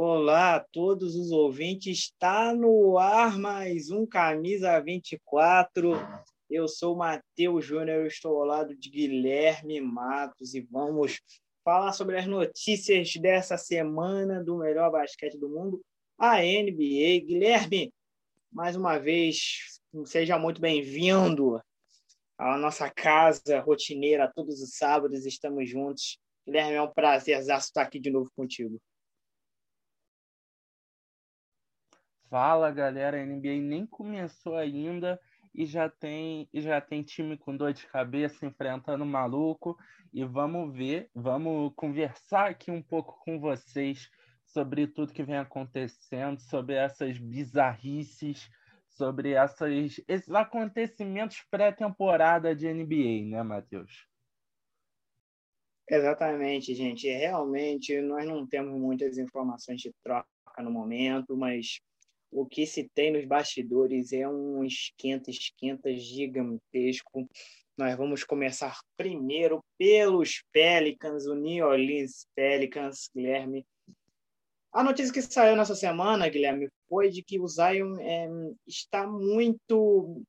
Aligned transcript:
Olá 0.00 0.54
a 0.54 0.60
todos 0.60 1.16
os 1.16 1.32
ouvintes, 1.32 1.98
está 1.98 2.54
no 2.54 2.98
ar 2.98 3.36
mais 3.36 3.90
um 3.90 4.06
Camisa 4.06 4.78
24. 4.78 5.90
Eu 6.48 6.68
sou 6.68 6.94
Matheus 6.94 7.64
Júnior, 7.64 8.06
estou 8.06 8.36
ao 8.36 8.46
lado 8.46 8.76
de 8.76 8.90
Guilherme 8.90 9.80
Matos 9.80 10.54
e 10.54 10.60
vamos 10.60 11.20
falar 11.64 11.92
sobre 11.94 12.16
as 12.16 12.28
notícias 12.28 13.12
dessa 13.14 13.58
semana 13.58 14.40
do 14.40 14.58
melhor 14.58 14.92
basquete 14.92 15.36
do 15.36 15.48
mundo, 15.48 15.84
a 16.16 16.36
NBA. 16.36 17.26
Guilherme, 17.26 17.92
mais 18.52 18.76
uma 18.76 18.98
vez, 18.98 19.80
seja 20.04 20.38
muito 20.38 20.60
bem-vindo 20.60 21.60
à 22.38 22.56
nossa 22.56 22.88
casa 22.88 23.58
rotineira, 23.58 24.32
todos 24.32 24.62
os 24.62 24.76
sábados 24.76 25.26
estamos 25.26 25.68
juntos. 25.68 26.20
Guilherme, 26.46 26.74
é 26.74 26.82
um 26.82 26.88
prazer 26.88 27.40
estar 27.40 27.82
aqui 27.82 27.98
de 27.98 28.12
novo 28.12 28.30
contigo. 28.36 28.80
Fala, 32.30 32.70
galera, 32.70 33.16
a 33.16 33.24
NBA 33.24 33.60
nem 33.62 33.86
começou 33.86 34.56
ainda 34.56 35.18
e 35.54 35.64
já 35.64 35.88
tem 35.88 36.46
já 36.52 36.78
tem 36.78 37.02
time 37.02 37.38
com 37.38 37.56
dor 37.56 37.72
de 37.72 37.86
cabeça 37.86 38.44
enfrentando 38.44 39.04
maluco 39.06 39.78
e 40.12 40.24
vamos 40.24 40.76
ver, 40.76 41.10
vamos 41.14 41.72
conversar 41.74 42.50
aqui 42.50 42.70
um 42.70 42.82
pouco 42.82 43.18
com 43.24 43.40
vocês 43.40 44.10
sobre 44.44 44.86
tudo 44.86 45.12
que 45.12 45.22
vem 45.22 45.38
acontecendo, 45.38 46.38
sobre 46.40 46.74
essas 46.74 47.18
bizarrices, 47.18 48.50
sobre 48.88 49.32
essas, 49.32 50.02
esses 50.06 50.30
acontecimentos 50.30 51.42
pré-temporada 51.50 52.54
de 52.54 52.66
NBA, 52.66 53.26
né, 53.30 53.42
Matheus? 53.42 54.06
Exatamente, 55.88 56.74
gente. 56.74 57.08
Realmente, 57.08 57.98
nós 58.02 58.26
não 58.26 58.46
temos 58.46 58.78
muitas 58.78 59.16
informações 59.16 59.80
de 59.80 59.94
troca 60.02 60.26
no 60.58 60.70
momento, 60.70 61.36
mas 61.36 61.80
o 62.30 62.46
que 62.46 62.66
se 62.66 62.88
tem 62.94 63.12
nos 63.12 63.24
bastidores 63.24 64.12
é 64.12 64.28
um 64.28 64.64
esquenta-esquenta 64.64 65.94
gigantesco. 65.94 67.28
Nós 67.76 67.96
vamos 67.96 68.24
começar 68.24 68.78
primeiro 68.96 69.64
pelos 69.78 70.42
Pelicans, 70.52 71.26
o 71.26 71.34
New 71.34 71.66
Orleans 71.66 72.26
Pelicans, 72.34 73.08
Guilherme. 73.14 73.64
A 74.72 74.82
notícia 74.82 75.12
que 75.12 75.22
saiu 75.22 75.56
nessa 75.56 75.74
semana, 75.74 76.28
Guilherme, 76.28 76.68
foi 76.88 77.08
de 77.08 77.22
que 77.22 77.40
o 77.40 77.48
Zion 77.48 77.96
é, 77.98 78.28
está 78.66 79.06
muito 79.06 80.22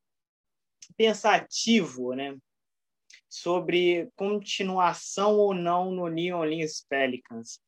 pensativo, 0.96 2.14
né? 2.14 2.36
Sobre 3.28 4.08
continuação 4.16 5.36
ou 5.36 5.54
não 5.54 5.90
no 5.92 6.08
New 6.08 6.36
Orleans 6.36 6.84
Pelicans. 6.88 7.60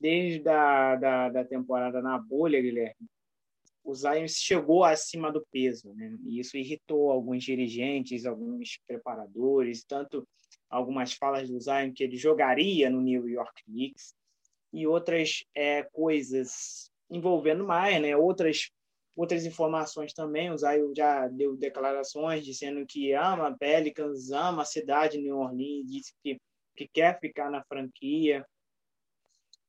Desde 0.00 0.48
a 0.48 0.96
da, 0.96 1.28
da 1.28 1.44
temporada 1.44 2.00
na 2.02 2.18
bolha, 2.18 2.60
Guilherme, 2.60 3.08
o 3.84 3.94
Zion 3.94 4.26
chegou 4.26 4.82
acima 4.82 5.30
do 5.30 5.44
peso, 5.52 5.92
né? 5.94 6.16
E 6.24 6.40
isso 6.40 6.56
irritou 6.56 7.10
alguns 7.10 7.44
dirigentes, 7.44 8.24
alguns 8.24 8.80
preparadores, 8.86 9.84
tanto 9.84 10.26
algumas 10.70 11.12
falas 11.12 11.50
do 11.50 11.60
Zion 11.60 11.92
que 11.92 12.02
ele 12.02 12.16
jogaria 12.16 12.88
no 12.88 13.02
New 13.02 13.28
York 13.28 13.62
Knicks 13.64 14.14
e 14.72 14.86
outras 14.86 15.44
é, 15.54 15.82
coisas 15.92 16.90
envolvendo 17.10 17.64
mais, 17.64 18.00
né? 18.00 18.16
Outras 18.16 18.70
outras 19.16 19.46
informações 19.46 20.12
também. 20.12 20.50
O 20.50 20.56
Zion 20.56 20.92
já 20.96 21.28
deu 21.28 21.56
declarações 21.56 22.44
dizendo 22.44 22.84
que 22.86 23.12
ama 23.12 23.56
Pelicans, 23.56 24.32
ama 24.32 24.62
a 24.62 24.66
cidade 24.66 25.18
de 25.18 25.24
New 25.24 25.36
Orleans, 25.36 25.86
disse 25.86 26.12
que, 26.22 26.40
que 26.74 26.88
quer 26.88 27.20
ficar 27.20 27.50
na 27.50 27.62
franquia. 27.64 28.44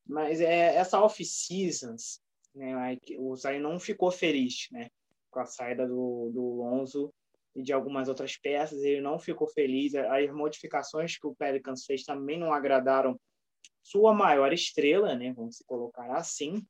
Mas 0.08 0.40
é, 0.40 0.76
essa 0.76 1.02
off-seasons 1.02 2.20
né? 2.56 2.98
O 3.18 3.36
Zion 3.36 3.60
não 3.60 3.80
ficou 3.80 4.10
feliz 4.12 4.68
né? 4.72 4.88
com 5.30 5.40
a 5.40 5.46
saída 5.46 5.86
do, 5.86 6.32
do 6.34 6.42
Lonzo 6.56 7.14
e 7.56 7.62
de 7.62 7.74
algumas 7.74 8.08
outras 8.08 8.38
peças. 8.38 8.82
Ele 8.82 9.02
não 9.02 9.20
ficou 9.20 9.48
feliz. 9.48 9.94
As 9.96 10.32
modificações 10.32 11.18
que 11.18 11.28
o 11.28 11.36
Pelicans 11.36 11.86
fez 11.86 12.04
também 12.04 12.40
não 12.40 12.54
agradaram 12.54 13.20
sua 13.84 14.14
maior 14.14 14.52
estrela, 14.54 15.16
né? 15.16 15.34
vamos 15.34 15.58
se 15.58 15.66
colocar 15.66 16.16
assim. 16.16 16.66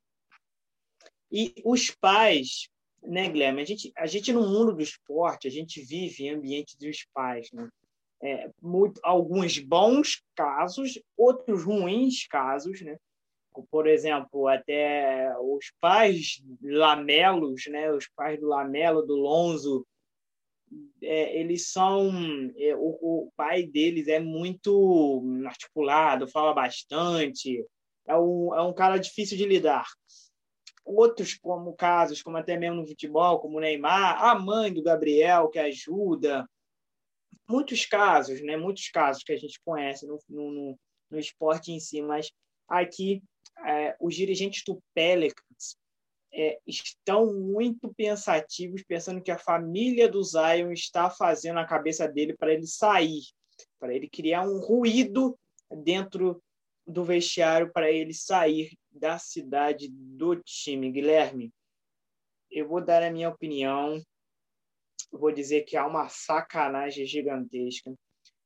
E 1.30 1.54
os 1.64 1.90
pais, 1.90 2.68
né, 3.02 3.28
Guilherme? 3.28 3.62
A 3.62 3.64
gente, 3.64 3.92
a 3.96 4.06
gente 4.06 4.32
no 4.32 4.42
mundo 4.42 4.74
do 4.74 4.82
esporte, 4.82 5.48
a 5.48 5.50
gente 5.50 5.80
vive 5.82 6.24
em 6.24 6.30
ambiente 6.30 6.76
dos 6.78 7.06
pais, 7.12 7.50
né? 7.52 7.68
É, 8.22 8.50
muito, 8.62 8.98
alguns 9.04 9.58
bons 9.58 10.22
casos, 10.34 10.98
outros 11.16 11.64
ruins 11.64 12.26
casos, 12.26 12.80
né? 12.80 12.96
Por 13.64 13.86
exemplo, 13.86 14.48
até 14.48 15.34
os 15.40 15.72
pais 15.80 16.42
Lamelos, 16.62 17.64
né, 17.68 17.90
os 17.92 18.08
pais 18.08 18.40
do 18.40 18.48
Lamelo, 18.48 19.02
do 19.02 19.14
Lonzo, 19.14 19.86
é, 21.02 21.38
eles 21.38 21.70
são 21.70 22.10
é, 22.56 22.74
o, 22.74 22.98
o, 23.00 23.32
pai 23.36 23.62
deles 23.64 24.08
é 24.08 24.18
muito 24.18 25.22
articulado, 25.46 26.28
fala 26.28 26.52
bastante, 26.52 27.64
é 28.06 28.16
um, 28.16 28.54
é 28.54 28.62
um 28.62 28.72
cara 28.72 28.98
difícil 28.98 29.36
de 29.36 29.46
lidar. 29.46 29.86
Outros 30.84 31.34
como 31.34 31.74
casos, 31.74 32.22
como 32.22 32.36
até 32.36 32.56
mesmo 32.56 32.76
no 32.76 32.86
futebol, 32.86 33.40
como 33.40 33.58
o 33.58 33.60
Neymar, 33.60 34.22
a 34.24 34.38
mãe 34.38 34.72
do 34.72 34.82
Gabriel 34.82 35.48
que 35.48 35.58
ajuda, 35.58 36.48
muitos 37.48 37.86
casos, 37.86 38.40
né? 38.42 38.56
Muitos 38.56 38.88
casos 38.88 39.22
que 39.22 39.32
a 39.32 39.36
gente 39.36 39.60
conhece 39.64 40.06
no, 40.06 40.18
no, 40.28 40.78
no 41.10 41.18
esporte 41.18 41.72
em 41.72 41.80
si, 41.80 42.02
mas 42.02 42.30
aqui 42.68 43.22
é, 43.64 43.96
os 44.00 44.14
dirigentes 44.14 44.62
do 44.64 44.82
Pelicans 44.94 45.76
é, 46.32 46.58
estão 46.66 47.32
muito 47.32 47.92
pensativos, 47.94 48.82
pensando 48.84 49.22
que 49.22 49.30
a 49.30 49.38
família 49.38 50.08
do 50.08 50.22
Zion 50.22 50.70
está 50.70 51.08
fazendo 51.08 51.58
a 51.58 51.66
cabeça 51.66 52.06
dele 52.06 52.36
para 52.36 52.52
ele 52.52 52.66
sair, 52.66 53.22
para 53.78 53.94
ele 53.94 54.08
criar 54.08 54.42
um 54.42 54.60
ruído 54.60 55.38
dentro 55.82 56.42
do 56.86 57.04
vestiário 57.04 57.72
para 57.72 57.90
ele 57.90 58.12
sair 58.12 58.76
da 58.90 59.18
cidade 59.18 59.88
do 59.90 60.36
time. 60.36 60.92
Guilherme, 60.92 61.50
eu 62.50 62.68
vou 62.68 62.84
dar 62.84 63.02
a 63.02 63.10
minha 63.10 63.28
opinião. 63.28 64.00
vou 65.10 65.32
dizer 65.32 65.62
que 65.62 65.76
há 65.76 65.86
uma 65.86 66.08
sacanagem 66.08 67.06
gigantesca. 67.06 67.94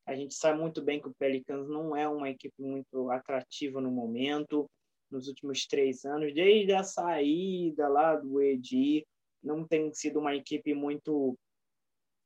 A 0.07 0.15
gente 0.15 0.33
sabe 0.33 0.59
muito 0.59 0.81
bem 0.81 0.99
que 0.99 1.07
o 1.07 1.13
Pelicans 1.13 1.67
não 1.67 1.95
é 1.95 2.07
uma 2.07 2.29
equipe 2.29 2.59
muito 2.59 3.11
atrativa 3.11 3.79
no 3.79 3.91
momento 3.91 4.67
nos 5.11 5.27
últimos 5.27 5.65
três 5.65 6.05
anos, 6.05 6.33
desde 6.33 6.73
a 6.73 6.83
saída 6.83 7.87
lá 7.87 8.15
do 8.15 8.41
Edi, 8.41 9.05
não 9.43 9.67
tem 9.67 9.93
sido 9.93 10.19
uma 10.19 10.35
equipe 10.35 10.73
muito 10.73 11.37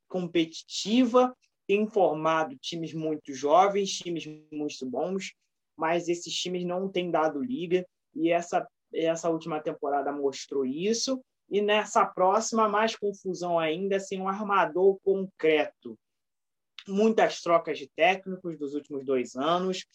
competitiva, 0.07 1.35
tem 1.67 1.87
formado 1.87 2.55
times 2.57 2.93
muito 2.93 3.33
jovens, 3.33 3.97
times 3.97 4.25
muito 4.51 4.85
bons, 4.85 5.33
mas 5.75 6.07
esses 6.07 6.33
times 6.33 6.63
não 6.63 6.89
têm 6.89 7.09
dado 7.09 7.41
liga 7.41 7.85
e 8.13 8.31
essa 8.31 8.65
essa 8.93 9.29
última 9.29 9.59
temporada 9.59 10.11
mostrou 10.11 10.65
isso 10.65 11.21
e 11.49 11.61
nessa 11.61 12.05
próxima 12.05 12.67
mais 12.67 12.95
confusão 12.95 13.59
ainda 13.59 13.99
sem 13.99 14.21
um 14.21 14.27
armador 14.27 14.97
concreto. 15.03 15.97
Muitas 16.87 17.41
trocas 17.41 17.77
de 17.77 17.89
técnicos 17.95 18.57
dos 18.57 18.73
últimos 18.73 19.05
dois 19.05 19.35
anos 19.35 19.85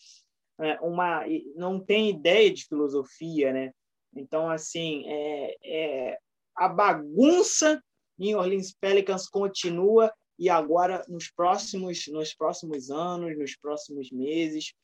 uma 0.82 1.25
não 1.56 1.81
tem 1.81 2.10
ideia 2.10 2.53
de 2.53 2.66
filosofia, 2.66 3.53
né? 3.53 3.72
Então, 4.15 4.50
assim, 4.50 5.04
é, 5.06 5.56
é, 5.62 6.19
a 6.56 6.69
bagunça 6.69 7.82
em 8.19 8.34
Orleans 8.34 8.72
Pelicans 8.72 9.28
continua 9.28 10.12
e 10.38 10.49
agora 10.49 11.04
nos 11.09 11.31
próximos 11.31 12.06
nos 12.09 12.34
próximos 12.34 12.91
anos, 12.91 13.38
nos 13.38 13.56
próximos 13.56 14.10
meses, 14.10 14.75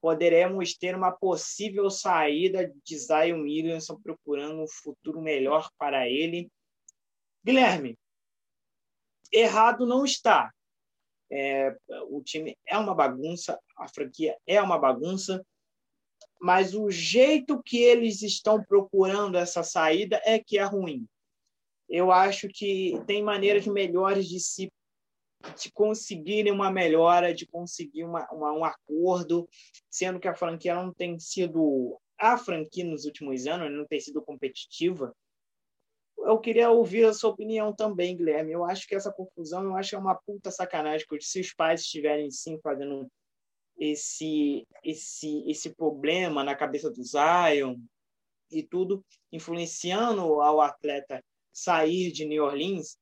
poderemos 0.00 0.74
ter 0.74 0.96
uma 0.96 1.12
possível 1.12 1.88
saída 1.88 2.72
de 2.84 2.98
Zion 2.98 3.42
Williamson 3.42 4.00
procurando 4.02 4.62
um 4.62 4.68
futuro 4.68 5.20
melhor 5.20 5.70
para 5.78 6.08
ele. 6.08 6.50
Guilherme, 7.44 7.96
errado 9.32 9.86
não 9.86 10.04
está. 10.04 10.52
É, 11.34 11.74
o 12.10 12.22
time 12.22 12.54
é 12.66 12.76
uma 12.76 12.94
bagunça, 12.94 13.58
a 13.78 13.88
franquia 13.88 14.36
é 14.46 14.60
uma 14.60 14.78
bagunça, 14.78 15.42
mas 16.38 16.74
o 16.74 16.90
jeito 16.90 17.62
que 17.62 17.78
eles 17.78 18.20
estão 18.20 18.62
procurando 18.62 19.38
essa 19.38 19.62
saída 19.62 20.20
é 20.26 20.38
que 20.38 20.58
é 20.58 20.64
ruim. 20.64 21.06
Eu 21.88 22.12
acho 22.12 22.48
que 22.48 23.02
tem 23.06 23.22
maneiras 23.22 23.66
melhores 23.66 24.28
de 24.28 24.40
se 24.40 24.70
de 25.60 25.72
conseguirem 25.72 26.52
uma 26.52 26.70
melhora, 26.70 27.34
de 27.34 27.44
conseguir 27.46 28.04
uma, 28.04 28.30
uma, 28.30 28.52
um 28.52 28.64
acordo, 28.64 29.48
sendo 29.90 30.20
que 30.20 30.28
a 30.28 30.34
franquia 30.36 30.74
não 30.74 30.92
tem 30.92 31.18
sido 31.18 31.98
a 32.16 32.38
franquia 32.38 32.84
nos 32.84 33.04
últimos 33.04 33.46
anos 33.48 33.72
não 33.72 33.84
tem 33.84 33.98
sido 33.98 34.22
competitiva 34.22 35.12
eu 36.26 36.38
queria 36.38 36.70
ouvir 36.70 37.04
a 37.04 37.12
sua 37.12 37.30
opinião 37.30 37.74
também, 37.74 38.16
Guilherme. 38.16 38.52
Eu 38.52 38.64
acho 38.64 38.86
que 38.86 38.94
essa 38.94 39.12
confusão, 39.12 39.64
eu 39.64 39.76
acho 39.76 39.90
que 39.90 39.96
é 39.96 39.98
uma 39.98 40.14
puta 40.14 40.50
sacanagem, 40.50 41.06
porque 41.08 41.24
se 41.24 41.40
os 41.40 41.52
pais 41.52 41.82
estiverem 41.82 42.30
sim 42.30 42.58
fazendo 42.62 43.06
esse 43.78 44.66
esse 44.84 45.44
esse 45.50 45.74
problema 45.74 46.44
na 46.44 46.54
cabeça 46.54 46.90
do 46.90 47.02
Zion, 47.02 47.76
e 48.52 48.62
tudo, 48.62 49.04
influenciando 49.32 50.40
ao 50.40 50.60
atleta 50.60 51.24
sair 51.52 52.12
de 52.12 52.24
New 52.24 52.44
Orleans, 52.44 52.96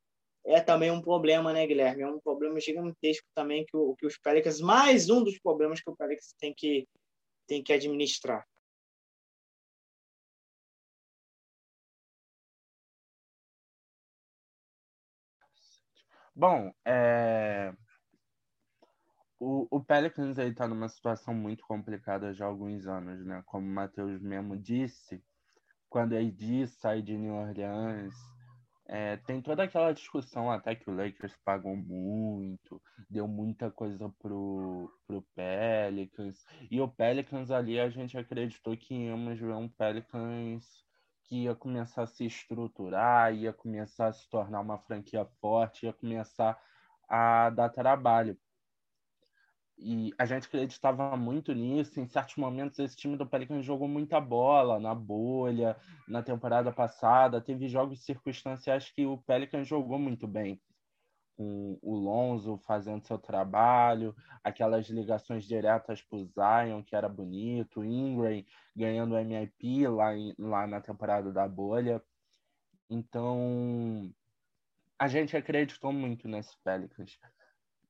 é 0.44 0.60
também 0.60 0.90
um 0.90 1.02
problema, 1.02 1.52
né, 1.52 1.66
Guilherme? 1.66 2.02
É 2.02 2.08
um 2.08 2.20
problema 2.20 2.58
gigantesco 2.60 3.26
também 3.34 3.64
que, 3.66 3.76
o, 3.76 3.94
que 3.96 4.06
os 4.06 4.16
Pelicans, 4.16 4.60
mais 4.60 5.10
um 5.10 5.22
dos 5.22 5.38
problemas 5.38 5.80
que 5.80 5.90
o 5.90 5.96
Pelicans 5.96 6.34
tem 6.38 6.54
que, 6.56 6.88
tem 7.46 7.62
que 7.62 7.72
administrar. 7.72 8.46
Bom, 16.40 16.72
é... 16.86 17.70
o, 19.38 19.66
o 19.70 19.84
Pelicans 19.84 20.38
está 20.38 20.66
numa 20.66 20.88
situação 20.88 21.34
muito 21.34 21.62
complicada 21.66 22.32
já 22.32 22.46
há 22.46 22.48
alguns 22.48 22.86
anos, 22.86 23.22
né? 23.26 23.42
Como 23.44 23.66
o 23.66 23.70
Matheus 23.70 24.22
mesmo 24.22 24.56
disse, 24.56 25.22
quando 25.90 26.14
a 26.14 26.18
AD 26.18 26.66
sai 26.68 27.02
de 27.02 27.18
New 27.18 27.34
Orleans, 27.34 28.14
é, 28.88 29.18
tem 29.18 29.42
toda 29.42 29.64
aquela 29.64 29.92
discussão 29.92 30.50
até 30.50 30.74
que 30.74 30.88
o 30.88 30.94
Lakers 30.94 31.36
pagou 31.44 31.76
muito, 31.76 32.80
deu 33.10 33.28
muita 33.28 33.70
coisa 33.70 34.08
pro, 34.18 34.90
pro 35.06 35.22
Pelicans. 35.34 36.42
E 36.70 36.80
o 36.80 36.88
Pelicans 36.88 37.50
ali 37.50 37.78
a 37.78 37.90
gente 37.90 38.16
acreditou 38.16 38.74
que 38.78 38.94
íamos 38.94 39.38
ver 39.38 39.52
um 39.52 39.68
Pelicans 39.68 40.64
que 41.30 41.44
ia 41.44 41.54
começar 41.54 42.02
a 42.02 42.06
se 42.08 42.26
estruturar, 42.26 43.32
ia 43.32 43.52
começar 43.52 44.08
a 44.08 44.12
se 44.12 44.28
tornar 44.28 44.60
uma 44.60 44.78
franquia 44.78 45.24
forte, 45.40 45.86
ia 45.86 45.92
começar 45.92 46.60
a 47.08 47.50
dar 47.50 47.68
trabalho. 47.68 48.36
E 49.78 50.12
a 50.18 50.26
gente 50.26 50.48
acreditava 50.48 51.16
muito 51.16 51.54
nisso. 51.54 52.00
Em 52.00 52.08
certos 52.08 52.34
momentos, 52.34 52.80
esse 52.80 52.96
time 52.96 53.16
do 53.16 53.24
Pelicans 53.24 53.64
jogou 53.64 53.86
muita 53.86 54.20
bola 54.20 54.80
na 54.80 54.92
bolha, 54.92 55.76
na 56.08 56.20
temporada 56.20 56.72
passada. 56.72 57.40
Teve 57.40 57.68
jogos 57.68 58.04
circunstanciais 58.04 58.90
que 58.90 59.06
o 59.06 59.16
Pelicans 59.18 59.68
jogou 59.68 60.00
muito 60.00 60.26
bem. 60.26 60.60
Com 61.40 61.78
o 61.80 61.94
Lonzo 61.94 62.58
fazendo 62.66 63.06
seu 63.06 63.16
trabalho, 63.16 64.14
aquelas 64.44 64.90
ligações 64.90 65.44
diretas 65.44 66.02
para 66.02 66.18
o 66.18 66.26
Zion, 66.26 66.82
que 66.82 66.94
era 66.94 67.08
bonito, 67.08 67.82
Ingram 67.82 68.44
ganhando 68.76 69.14
o 69.14 69.24
MIP 69.24 69.86
lá, 69.88 70.14
em, 70.14 70.34
lá 70.38 70.66
na 70.66 70.82
temporada 70.82 71.32
da 71.32 71.48
bolha. 71.48 72.02
Então, 72.90 74.12
a 74.98 75.08
gente 75.08 75.34
acreditou 75.34 75.94
muito 75.94 76.28
nesse 76.28 76.54
Pelicans. 76.62 77.18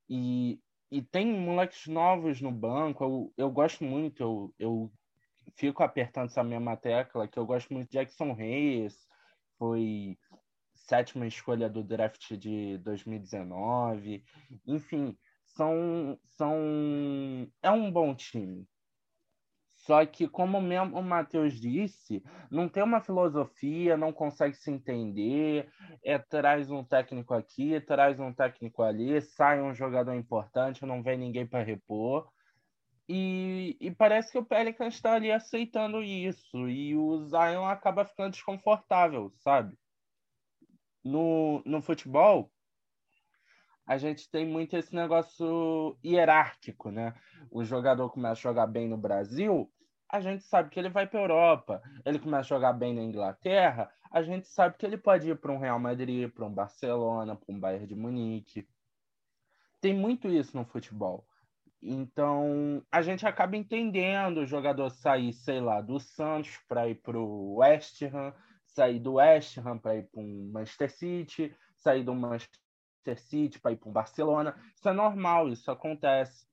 E, 0.08 0.60
e 0.88 1.02
tem 1.02 1.26
moleques 1.26 1.88
novos 1.88 2.40
no 2.40 2.52
banco, 2.52 3.02
eu, 3.02 3.32
eu 3.36 3.50
gosto 3.50 3.82
muito, 3.82 4.22
eu, 4.22 4.54
eu 4.60 4.92
fico 5.56 5.82
apertando 5.82 6.26
essa 6.26 6.44
mesma 6.44 6.76
tecla, 6.76 7.26
que 7.26 7.36
eu 7.36 7.44
gosto 7.44 7.74
muito 7.74 7.88
de 7.88 7.98
Jackson 7.98 8.32
Reyes, 8.32 9.08
foi 9.58 10.16
sétima 10.86 11.26
escolha 11.26 11.68
do 11.68 11.82
draft 11.82 12.32
de 12.36 12.78
2019. 12.78 14.24
Enfim, 14.66 15.16
são, 15.44 16.18
são 16.28 17.50
é 17.62 17.70
um 17.70 17.90
bom 17.90 18.14
time. 18.14 18.66
Só 19.74 20.04
que, 20.04 20.28
como 20.28 20.60
mesmo 20.60 20.98
o 20.98 21.02
Matheus 21.02 21.58
disse, 21.58 22.22
não 22.50 22.68
tem 22.68 22.82
uma 22.82 23.00
filosofia, 23.00 23.96
não 23.96 24.12
consegue 24.12 24.54
se 24.54 24.70
entender, 24.70 25.70
é, 26.04 26.18
traz 26.18 26.70
um 26.70 26.84
técnico 26.84 27.32
aqui, 27.32 27.80
traz 27.80 28.20
um 28.20 28.32
técnico 28.32 28.82
ali, 28.82 29.20
sai 29.22 29.62
um 29.62 29.72
jogador 29.74 30.14
importante, 30.14 30.84
não 30.84 31.02
vem 31.02 31.16
ninguém 31.16 31.46
para 31.46 31.64
repor. 31.64 32.30
E, 33.08 33.76
e, 33.80 33.90
parece 33.90 34.30
que 34.30 34.38
o 34.38 34.44
Pelicans 34.44 34.94
está 34.94 35.14
ali 35.14 35.32
aceitando 35.32 36.00
isso. 36.00 36.68
E 36.68 36.94
o 36.94 37.24
Zion 37.24 37.64
acaba 37.64 38.04
ficando 38.04 38.30
desconfortável, 38.30 39.32
sabe? 39.38 39.76
No, 41.02 41.62
no 41.64 41.80
futebol, 41.80 42.52
a 43.86 43.96
gente 43.96 44.30
tem 44.30 44.46
muito 44.46 44.76
esse 44.76 44.94
negócio 44.94 45.98
hierárquico, 46.04 46.90
né? 46.90 47.14
O 47.50 47.64
jogador 47.64 48.10
começa 48.10 48.32
a 48.32 48.50
jogar 48.50 48.66
bem 48.66 48.88
no 48.88 48.96
Brasil, 48.96 49.72
a 50.10 50.20
gente 50.20 50.42
sabe 50.44 50.70
que 50.70 50.78
ele 50.78 50.88
vai 50.88 51.06
para 51.06 51.20
a 51.20 51.22
Europa. 51.22 51.82
Ele 52.04 52.18
começa 52.18 52.40
a 52.54 52.56
jogar 52.56 52.72
bem 52.72 52.94
na 52.94 53.02
Inglaterra, 53.02 53.90
a 54.10 54.22
gente 54.22 54.48
sabe 54.48 54.76
que 54.76 54.84
ele 54.84 54.98
pode 54.98 55.30
ir 55.30 55.38
para 55.38 55.52
um 55.52 55.58
Real 55.58 55.78
Madrid, 55.78 56.30
para 56.30 56.44
um 56.44 56.52
Barcelona, 56.52 57.36
para 57.36 57.54
um 57.54 57.60
Bayern 57.60 57.86
de 57.86 57.94
Munique. 57.94 58.68
Tem 59.80 59.94
muito 59.94 60.28
isso 60.28 60.56
no 60.56 60.64
futebol. 60.64 61.24
Então, 61.82 62.84
a 62.90 63.00
gente 63.00 63.24
acaba 63.24 63.56
entendendo 63.56 64.38
o 64.38 64.46
jogador 64.46 64.90
sair, 64.90 65.32
sei 65.32 65.60
lá, 65.60 65.80
do 65.80 65.98
Santos 65.98 66.58
para 66.68 66.88
ir 66.88 66.96
para 66.96 67.18
o 67.18 67.58
West 67.58 68.02
Ham, 68.02 68.34
sair 68.74 68.98
do 68.98 69.14
West 69.14 69.58
Ham 69.58 69.78
para 69.78 69.96
ir 69.96 70.04
para 70.04 70.20
um 70.20 70.50
Manchester 70.52 70.90
City, 70.90 71.54
sair 71.76 72.02
do 72.02 72.14
Manchester 72.14 72.50
City, 73.16 73.58
para 73.60 73.72
ir 73.72 73.76
para 73.76 73.88
o 73.88 73.92
Barcelona. 73.92 74.54
Isso 74.74 74.88
é 74.88 74.92
normal, 74.92 75.48
isso 75.48 75.70
acontece. 75.70 76.46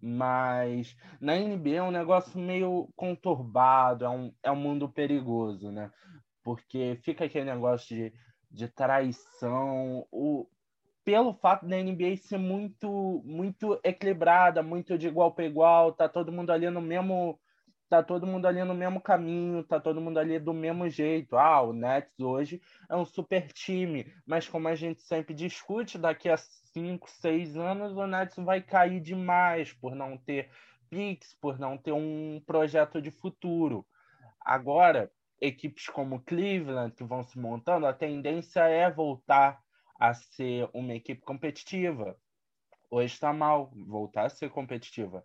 Mas 0.00 0.96
na 1.20 1.36
NBA 1.36 1.76
é 1.76 1.82
um 1.82 1.90
negócio 1.90 2.38
meio 2.38 2.88
conturbado, 2.96 4.04
é 4.04 4.08
um, 4.08 4.34
é 4.42 4.50
um 4.50 4.56
mundo 4.56 4.88
perigoso, 4.88 5.70
né? 5.70 5.90
Porque 6.42 6.98
fica 7.02 7.26
aquele 7.26 7.44
negócio 7.44 7.94
de, 7.94 8.12
de 8.50 8.68
traição. 8.68 10.06
O, 10.10 10.48
pelo 11.04 11.34
fato 11.34 11.66
da 11.66 11.76
NBA 11.76 12.16
ser 12.16 12.38
muito 12.38 13.22
muito 13.24 13.78
equilibrada, 13.84 14.62
muito 14.62 14.96
de 14.96 15.08
igual 15.08 15.32
para 15.32 15.44
igual, 15.44 15.92
tá 15.92 16.08
todo 16.08 16.32
mundo 16.32 16.50
ali 16.50 16.70
no 16.70 16.80
mesmo 16.80 17.38
tá 17.92 18.02
todo 18.02 18.26
mundo 18.26 18.46
ali 18.46 18.64
no 18.64 18.72
mesmo 18.72 19.02
caminho, 19.02 19.62
tá 19.62 19.78
todo 19.78 20.00
mundo 20.00 20.18
ali 20.18 20.38
do 20.38 20.54
mesmo 20.54 20.88
jeito. 20.88 21.36
Ah, 21.36 21.60
o 21.60 21.74
Nets 21.74 22.18
hoje 22.18 22.58
é 22.88 22.96
um 22.96 23.04
super 23.04 23.52
time, 23.52 24.10
mas 24.24 24.48
como 24.48 24.66
a 24.66 24.74
gente 24.74 25.02
sempre 25.02 25.34
discute, 25.34 25.98
daqui 25.98 26.30
a 26.30 26.38
cinco, 26.38 27.10
seis 27.10 27.54
anos 27.54 27.94
o 27.94 28.06
Nets 28.06 28.36
vai 28.36 28.62
cair 28.62 28.98
demais 28.98 29.74
por 29.74 29.94
não 29.94 30.16
ter 30.16 30.48
picks, 30.88 31.34
por 31.34 31.58
não 31.58 31.76
ter 31.76 31.92
um 31.92 32.42
projeto 32.46 33.02
de 33.02 33.10
futuro. 33.10 33.86
Agora, 34.40 35.12
equipes 35.38 35.86
como 35.88 36.22
Cleveland 36.22 36.94
que 36.94 37.04
vão 37.04 37.22
se 37.22 37.38
montando, 37.38 37.84
a 37.84 37.92
tendência 37.92 38.60
é 38.60 38.90
voltar 38.90 39.60
a 40.00 40.14
ser 40.14 40.66
uma 40.72 40.94
equipe 40.94 41.20
competitiva. 41.20 42.16
Hoje 42.90 43.12
está 43.12 43.34
mal 43.34 43.70
voltar 43.86 44.24
a 44.24 44.30
ser 44.30 44.48
competitiva. 44.48 45.22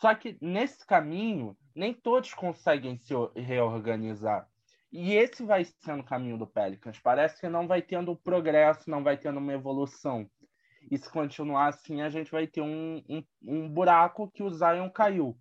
Só 0.00 0.14
que 0.14 0.38
nesse 0.40 0.86
caminho, 0.86 1.56
nem 1.74 1.92
todos 1.92 2.32
conseguem 2.32 2.96
se 2.98 3.12
reorganizar. 3.34 4.48
E 4.90 5.12
esse 5.14 5.44
vai 5.44 5.64
sendo 5.64 6.00
o 6.00 6.04
caminho 6.04 6.38
do 6.38 6.46
Pelicans. 6.46 6.98
Parece 6.98 7.40
que 7.40 7.48
não 7.48 7.66
vai 7.66 7.82
tendo 7.82 8.16
progresso, 8.16 8.88
não 8.88 9.02
vai 9.02 9.18
tendo 9.18 9.38
uma 9.38 9.52
evolução. 9.52 10.28
E 10.90 10.96
se 10.96 11.10
continuar 11.10 11.68
assim, 11.68 12.00
a 12.00 12.08
gente 12.08 12.30
vai 12.30 12.46
ter 12.46 12.62
um, 12.62 13.02
um, 13.08 13.24
um 13.42 13.68
buraco 13.68 14.30
que 14.30 14.42
o 14.42 14.50
Zion 14.50 14.88
caiu. 14.88 15.38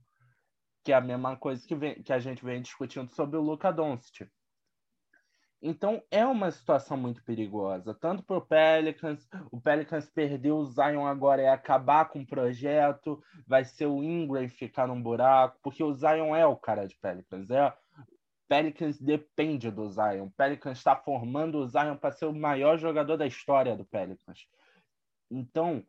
Que 0.83 0.91
é 0.91 0.95
a 0.95 1.01
mesma 1.01 1.37
coisa 1.37 1.65
que, 1.65 1.75
vem, 1.75 2.01
que 2.01 2.11
a 2.11 2.19
gente 2.19 2.43
vem 2.43 2.61
discutindo 2.61 3.09
sobre 3.11 3.37
o 3.37 3.41
Luca 3.41 3.71
Doncic. 3.71 4.27
Então 5.61 6.03
é 6.11 6.23
uma 6.25 6.51
situação 6.51 6.95
muito 6.95 7.23
perigosa, 7.23 7.93
tanto 7.93 8.21
para 8.23 8.37
o 8.37 8.45
Pelicans. 8.45 9.27
O 9.51 9.59
Pelicans 9.59 10.07
perdeu 10.07 10.57
o 10.57 10.65
Zion 10.65 11.05
agora 11.05 11.41
é 11.41 11.49
acabar 11.49 12.05
com 12.05 12.19
o 12.19 12.27
projeto, 12.27 13.21
vai 13.47 13.65
ser 13.65 13.87
o 13.87 14.03
Ingram 14.03 14.47
ficar 14.49 14.87
num 14.87 15.01
buraco, 15.01 15.57
porque 15.63 15.83
o 15.83 15.93
Zion 15.93 16.35
é 16.35 16.45
o 16.45 16.55
cara 16.55 16.87
de 16.87 16.95
Pelicans. 16.97 17.49
É, 17.49 17.73
Pelicans 18.47 18.99
depende 18.99 19.71
do 19.71 19.89
Zion. 19.89 20.29
Pelicans 20.37 20.77
está 20.77 20.95
formando 20.95 21.57
o 21.57 21.67
Zion 21.67 21.97
para 21.97 22.11
ser 22.11 22.25
o 22.25 22.33
maior 22.33 22.77
jogador 22.77 23.17
da 23.17 23.25
história 23.25 23.75
do 23.75 23.83
Pelicans. 23.83 24.47
Então 25.29 25.83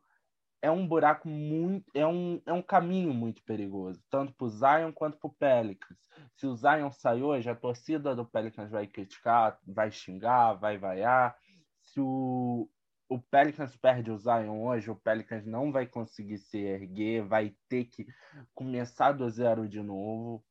é 0.60 0.70
um 0.70 0.86
buraco 0.86 1.28
muito, 1.28 1.90
é 1.94 2.06
um, 2.06 2.40
é 2.44 2.52
um 2.52 2.62
caminho 2.62 3.14
muito 3.14 3.42
perigoso, 3.44 4.02
tanto 4.10 4.32
para 4.34 4.46
o 4.46 4.50
Zion 4.50 4.92
quanto 4.92 5.18
para 5.18 5.28
o 5.28 5.34
Pelicans. 5.34 5.98
Se 6.36 6.46
o 6.46 6.54
Zion 6.54 6.90
sair 6.90 7.22
hoje, 7.22 7.48
a 7.48 7.54
torcida 7.54 8.14
do 8.14 8.24
Pelicans 8.24 8.70
vai 8.70 8.86
criticar, 8.86 9.58
vai 9.66 9.90
xingar, 9.90 10.54
vai 10.54 10.76
vaiar. 10.76 11.36
Se 11.82 12.00
o, 12.00 12.68
o 13.08 13.18
Pelicans 13.20 13.76
perde 13.76 14.10
o 14.10 14.18
Zion 14.18 14.64
hoje, 14.64 14.90
o 14.90 14.96
Pelicans 14.96 15.46
não 15.46 15.70
vai 15.70 15.86
conseguir 15.86 16.38
se 16.38 16.58
erguer, 16.58 17.22
vai 17.22 17.54
ter 17.68 17.84
que 17.84 18.06
começar 18.54 19.12
do 19.12 19.28
zero 19.30 19.68
de 19.68 19.80
novo. 19.80 20.44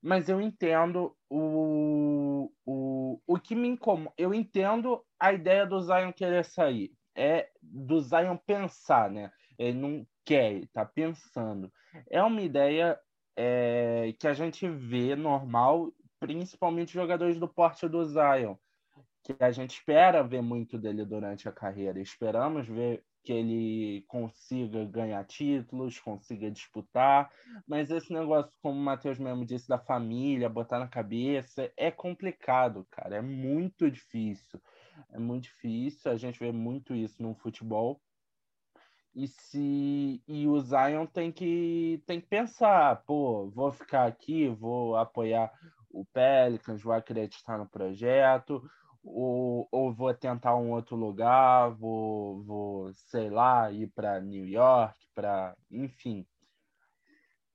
Mas 0.00 0.28
eu 0.28 0.40
entendo 0.40 1.16
o, 1.28 2.52
o, 2.64 3.20
o 3.26 3.40
que 3.40 3.56
me 3.56 3.68
incomoda. 3.68 4.14
Eu 4.16 4.32
entendo 4.32 5.04
a 5.18 5.32
ideia 5.32 5.66
do 5.66 5.80
Zion 5.80 6.12
querer 6.12 6.44
sair 6.44 6.97
é 7.18 7.50
do 7.60 8.00
Zion 8.00 8.36
pensar, 8.36 9.10
né? 9.10 9.30
Ele 9.58 9.76
não 9.76 10.06
quer, 10.24 10.66
tá 10.72 10.84
pensando. 10.84 11.70
É 12.08 12.22
uma 12.22 12.40
ideia 12.40 12.98
é, 13.36 14.14
que 14.18 14.28
a 14.28 14.32
gente 14.32 14.68
vê 14.68 15.16
normal, 15.16 15.92
principalmente 16.20 16.92
jogadores 16.92 17.38
do 17.38 17.48
porte 17.48 17.88
do 17.88 18.04
Zion, 18.04 18.54
que 19.24 19.34
a 19.40 19.50
gente 19.50 19.72
espera 19.72 20.22
ver 20.22 20.42
muito 20.42 20.78
dele 20.78 21.04
durante 21.04 21.48
a 21.48 21.52
carreira. 21.52 22.00
Esperamos 22.00 22.68
ver 22.68 23.02
que 23.24 23.32
ele 23.32 24.04
consiga 24.06 24.84
ganhar 24.84 25.24
títulos, 25.24 25.98
consiga 25.98 26.50
disputar, 26.50 27.30
mas 27.66 27.90
esse 27.90 28.12
negócio, 28.12 28.50
como 28.62 28.78
o 28.78 28.82
Matheus 28.82 29.18
mesmo 29.18 29.44
disse, 29.44 29.68
da 29.68 29.78
família, 29.78 30.48
botar 30.48 30.78
na 30.78 30.88
cabeça, 30.88 31.70
é 31.76 31.90
complicado, 31.90 32.86
cara, 32.90 33.16
é 33.16 33.20
muito 33.20 33.90
difícil. 33.90 34.60
É 35.10 35.18
muito 35.18 35.44
difícil, 35.44 36.10
a 36.10 36.16
gente 36.16 36.38
vê 36.38 36.52
muito 36.52 36.94
isso 36.94 37.22
no 37.22 37.34
futebol. 37.34 38.00
E 39.14 39.26
se 39.26 40.22
e 40.28 40.46
o 40.46 40.60
Zion 40.60 41.06
tem 41.06 41.32
que 41.32 42.02
tem 42.06 42.20
que 42.20 42.26
pensar, 42.26 43.02
pô, 43.04 43.50
vou 43.50 43.72
ficar 43.72 44.06
aqui, 44.06 44.48
vou 44.48 44.96
apoiar 44.96 45.52
o 45.90 46.04
Pelicans, 46.04 46.82
vou 46.82 46.92
acreditar 46.92 47.58
no 47.58 47.68
projeto, 47.68 48.62
ou, 49.02 49.66
ou 49.72 49.92
vou 49.92 50.12
tentar 50.14 50.56
um 50.56 50.70
outro 50.70 50.94
lugar, 50.94 51.70
vou, 51.70 52.42
vou 52.44 52.92
sei 52.94 53.30
lá, 53.30 53.70
ir 53.72 53.88
para 53.88 54.20
New 54.20 54.46
York, 54.46 54.94
para, 55.14 55.56
enfim. 55.70 56.26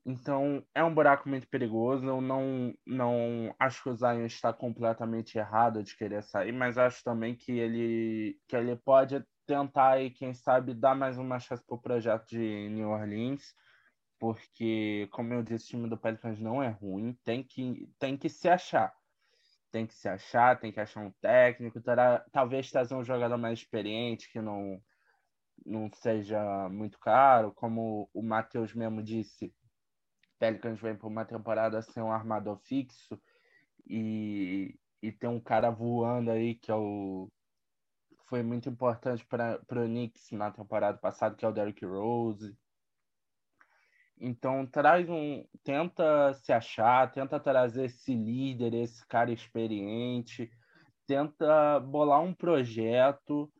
Então, 0.06 0.66
é 0.76 0.84
um 0.84 0.94
buraco 0.94 1.30
muito 1.30 1.48
perigoso. 1.48 2.06
Eu 2.06 2.20
não, 2.22 2.74
não 2.86 3.56
acho 3.58 3.82
que 3.84 3.90
o 3.90 3.96
Zion 3.96 4.26
está 4.26 4.52
completamente 4.52 5.38
errado 5.38 5.82
de 5.82 5.96
querer 5.96 6.22
sair, 6.24 6.52
mas 6.52 6.78
acho 6.78 7.04
também 7.04 7.36
que 7.36 7.52
ele, 7.54 8.38
que 8.48 8.56
ele 8.56 8.76
pode 8.76 9.24
tentar, 9.46 10.02
e 10.02 10.10
quem 10.12 10.34
sabe, 10.34 10.74
dar 10.74 10.96
mais 10.96 11.18
uma 11.18 11.40
chance 11.40 11.64
para 11.66 11.76
o 11.76 11.82
projeto 11.82 12.28
de 12.30 12.70
New 12.70 12.90
Orleans, 12.90 13.54
porque, 14.20 15.08
como 15.12 15.34
eu 15.34 15.44
disse, 15.44 15.66
o 15.66 15.70
time 15.70 15.90
do 15.90 15.98
Pelicans 15.98 16.40
não 16.40 16.62
é 16.62 16.70
ruim, 16.70 17.18
tem 17.24 17.44
que, 17.44 17.90
tem 18.00 18.18
que 18.18 18.30
se 18.30 18.50
achar. 18.50 18.94
Tem 19.72 19.88
que 19.88 19.94
se 19.94 20.08
achar, 20.08 20.60
tem 20.60 20.72
que 20.72 20.80
achar 20.80 21.02
um 21.02 21.12
técnico, 21.22 21.82
terá, 21.82 22.24
talvez 22.32 22.70
trazer 22.70 22.96
um 22.96 23.04
jogador 23.04 23.38
mais 23.38 23.60
experiente 23.60 24.32
que 24.32 24.40
não, 24.40 24.82
não 25.66 25.90
seja 25.94 26.70
muito 26.70 27.00
caro, 27.00 27.54
como 27.54 28.10
o 28.14 28.22
Matheus 28.22 28.74
mesmo 28.74 29.02
disse, 29.02 29.54
Pelicans 30.40 30.80
vem 30.80 30.96
por 30.96 31.08
uma 31.08 31.25
temporada 31.25 31.82
sem 31.82 32.02
um 32.02 32.12
armador 32.12 32.58
fixo 32.58 33.20
e, 33.88 34.78
e 35.02 35.12
tem 35.12 35.30
um 35.30 35.40
cara 35.40 35.70
voando 35.70 36.32
aí 36.32 36.56
que 36.56 36.72
é 36.72 36.75
o 36.75 37.30
foi 38.34 38.42
muito 38.42 38.68
importante 38.68 39.24
para 39.28 39.60
o 39.70 39.86
Knicks 39.86 40.32
na 40.32 40.50
temporada 40.50 40.98
passada, 40.98 41.36
que 41.36 41.46
é 41.46 41.48
o 41.48 41.52
Derrick 41.52 41.86
Rose. 41.86 42.58
Então 44.20 44.66
traz 44.66 45.08
um, 45.08 45.46
tenta 45.63 46.34
se 46.34 46.52
achar, 46.52 47.12
tenta 47.12 47.40
trazer 47.40 47.86
esse 47.86 48.16
líder, 48.16 48.74
esse 48.74 49.06
cara 49.08 49.32
experiente, 49.32 50.50
tenta 51.06 51.80
bolar 51.80 52.22
um 52.22 52.34
projeto 52.34 53.52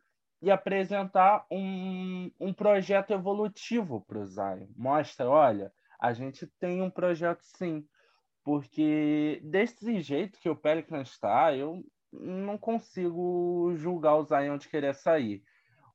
e 0.42 0.50
apresentar 0.50 1.46
um, 1.52 2.32
um 2.40 2.54
projeto 2.54 3.12
evolutivo 3.12 4.02
para 4.02 4.20
o 4.20 4.26
Zion. 4.26 4.68
Mostra, 4.76 5.30
olha, 5.30 5.72
a 6.04 6.12
gente 6.12 6.46
tem 6.60 6.82
um 6.82 6.90
projeto 6.90 7.42
sim, 7.44 7.88
porque 8.44 9.40
desse 9.42 10.02
jeito 10.02 10.38
que 10.38 10.50
o 10.50 10.56
Pelicans 10.56 11.12
está, 11.12 11.56
eu 11.56 11.82
não 12.12 12.58
consigo 12.58 13.74
julgar 13.78 14.18
o 14.18 14.26
Zion 14.26 14.58
de 14.58 14.68
querer 14.68 14.94
sair. 14.94 15.42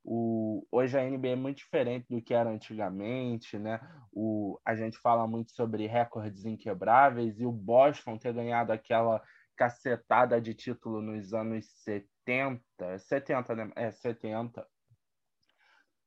O, 0.03 0.67
hoje 0.73 0.99
a 0.99 1.05
NBA 1.05 1.29
é 1.29 1.37
muito 1.37 1.59
diferente 1.59 2.07
do 2.09 2.23
que 2.23 2.33
era 2.33 2.49
antigamente, 2.49 3.59
né? 3.59 3.79
O, 4.11 4.59
a 4.65 4.75
gente 4.75 4.97
fala 4.97 5.27
muito 5.27 5.53
sobre 5.53 5.87
recordes 5.87 6.47
inquebráveis 6.47 7.39
e 7.39 7.45
o 7.45 7.53
Boston 7.53 8.17
ter 8.17 8.33
ganhado 8.33 8.73
aquela 8.73 9.23
cacetada 9.55 10.41
de 10.41 10.55
título 10.55 11.03
nos 11.03 11.35
anos 11.35 11.67
70, 11.85 12.99
70, 12.99 13.55
né? 13.55 13.71
É, 13.77 13.91
70. 13.91 14.67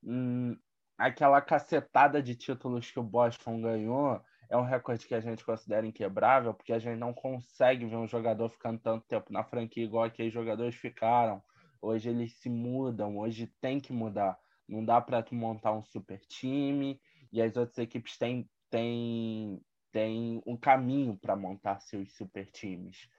Hum, 0.04 0.58
aquela 1.02 1.42
cacetada 1.42 2.22
de 2.22 2.36
títulos 2.36 2.92
que 2.92 3.00
o 3.00 3.04
Boston 3.04 3.60
ganhou 3.60 4.22
é 4.48 4.56
um 4.56 4.64
recorde 4.64 5.08
que 5.08 5.16
a 5.16 5.20
gente 5.20 5.44
considera 5.44 5.88
inquebrável, 5.88 6.54
porque 6.54 6.72
a 6.72 6.78
gente 6.78 7.00
não 7.00 7.12
consegue 7.12 7.86
ver 7.86 7.96
um 7.96 8.08
jogador 8.08 8.50
ficando 8.50 8.80
tanto 8.80 9.08
tempo 9.08 9.34
na 9.34 9.44
franquia 9.44 9.84
igual 9.84 10.04
aqueles 10.04 10.32
jogadores 10.32 10.76
ficaram. 10.76 11.42
Hoje 11.82 12.10
eles 12.10 12.34
se 12.34 12.50
mudam, 12.50 13.18
hoje 13.18 13.48
tem 13.60 13.80
que 13.80 13.92
mudar. 13.92 14.38
Não 14.68 14.86
dá 14.86 15.02
para 15.02 15.24
tu 15.24 15.34
montar 15.34 15.72
um 15.72 15.84
super 15.84 16.20
time 16.28 17.02
e 17.32 17.42
as 17.42 17.58
outras 17.58 17.80
equipes 17.80 18.18
têm, 18.18 18.48
têm, 18.70 19.60
têm 19.92 20.44
um 20.46 20.56
caminho 20.56 21.18
para 21.18 21.36
montar 21.36 21.80
seus 21.80 22.14
super 22.14 22.46
times. 22.52 23.10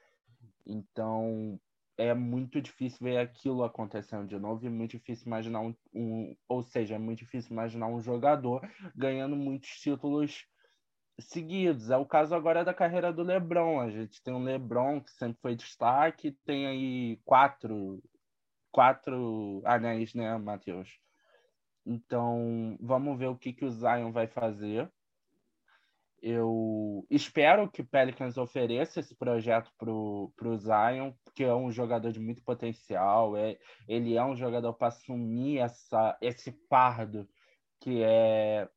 Então 0.65 1.59
é 1.97 2.13
muito 2.13 2.61
difícil 2.61 2.99
ver 3.01 3.17
aquilo 3.17 3.63
acontecendo 3.63 4.27
de 4.27 4.39
novo 4.39 4.65
e 4.65 4.69
muito 4.69 4.91
difícil 4.91 5.27
imaginar 5.27 5.61
um, 5.61 5.75
um 5.93 6.35
ou 6.47 6.63
seja, 6.63 6.95
é 6.95 6.99
muito 6.99 7.19
difícil 7.19 7.51
imaginar 7.51 7.87
um 7.87 8.01
jogador 8.01 8.61
ganhando 8.95 9.35
muitos 9.35 9.69
títulos 9.79 10.45
seguidos. 11.19 11.89
É 11.89 11.97
o 11.97 12.05
caso 12.05 12.33
agora 12.33 12.65
da 12.65 12.73
carreira 12.73 13.13
do 13.13 13.23
LeBron. 13.23 13.79
A 13.79 13.89
gente 13.89 14.21
tem 14.23 14.33
um 14.33 14.43
LeBron 14.43 15.01
que 15.01 15.11
sempre 15.11 15.39
foi 15.41 15.55
destaque, 15.55 16.31
tem 16.45 16.67
aí 16.67 17.19
quatro 17.23 18.01
quatro 18.71 19.61
anéis, 19.63 20.15
né, 20.15 20.35
Matheus? 20.37 20.99
Então, 21.85 22.75
vamos 22.81 23.19
ver 23.19 23.27
o 23.27 23.37
que, 23.37 23.53
que 23.53 23.63
o 23.63 23.69
Zion 23.69 24.11
vai 24.11 24.25
fazer. 24.27 24.91
Eu 26.25 27.05
espero 27.09 27.69
que 27.69 27.81
o 27.81 27.85
Pelicans 27.85 28.37
ofereça 28.37 29.01
esse 29.01 29.13
projeto 29.13 29.69
para 29.77 29.91
o 29.91 30.57
Zion, 30.57 31.11
porque 31.25 31.43
é 31.43 31.53
um 31.53 31.69
jogador 31.69 32.13
de 32.13 32.19
muito 32.21 32.41
potencial. 32.41 33.35
É, 33.35 33.57
ele 33.89 34.15
é 34.15 34.23
um 34.23 34.33
jogador 34.33 34.71
para 34.71 34.87
assumir 34.87 35.57
essa, 35.57 36.17
esse 36.21 36.53
fardo 36.69 37.27
que 37.81 38.01
é 38.01 38.69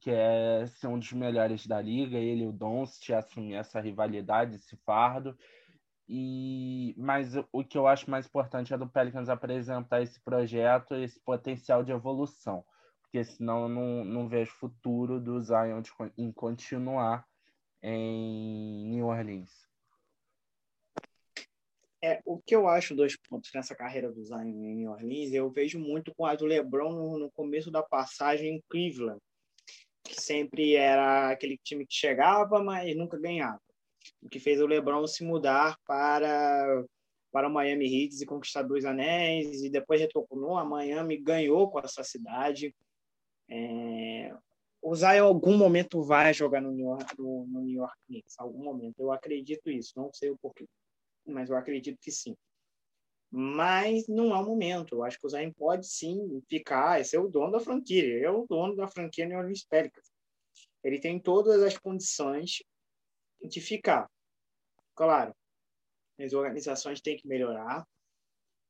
que 0.00 0.10
é 0.10 0.66
ser 0.66 0.88
um 0.88 0.98
dos 0.98 1.12
melhores 1.12 1.68
da 1.68 1.80
liga. 1.80 2.18
Ele 2.18 2.42
e 2.42 2.46
o 2.48 2.52
Doncic 2.52 3.12
assumir 3.12 3.54
essa 3.54 3.80
rivalidade, 3.80 4.56
esse 4.56 4.76
fardo. 4.78 5.38
E, 6.08 6.96
mas 6.98 7.34
o 7.52 7.62
que 7.62 7.78
eu 7.78 7.86
acho 7.86 8.10
mais 8.10 8.26
importante 8.26 8.74
é 8.74 8.78
do 8.78 8.88
Pelicans 8.88 9.28
apresentar 9.28 10.02
esse 10.02 10.20
projeto, 10.20 10.96
esse 10.96 11.20
potencial 11.20 11.84
de 11.84 11.92
evolução, 11.92 12.64
porque 13.08 13.24
senão 13.24 13.62
eu 13.62 13.68
não, 13.68 14.04
não 14.04 14.28
vejo 14.28 14.52
futuro 14.52 15.18
do 15.18 15.40
Zion 15.40 15.80
de, 15.80 15.90
em 16.16 16.30
continuar 16.30 17.26
em 17.82 18.86
New 18.86 19.06
Orleans. 19.06 19.50
É, 22.02 22.20
o 22.24 22.38
que 22.38 22.54
eu 22.54 22.68
acho 22.68 22.94
dois 22.94 23.16
pontos 23.16 23.50
nessa 23.52 23.74
carreira 23.74 24.12
do 24.12 24.22
Zion 24.22 24.42
em 24.42 24.76
New 24.76 24.90
Orleans, 24.90 25.32
eu 25.32 25.50
vejo 25.50 25.78
muito 25.78 26.14
com 26.14 26.26
a 26.26 26.34
do 26.34 26.44
LeBron 26.44 26.92
no, 26.92 27.18
no 27.18 27.30
começo 27.30 27.70
da 27.70 27.82
passagem 27.82 28.56
em 28.56 28.62
Cleveland, 28.68 29.20
que 30.04 30.20
sempre 30.20 30.76
era 30.76 31.30
aquele 31.30 31.58
time 31.58 31.86
que 31.86 31.94
chegava, 31.94 32.62
mas 32.62 32.94
nunca 32.94 33.18
ganhava 33.18 33.60
o 34.22 34.28
que 34.28 34.38
fez 34.38 34.60
o 34.60 34.66
LeBron 34.66 35.06
se 35.06 35.24
mudar 35.24 35.78
para 35.86 36.84
para 37.30 37.46
o 37.46 37.52
Miami 37.52 37.84
Heat 37.84 38.22
e 38.22 38.26
conquistar 38.26 38.62
dois 38.62 38.86
anéis 38.86 39.62
e 39.62 39.68
depois 39.68 40.00
retornou 40.00 40.56
a 40.56 40.64
Miami 40.64 41.18
ganhou 41.18 41.70
com 41.70 41.78
essa 41.78 42.02
cidade 42.02 42.74
é, 43.50 44.34
o 44.82 44.94
Zion 44.94 45.14
em 45.14 45.18
algum 45.18 45.56
momento 45.56 46.02
vai 46.02 46.32
jogar 46.34 46.60
no 46.60 46.70
New 46.70 46.86
York, 46.86 47.18
no, 47.18 47.46
no 47.46 47.60
New 47.62 47.76
York 47.76 47.96
Knicks 48.06 48.38
algum 48.38 48.64
momento 48.64 49.00
eu 49.00 49.12
acredito 49.12 49.70
isso 49.70 49.92
não 49.96 50.12
sei 50.12 50.30
o 50.30 50.38
porquê 50.38 50.66
mas 51.26 51.50
eu 51.50 51.56
acredito 51.56 51.98
que 52.00 52.10
sim 52.10 52.36
mas 53.30 54.08
não 54.08 54.34
é 54.34 54.40
o 54.40 54.44
momento. 54.44 54.96
Eu 54.96 55.04
acho 55.04 55.18
que 55.18 55.26
o 55.26 55.28
Zion 55.28 55.52
pode 55.52 55.86
sim 55.86 56.42
ficar, 56.48 57.04
ser 57.04 57.18
o 57.18 57.28
dono 57.28 57.52
da 57.52 57.60
franquia. 57.60 58.02
Ele 58.02 58.24
é 58.24 58.30
o 58.30 58.46
dono 58.46 58.74
da 58.74 58.88
franquia 58.88 59.26
New 59.26 59.38
Orleans 59.38 59.64
Pelicans. 59.64 60.10
Ele 60.82 60.98
tem 60.98 61.20
todas 61.20 61.62
as 61.62 61.76
condições 61.76 62.62
de 63.42 63.60
ficar. 63.60 64.08
Claro, 64.94 65.34
as 66.18 66.32
organizações 66.32 67.00
têm 67.00 67.16
que 67.16 67.28
melhorar 67.28 67.86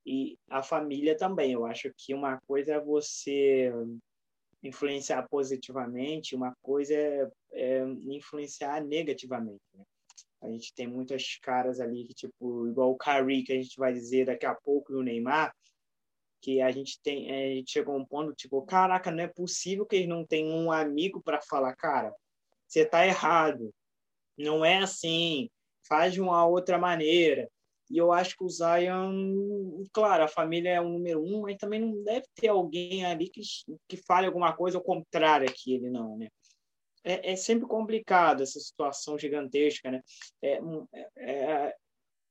e 0.05 0.37
a 0.49 0.63
família 0.63 1.17
também. 1.17 1.53
Eu 1.53 1.65
acho 1.65 1.93
que 1.97 2.13
uma 2.13 2.41
coisa 2.41 2.75
é 2.75 2.81
você 2.81 3.73
influenciar 4.63 5.29
positivamente, 5.29 6.35
uma 6.35 6.55
coisa 6.61 6.95
é, 6.95 7.31
é 7.53 7.85
influenciar 8.09 8.83
negativamente. 8.85 9.63
Né? 9.75 9.85
A 10.43 10.49
gente 10.49 10.73
tem 10.75 10.87
muitas 10.87 11.37
caras 11.43 11.81
ali 11.81 12.05
que, 12.05 12.15
tipo, 12.15 12.69
igual 12.69 12.93
o 12.93 12.99
Kyrie, 12.99 13.45
que 13.45 13.53
a 13.53 13.57
gente 13.57 13.77
vai 13.77 13.93
dizer 13.93 14.27
daqui 14.27 14.47
a 14.47 14.55
pouco, 14.55 14.93
e 14.93 14.97
o 14.97 15.03
Neymar, 15.03 15.53
que 16.41 16.61
a 16.61 16.71
gente 16.71 17.01
tem, 17.03 17.31
a 17.31 17.55
gente 17.55 17.73
chegou 17.73 17.95
a 17.95 17.99
um 17.99 18.05
ponto, 18.05 18.33
tipo, 18.35 18.63
caraca, 18.63 19.11
não 19.11 19.25
é 19.25 19.29
possível 19.29 19.85
que 19.85 19.97
eles 19.97 20.09
não 20.09 20.25
tenham 20.25 20.57
um 20.57 20.71
amigo 20.71 21.21
para 21.23 21.41
falar, 21.43 21.75
cara, 21.75 22.15
você 22.67 22.85
tá 22.85 23.07
errado, 23.07 23.75
não 24.37 24.65
é 24.65 24.79
assim, 24.79 25.51
faz 25.87 26.13
de 26.13 26.21
uma 26.21 26.47
outra 26.47 26.79
maneira. 26.79 27.51
E 27.91 27.97
eu 27.97 28.13
acho 28.13 28.37
que 28.37 28.45
o 28.45 28.49
Zion, 28.49 29.85
claro, 29.93 30.25
a 30.25 30.29
família 30.29 30.71
é 30.71 30.81
o 30.81 30.89
número 30.89 31.23
um, 31.23 31.43
mas 31.43 31.57
também 31.57 31.81
não 31.81 32.03
deve 32.03 32.27
ter 32.35 32.49
alguém 32.49 33.05
ali 33.05 33.29
que, 33.29 33.41
que 33.89 33.97
fale 33.97 34.27
alguma 34.27 34.55
coisa 34.55 34.77
ao 34.77 34.85
contrário 34.85 35.53
que 35.55 35.75
ele 35.75 35.91
não, 35.91 36.17
né? 36.19 36.29
É, 37.05 37.33
é 37.33 37.37
sempre 37.37 37.67
complicado 37.67 38.43
essa 38.43 38.61
situação 38.61 39.19
gigantesca, 39.19 39.91
né? 39.91 40.03
É, 40.43 40.61
é, 40.93 41.09
é, 41.17 41.75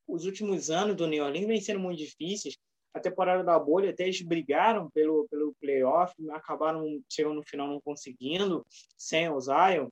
os 0.06 0.24
últimos 0.24 0.70
anos 0.70 0.96
do 0.96 1.06
New 1.06 1.24
Orleans 1.24 1.46
vêm 1.46 1.60
sendo 1.60 1.80
muito 1.80 1.98
difíceis. 1.98 2.56
A 2.94 3.00
temporada 3.00 3.42
da 3.44 3.58
bolha 3.58 3.90
até 3.90 4.04
eles 4.04 4.22
brigaram 4.22 4.90
pelo, 4.90 5.26
pelo, 5.28 5.54
playoff, 5.60 6.14
acabaram 6.30 7.02
chegando 7.08 7.34
no 7.34 7.42
final 7.42 7.68
não 7.68 7.80
conseguindo, 7.80 8.64
sem 8.96 9.28
o 9.28 9.40
Zion, 9.40 9.88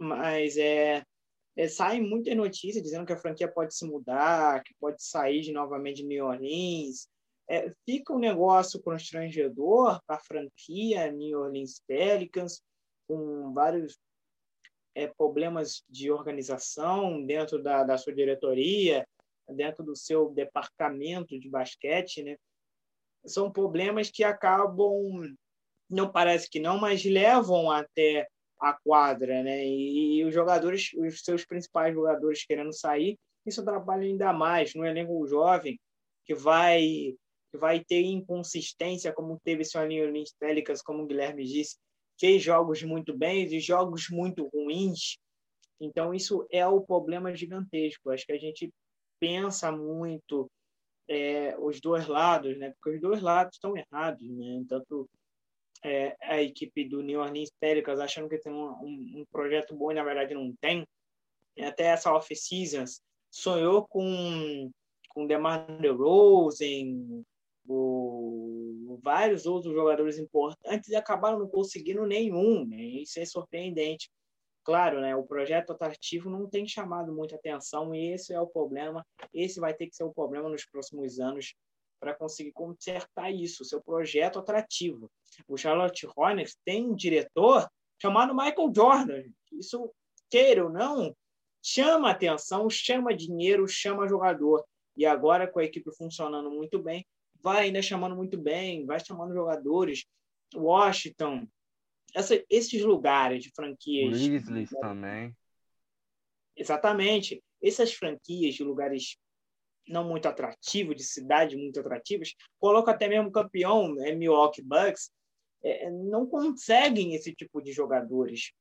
mas 0.00 0.56
é, 0.56 1.04
é, 1.56 1.68
saem 1.68 2.02
muitas 2.02 2.36
notícias 2.36 2.82
dizendo 2.82 3.06
que 3.06 3.12
a 3.12 3.18
franquia 3.18 3.50
pode 3.50 3.74
se 3.74 3.86
mudar, 3.86 4.62
que 4.62 4.74
pode 4.80 5.02
sair 5.02 5.40
de 5.40 5.52
novamente 5.52 5.98
de 5.98 6.04
New 6.04 6.26
Orleans. 6.26 7.08
É, 7.48 7.70
fica 7.84 8.12
um 8.12 8.18
negócio 8.18 8.82
constrangedor 8.82 10.00
para 10.06 10.16
a 10.16 10.20
franquia 10.20 11.10
New 11.12 11.38
Orleans 11.38 11.80
Pelicans, 11.86 12.62
com 13.06 13.52
vários 13.52 13.96
é, 14.94 15.06
problemas 15.06 15.82
de 15.88 16.10
organização 16.10 17.24
dentro 17.24 17.62
da, 17.62 17.84
da 17.84 17.98
sua 17.98 18.14
diretoria, 18.14 19.06
dentro 19.48 19.84
do 19.84 19.94
seu 19.94 20.30
departamento 20.30 21.38
de 21.38 21.48
basquete, 21.48 22.22
né? 22.22 22.36
São 23.26 23.50
problemas 23.50 24.10
que 24.10 24.22
acabam, 24.22 25.34
não 25.88 26.10
parece 26.10 26.48
que 26.48 26.60
não, 26.60 26.78
mas 26.78 27.04
levam 27.04 27.70
até 27.70 28.26
a 28.64 28.72
quadra, 28.72 29.42
né? 29.42 29.66
E, 29.66 30.18
e 30.18 30.24
os 30.24 30.32
jogadores, 30.32 30.92
os 30.94 31.20
seus 31.20 31.44
principais 31.44 31.94
jogadores 31.94 32.44
querendo 32.44 32.72
sair, 32.72 33.18
isso 33.46 33.60
atrapalha 33.60 34.02
ainda 34.02 34.32
mais 34.32 34.74
no 34.74 34.84
elenco 34.84 35.26
jovem 35.26 35.78
que 36.24 36.34
vai 36.34 37.14
que 37.52 37.58
vai 37.58 37.84
ter 37.84 38.02
inconsistência, 38.02 39.12
como 39.12 39.38
teve 39.44 39.62
esse 39.62 39.78
Orleans 39.78 40.34
Pelicans, 40.40 40.82
como 40.82 41.04
o 41.04 41.06
Guilherme 41.06 41.44
disse, 41.44 41.76
fez 42.18 42.42
jogos 42.42 42.82
muito 42.82 43.16
bem 43.16 43.44
e 43.46 43.60
jogos 43.60 44.08
muito 44.10 44.48
ruins. 44.48 45.18
Então 45.80 46.12
isso 46.12 46.44
é 46.50 46.66
o 46.66 46.80
problema 46.80 47.32
gigantesco. 47.32 48.10
Acho 48.10 48.26
que 48.26 48.32
a 48.32 48.38
gente 48.38 48.72
pensa 49.20 49.70
muito 49.70 50.50
é, 51.08 51.56
os 51.58 51.80
dois 51.80 52.08
lados, 52.08 52.58
né? 52.58 52.72
Porque 52.72 52.96
os 52.96 53.00
dois 53.00 53.22
lados 53.22 53.54
estão 53.54 53.76
errados, 53.76 54.28
né? 54.28 54.64
Tanto 54.68 55.08
é, 55.84 56.16
a 56.22 56.42
equipe 56.42 56.88
do 56.88 57.02
New 57.02 57.20
Orleans 57.20 57.50
Pelicans 57.60 58.00
achando 58.00 58.28
que 58.28 58.38
tem 58.38 58.52
um, 58.52 58.70
um, 58.70 59.12
um 59.20 59.24
projeto 59.30 59.76
bom 59.76 59.92
e 59.92 59.94
na 59.94 60.02
verdade 60.02 60.34
não 60.34 60.52
tem. 60.60 60.86
Até 61.60 61.84
essa 61.84 62.12
off-season 62.12 62.84
sonhou 63.30 63.86
com 63.86 64.70
com 65.10 65.28
DeMar 65.28 65.64
DeRozan, 65.80 67.22
o, 67.68 68.98
vários 69.02 69.46
outros 69.46 69.72
jogadores 69.72 70.18
importantes 70.18 70.88
e 70.88 70.96
acabaram 70.96 71.38
não 71.38 71.48
conseguindo 71.48 72.04
nenhum. 72.04 72.66
Né? 72.66 72.82
Isso 72.82 73.20
é 73.20 73.24
surpreendente. 73.24 74.10
Claro, 74.64 75.00
né, 75.00 75.14
o 75.14 75.22
projeto 75.22 75.72
atrativo 75.72 76.30
não 76.30 76.48
tem 76.48 76.66
chamado 76.66 77.12
muita 77.12 77.36
atenção 77.36 77.94
e 77.94 78.12
esse 78.12 78.32
é 78.32 78.40
o 78.40 78.46
problema. 78.46 79.06
Esse 79.32 79.60
vai 79.60 79.74
ter 79.74 79.86
que 79.86 79.94
ser 79.94 80.04
o 80.04 80.12
problema 80.12 80.48
nos 80.48 80.64
próximos 80.64 81.20
anos 81.20 81.54
para 82.00 82.14
conseguir 82.14 82.52
consertar 82.52 83.30
isso, 83.30 83.64
seu 83.64 83.82
projeto 83.82 84.38
atrativo. 84.38 85.10
O 85.48 85.56
Charlotte 85.56 86.06
Hornets 86.16 86.56
tem 86.64 86.84
um 86.86 86.94
diretor 86.94 87.68
chamado 88.00 88.34
Michael 88.34 88.72
Jordan. 88.74 89.22
Isso, 89.52 89.92
queira 90.30 90.64
ou 90.64 90.70
não, 90.70 91.14
chama 91.62 92.10
atenção, 92.10 92.68
chama 92.68 93.14
dinheiro, 93.14 93.66
chama 93.66 94.08
jogador. 94.08 94.64
E 94.96 95.06
agora, 95.06 95.46
com 95.46 95.58
a 95.58 95.64
equipe 95.64 95.90
funcionando 95.96 96.50
muito 96.50 96.78
bem, 96.78 97.06
vai 97.40 97.64
ainda 97.64 97.82
chamando 97.82 98.14
muito 98.14 98.38
bem, 98.38 98.84
vai 98.84 99.00
chamando 99.00 99.34
jogadores. 99.34 100.04
Washington, 100.54 101.48
essa, 102.14 102.42
esses 102.48 102.82
lugares 102.82 103.42
de 103.42 103.50
franquias. 103.50 104.20
Grizzlies 104.20 104.70
também. 104.80 105.34
Exatamente. 106.56 107.42
Essas 107.62 107.92
franquias 107.92 108.54
de 108.54 108.62
lugares 108.62 109.16
não 109.88 110.04
muito 110.04 110.26
atrativo, 110.26 110.94
de 110.94 111.02
cidades 111.02 111.58
muito 111.58 111.80
atrativas, 111.80 112.34
coloca 112.58 112.90
até 112.90 113.08
mesmo 113.08 113.30
campeão, 113.30 113.94
né, 113.94 114.12
Milwaukee 114.12 114.62
Bucks, 114.62 115.10
é, 115.62 115.90
não 115.90 116.26
conseguem 116.26 117.14
esse 117.14 117.34
tipo 117.34 117.62
de 117.62 117.72
jogadores. 117.72 118.52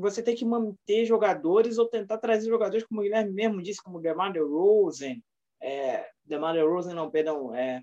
Você 0.00 0.22
tem 0.22 0.34
que 0.34 0.44
manter 0.44 1.04
jogadores 1.04 1.78
ou 1.78 1.86
tentar 1.86 2.18
trazer 2.18 2.48
jogadores, 2.48 2.84
como 2.86 3.00
o 3.00 3.04
Guilherme 3.04 3.32
mesmo 3.32 3.62
disse, 3.62 3.82
como 3.82 4.00
DeMar 4.00 4.32
DeRozan, 4.32 5.16
é, 5.62 6.08
DeMar 6.24 6.54
DeRozan, 6.54 6.94
não, 6.94 7.10
perdão, 7.10 7.54
é, 7.54 7.82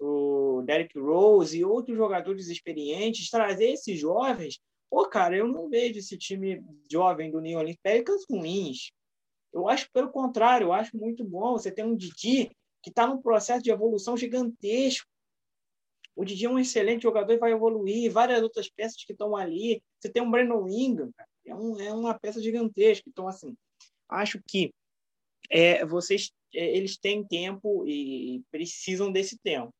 o 0.00 0.62
Derrick 0.62 0.98
Rose 0.98 1.56
e 1.56 1.64
outros 1.64 1.96
jogadores 1.96 2.48
experientes, 2.48 3.30
trazer 3.30 3.70
esses 3.70 3.98
jovens. 3.98 4.58
Pô, 4.90 5.06
cara, 5.08 5.36
eu 5.36 5.46
não 5.46 5.68
vejo 5.68 5.98
esse 5.98 6.18
time 6.18 6.62
jovem 6.90 7.30
do 7.30 7.40
New 7.40 7.58
Orleans 7.58 7.78
Pelicans 7.82 8.24
ruins. 8.28 8.90
Eu 9.52 9.68
acho 9.68 9.90
pelo 9.92 10.10
contrário, 10.10 10.66
eu 10.66 10.72
acho 10.72 10.96
muito 10.96 11.22
bom. 11.24 11.52
Você 11.52 11.70
tem 11.70 11.84
um 11.84 11.96
Didi 11.96 12.50
que 12.82 12.90
está 12.90 13.06
num 13.06 13.20
processo 13.20 13.62
de 13.62 13.70
evolução 13.70 14.16
gigantesco. 14.16 15.06
O 16.16 16.24
Didi 16.24 16.46
é 16.46 16.50
um 16.50 16.58
excelente 16.58 17.02
jogador 17.02 17.32
e 17.32 17.38
vai 17.38 17.52
evoluir. 17.52 18.10
Várias 18.10 18.42
outras 18.42 18.68
peças 18.68 19.04
que 19.04 19.12
estão 19.12 19.36
ali. 19.36 19.82
Você 19.98 20.10
tem 20.10 20.22
um 20.22 20.30
Brandon 20.30 20.66
Ingram, 20.68 21.12
é, 21.46 21.54
um, 21.54 21.80
é 21.80 21.92
uma 21.92 22.18
peça 22.18 22.40
gigantesca. 22.40 23.04
Então, 23.08 23.28
assim, 23.28 23.56
acho 24.08 24.40
que 24.46 24.74
é, 25.50 25.84
vocês 25.84 26.32
é, 26.54 26.76
eles 26.76 26.96
têm 26.96 27.24
tempo 27.26 27.86
e 27.86 28.42
precisam 28.50 29.12
desse 29.12 29.38
tempo. 29.38 29.72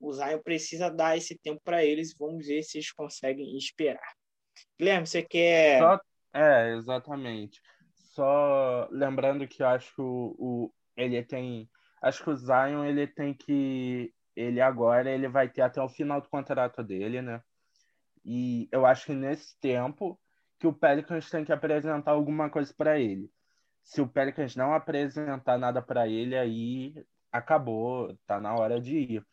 O 0.00 0.12
Zion 0.12 0.40
precisa 0.42 0.90
dar 0.90 1.16
esse 1.16 1.38
tempo 1.38 1.60
para 1.64 1.84
eles. 1.84 2.14
Vamos 2.18 2.46
ver 2.46 2.62
se 2.62 2.78
eles 2.78 2.92
conseguem 2.92 3.56
esperar. 3.56 4.14
Guilherme, 4.78 5.06
você 5.06 5.22
quer. 5.22 5.80
Só... 5.80 6.00
É, 6.34 6.74
exatamente 6.76 7.60
só 8.14 8.88
lembrando 8.92 9.46
que 9.48 9.62
eu 9.62 9.66
acho 9.66 9.92
que 9.94 10.00
o, 10.00 10.36
o, 10.38 10.74
ele 10.96 11.22
tem. 11.22 11.68
Acho 12.00 12.22
que 12.22 12.30
o 12.30 12.36
Zion 12.36 12.84
ele 12.84 13.06
tem 13.06 13.34
que. 13.34 14.14
Ele 14.36 14.60
agora 14.60 15.10
ele 15.10 15.28
vai 15.28 15.48
ter 15.48 15.62
até 15.62 15.82
o 15.82 15.88
final 15.88 16.20
do 16.20 16.28
contrato 16.28 16.82
dele, 16.82 17.20
né? 17.20 17.42
E 18.24 18.68
eu 18.72 18.86
acho 18.86 19.06
que 19.06 19.12
nesse 19.12 19.58
tempo 19.60 20.18
que 20.58 20.66
o 20.66 20.72
Pelicans 20.72 21.28
tem 21.28 21.44
que 21.44 21.52
apresentar 21.52 22.12
alguma 22.12 22.48
coisa 22.48 22.72
para 22.76 22.98
ele. 22.98 23.28
Se 23.82 24.00
o 24.00 24.08
Pelicans 24.08 24.56
não 24.56 24.72
apresentar 24.72 25.58
nada 25.58 25.82
para 25.82 26.08
ele, 26.08 26.36
aí 26.36 26.94
acabou, 27.32 28.16
tá 28.26 28.40
na 28.40 28.54
hora 28.54 28.80
de 28.80 28.96
ir. 28.96 29.26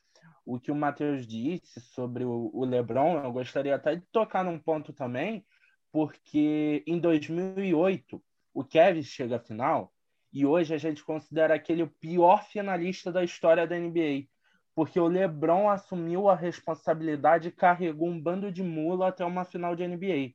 O 0.46 0.60
que 0.60 0.72
o 0.72 0.76
Matheus 0.76 1.26
disse 1.28 1.80
sobre 1.80 2.26
o, 2.26 2.50
o 2.54 2.66
LeBron, 2.66 3.24
eu 3.24 3.32
gostaria 3.32 3.76
até 3.76 3.96
de 3.96 4.06
tocar 4.12 4.44
num 4.44 4.60
ponto 4.60 4.92
também, 4.92 5.46
porque 5.92 6.84
em 6.88 7.00
2008 7.00 8.22
o 8.54 8.64
Kevin 8.64 9.04
chega 9.04 9.38
à 9.38 9.40
final 9.40 9.94
e 10.34 10.46
hoje 10.46 10.74
a 10.74 10.78
gente 10.78 11.04
considera 11.04 11.56
aquele 11.56 11.84
o 11.84 11.88
pior 11.88 12.46
finalista 12.46 13.12
da 13.12 13.24
história 13.24 13.68
da 13.68 13.78
NBA, 13.78 14.28
porque 14.74 15.00
o 15.00 15.08
LeBron 15.08 15.70
assumiu 15.70 16.30
a 16.30 16.36
responsabilidade 16.36 17.50
e 17.50 17.52
carregou 17.52 18.08
um 18.08 18.20
bando 18.20 18.52
de 18.52 18.64
mula 18.64 19.10
até 19.10 19.26
uma 19.26 19.44
final 19.44 19.76
de 19.76 19.86
NBA. 19.86 20.34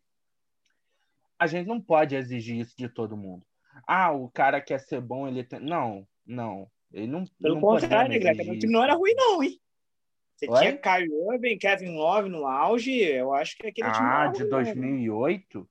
A 1.38 1.46
gente 1.46 1.66
não 1.66 1.80
pode 1.80 2.14
exigir 2.14 2.58
isso 2.58 2.76
de 2.76 2.88
todo 2.88 3.16
mundo. 3.16 3.44
Ah, 3.86 4.12
o 4.12 4.30
cara 4.30 4.60
quer 4.60 4.80
ser 4.80 5.00
bom, 5.00 5.28
ele 5.28 5.44
tem. 5.44 5.60
Não, 5.60 6.06
não. 6.24 6.70
Ele 6.92 7.06
não. 7.06 7.24
Pelo 7.40 7.56
não 7.56 7.60
contrário, 7.60 8.18
Greg, 8.18 8.50
o 8.50 8.58
time 8.58 8.72
não 8.72 8.82
era 8.82 8.94
ruim, 8.94 9.14
não, 9.14 9.42
hein? 9.42 9.60
Você 10.34 10.50
Oi? 10.50 10.58
tinha 10.58 10.76
Kyrie 10.76 11.32
Irving, 11.32 11.58
Kevin 11.58 11.96
Love 11.96 12.28
no 12.28 12.46
auge, 12.46 12.92
eu 12.92 13.32
acho 13.32 13.56
que 13.56 13.66
aquele 13.66 13.88
ah, 13.88 13.92
time. 13.92 14.06
Ah, 14.06 14.26
de 14.28 14.44
2008? 14.44 15.68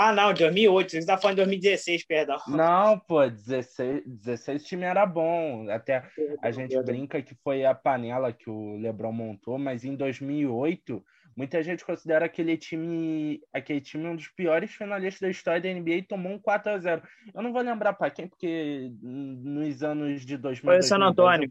Ah, 0.00 0.12
não, 0.12 0.32
2008. 0.32 0.92
Você 0.92 0.98
está 0.98 1.18
falando 1.18 1.38
de 1.38 1.42
2016, 1.42 2.06
perdão. 2.06 2.38
Não, 2.46 3.00
pô, 3.00 3.28
16, 3.28 4.04
16 4.06 4.64
time 4.64 4.84
era 4.84 5.04
bom. 5.04 5.68
Até 5.68 6.08
a 6.40 6.52
gente 6.52 6.80
brinca 6.84 7.20
que 7.20 7.34
foi 7.42 7.64
a 7.64 7.74
panela 7.74 8.32
que 8.32 8.48
o 8.48 8.76
LeBron 8.76 9.10
montou, 9.10 9.58
mas 9.58 9.84
em 9.84 9.96
2008, 9.96 11.04
muita 11.36 11.60
gente 11.64 11.84
considera 11.84 12.26
aquele 12.26 12.56
time, 12.56 13.40
aquele 13.52 13.80
time 13.80 14.06
um 14.06 14.14
dos 14.14 14.28
piores 14.28 14.70
finalistas 14.70 15.20
da 15.20 15.30
história 15.30 15.60
da 15.60 15.68
NBA 15.68 15.94
e 15.96 16.02
tomou 16.02 16.30
um 16.30 16.38
4 16.38 16.70
a 16.70 16.78
0. 16.78 17.02
Eu 17.34 17.42
não 17.42 17.52
vou 17.52 17.62
lembrar 17.62 17.92
para 17.94 18.08
quem, 18.08 18.28
porque 18.28 18.92
nos 19.02 19.82
anos 19.82 20.24
de 20.24 20.36
2000 20.36 20.64
Foi 20.64 20.78
o 20.78 20.82
San 20.84 21.02
Antônio. 21.02 21.50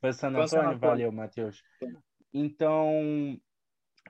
Foi 0.00 0.10
o 0.10 0.12
San 0.12 0.36
Antônio, 0.36 0.78
valeu, 0.80 1.12
Matheus. 1.12 1.62
Então, 2.34 3.38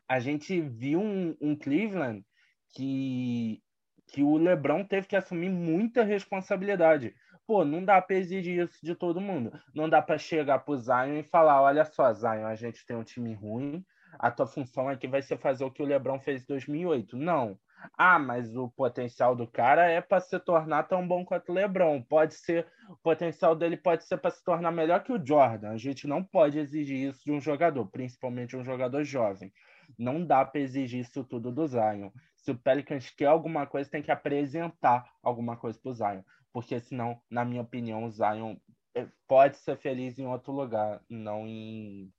a 0.08 0.18
gente 0.20 0.58
viu 0.58 1.02
um, 1.02 1.36
um 1.38 1.54
Cleveland 1.54 2.24
que, 2.72 3.62
que 4.08 4.22
o 4.22 4.36
LeBron 4.36 4.84
teve 4.84 5.06
que 5.06 5.16
assumir 5.16 5.50
muita 5.50 6.02
responsabilidade. 6.02 7.14
Pô, 7.46 7.64
não 7.64 7.84
dá 7.84 8.00
para 8.00 8.16
exigir 8.16 8.62
isso 8.62 8.78
de 8.82 8.94
todo 8.94 9.20
mundo. 9.20 9.52
Não 9.74 9.88
dá 9.88 10.00
para 10.00 10.18
chegar 10.18 10.60
pro 10.60 10.76
Zion 10.76 11.18
e 11.18 11.24
falar: 11.24 11.60
olha 11.62 11.84
só, 11.84 12.12
Zion, 12.12 12.46
a 12.46 12.54
gente 12.54 12.86
tem 12.86 12.96
um 12.96 13.04
time 13.04 13.34
ruim, 13.34 13.84
a 14.18 14.30
tua 14.30 14.46
função 14.46 14.88
aqui 14.88 15.06
vai 15.08 15.22
ser 15.22 15.38
fazer 15.38 15.64
o 15.64 15.70
que 15.70 15.82
o 15.82 15.86
LeBron 15.86 16.20
fez 16.20 16.42
em 16.42 16.46
2008. 16.46 17.16
Não. 17.16 17.58
Ah, 17.98 18.18
mas 18.18 18.54
o 18.56 18.68
potencial 18.70 19.34
do 19.34 19.46
cara 19.46 19.90
é 19.90 20.00
para 20.00 20.20
se 20.20 20.38
tornar 20.38 20.84
tão 20.84 21.06
bom 21.06 21.24
quanto 21.24 21.50
o 21.50 21.54
LeBron. 21.54 22.00
Pode 22.02 22.34
ser, 22.34 22.66
o 22.88 22.96
potencial 22.96 23.56
dele 23.56 23.76
pode 23.76 24.04
ser 24.04 24.18
para 24.18 24.30
se 24.30 24.42
tornar 24.44 24.70
melhor 24.70 25.02
que 25.02 25.12
o 25.12 25.24
Jordan. 25.24 25.70
A 25.70 25.76
gente 25.76 26.06
não 26.06 26.22
pode 26.22 26.58
exigir 26.58 27.10
isso 27.10 27.24
de 27.24 27.32
um 27.32 27.40
jogador, 27.40 27.86
principalmente 27.86 28.56
um 28.56 28.64
jogador 28.64 29.02
jovem. 29.02 29.52
Não 29.98 30.24
dá 30.24 30.44
para 30.44 30.60
exigir 30.60 31.00
isso 31.00 31.24
tudo 31.24 31.52
do 31.52 31.66
Zion 31.66 32.10
se 32.42 32.50
o 32.50 32.58
Pelicans 32.58 33.08
quer 33.10 33.26
alguma 33.26 33.66
coisa, 33.66 33.88
tem 33.88 34.02
que 34.02 34.10
apresentar 34.10 35.08
alguma 35.22 35.56
coisa 35.56 35.78
para 35.80 35.90
o 35.90 35.94
Zion. 35.94 36.22
Porque 36.52 36.78
senão, 36.80 37.20
na 37.30 37.44
minha 37.44 37.62
opinião, 37.62 38.04
o 38.04 38.10
Zion 38.10 38.56
é, 38.94 39.06
pode 39.28 39.56
ser 39.58 39.78
feliz 39.78 40.18
em 40.18 40.26
outro 40.26 40.52
lugar, 40.52 41.00
não 41.08 41.46
em 41.46 42.12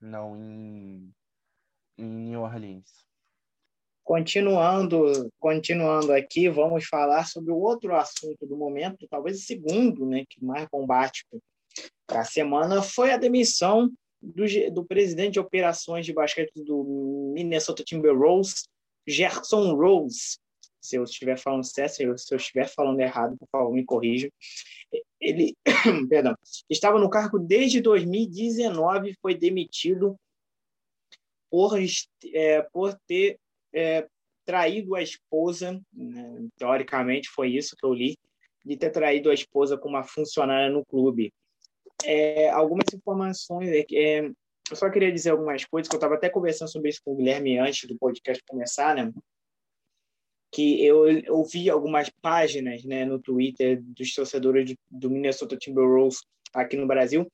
não 0.00 0.36
em, 0.36 1.10
em 1.96 2.04
New 2.04 2.42
Orleans. 2.42 3.06
Continuando, 4.04 5.30
continuando 5.40 6.12
aqui, 6.12 6.46
vamos 6.50 6.84
falar 6.84 7.24
sobre 7.26 7.50
o 7.50 7.56
outro 7.56 7.96
assunto 7.96 8.46
do 8.46 8.54
momento, 8.54 9.08
talvez 9.08 9.38
o 9.38 9.46
segundo, 9.46 10.04
né, 10.04 10.24
que 10.28 10.44
mais 10.44 10.68
bombástico 10.70 11.42
a 12.08 12.22
semana, 12.22 12.82
foi 12.82 13.12
a 13.12 13.16
demissão 13.16 13.90
do, 14.24 14.44
do 14.72 14.84
presidente 14.84 15.34
de 15.34 15.40
operações 15.40 16.06
de 16.06 16.12
basquete 16.12 16.52
do 16.64 17.32
Minnesota 17.34 17.84
Timberwolves, 17.84 18.64
Gerson 19.06 19.74
Rose. 19.74 20.38
Se 20.80 20.96
eu 20.96 21.04
estiver 21.04 21.38
falando 21.38 21.64
certo, 21.64 21.94
se 21.94 22.04
eu, 22.04 22.36
estiver 22.36 22.68
falando 22.68 23.00
errado, 23.00 23.36
por 23.38 23.48
favor, 23.50 23.72
me 23.72 23.84
corrija. 23.84 24.30
Ele, 25.20 25.56
perdão, 26.08 26.36
estava 26.68 26.98
no 26.98 27.08
cargo 27.08 27.38
desde 27.38 27.80
2019, 27.80 29.14
foi 29.20 29.34
demitido 29.34 30.16
por, 31.50 31.78
é, 32.34 32.62
por 32.72 32.98
ter 33.06 33.38
é, 33.72 34.06
traído 34.44 34.94
a 34.94 35.02
esposa, 35.02 35.80
né? 35.92 36.46
teoricamente 36.56 37.30
foi 37.30 37.48
isso 37.48 37.74
que 37.76 37.86
eu 37.86 37.94
li, 37.94 38.18
de 38.64 38.76
ter 38.76 38.90
traído 38.90 39.30
a 39.30 39.34
esposa 39.34 39.76
com 39.78 39.88
uma 39.88 40.04
funcionária 40.04 40.70
no 40.70 40.84
clube. 40.84 41.32
É, 42.04 42.50
algumas 42.50 42.86
informações, 42.92 43.68
é, 43.68 43.84
é, 43.92 44.30
eu 44.70 44.76
só 44.76 44.90
queria 44.90 45.12
dizer 45.12 45.30
algumas 45.30 45.64
coisas, 45.64 45.88
que 45.88 45.94
eu 45.94 45.98
estava 45.98 46.14
até 46.14 46.28
conversando 46.28 46.70
sobre 46.70 46.90
isso 46.90 47.00
com 47.04 47.12
o 47.12 47.16
Guilherme 47.16 47.58
antes 47.58 47.88
do 47.88 47.98
podcast 47.98 48.42
começar, 48.46 48.94
né? 48.94 49.12
que 50.54 50.84
eu, 50.84 51.08
eu 51.08 51.42
vi 51.42 51.68
algumas 51.68 52.08
páginas 52.22 52.84
né, 52.84 53.04
no 53.04 53.18
Twitter 53.18 53.82
dos 53.82 54.14
torcedores 54.14 54.72
do 54.88 55.10
Minnesota 55.10 55.56
Timberwolves 55.56 56.20
aqui 56.54 56.76
no 56.76 56.86
Brasil, 56.86 57.26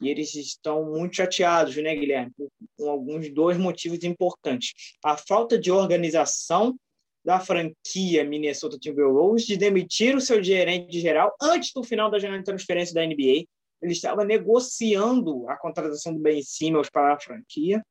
e 0.00 0.08
eles 0.08 0.32
estão 0.36 0.84
muito 0.84 1.16
chateados, 1.16 1.76
né, 1.76 1.92
Guilherme, 1.96 2.32
com 2.76 2.88
alguns 2.88 3.28
dois 3.34 3.58
motivos 3.58 4.04
importantes. 4.04 4.96
A 5.04 5.16
falta 5.16 5.58
de 5.58 5.72
organização 5.72 6.78
da 7.24 7.40
franquia 7.40 8.24
Minnesota 8.24 8.78
Timberwolves 8.78 9.44
de 9.44 9.56
demitir 9.56 10.14
o 10.14 10.20
seu 10.20 10.40
gerente 10.40 11.00
geral 11.00 11.34
antes 11.42 11.72
do 11.74 11.82
final 11.82 12.08
da 12.08 12.20
janela 12.20 12.38
de 12.38 12.44
transferência 12.44 12.94
da 12.94 13.04
NBA. 13.04 13.44
Ele 13.80 13.92
estava 13.92 14.24
negociando 14.24 15.48
a 15.48 15.56
contratação 15.56 16.12
do 16.12 16.20
Ben 16.20 16.42
Simmons 16.42 16.90
para 16.90 17.14
a 17.14 17.20
franquia. 17.20 17.82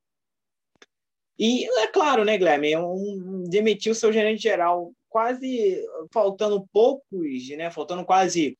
E 1.40 1.66
é 1.82 1.88
claro, 1.88 2.26
né, 2.26 2.38
Guilherme, 2.38 2.72
é 2.72 2.80
um, 2.80 3.44
demitiu 3.48 3.94
seu 3.94 4.12
gerente 4.12 4.42
geral 4.42 4.92
quase 5.08 5.84
faltando 6.12 6.68
poucos, 6.74 7.50
né, 7.56 7.70
faltando 7.70 8.04
quase 8.04 8.58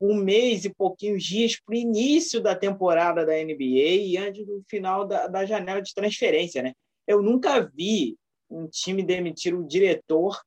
um 0.00 0.14
mês 0.14 0.64
e 0.64 0.72
pouquinhos 0.72 1.24
dias 1.24 1.60
para 1.60 1.74
o 1.74 1.78
início 1.78 2.40
da 2.40 2.54
temporada 2.54 3.26
da 3.26 3.32
NBA 3.32 4.06
e 4.06 4.16
antes 4.16 4.46
do 4.46 4.62
final 4.68 5.06
da, 5.06 5.26
da 5.26 5.44
janela 5.44 5.82
de 5.82 5.92
transferência, 5.92 6.62
né? 6.62 6.72
Eu 7.06 7.20
nunca 7.20 7.60
vi 7.60 8.16
um 8.48 8.68
time 8.68 9.02
demitir 9.02 9.54
o 9.54 9.66
diretor 9.66 10.40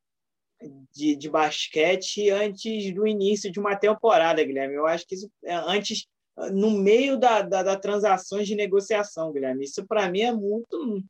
de, 0.91 1.15
de 1.15 1.29
basquete 1.29 2.29
antes 2.29 2.93
do 2.93 3.07
início 3.07 3.51
de 3.51 3.59
uma 3.59 3.75
temporada, 3.75 4.43
Guilherme. 4.43 4.75
Eu 4.75 4.87
acho 4.87 5.05
que 5.07 5.15
isso 5.15 5.31
é 5.43 5.53
antes, 5.53 6.07
no 6.51 6.71
meio 6.71 7.17
da, 7.17 7.41
da, 7.41 7.63
da 7.63 7.75
transações 7.75 8.47
de 8.47 8.55
negociação, 8.55 9.31
Guilherme. 9.31 9.65
Isso 9.65 9.85
para 9.85 10.09
mim 10.09 10.21
é 10.21 10.31
muito, 10.31 11.03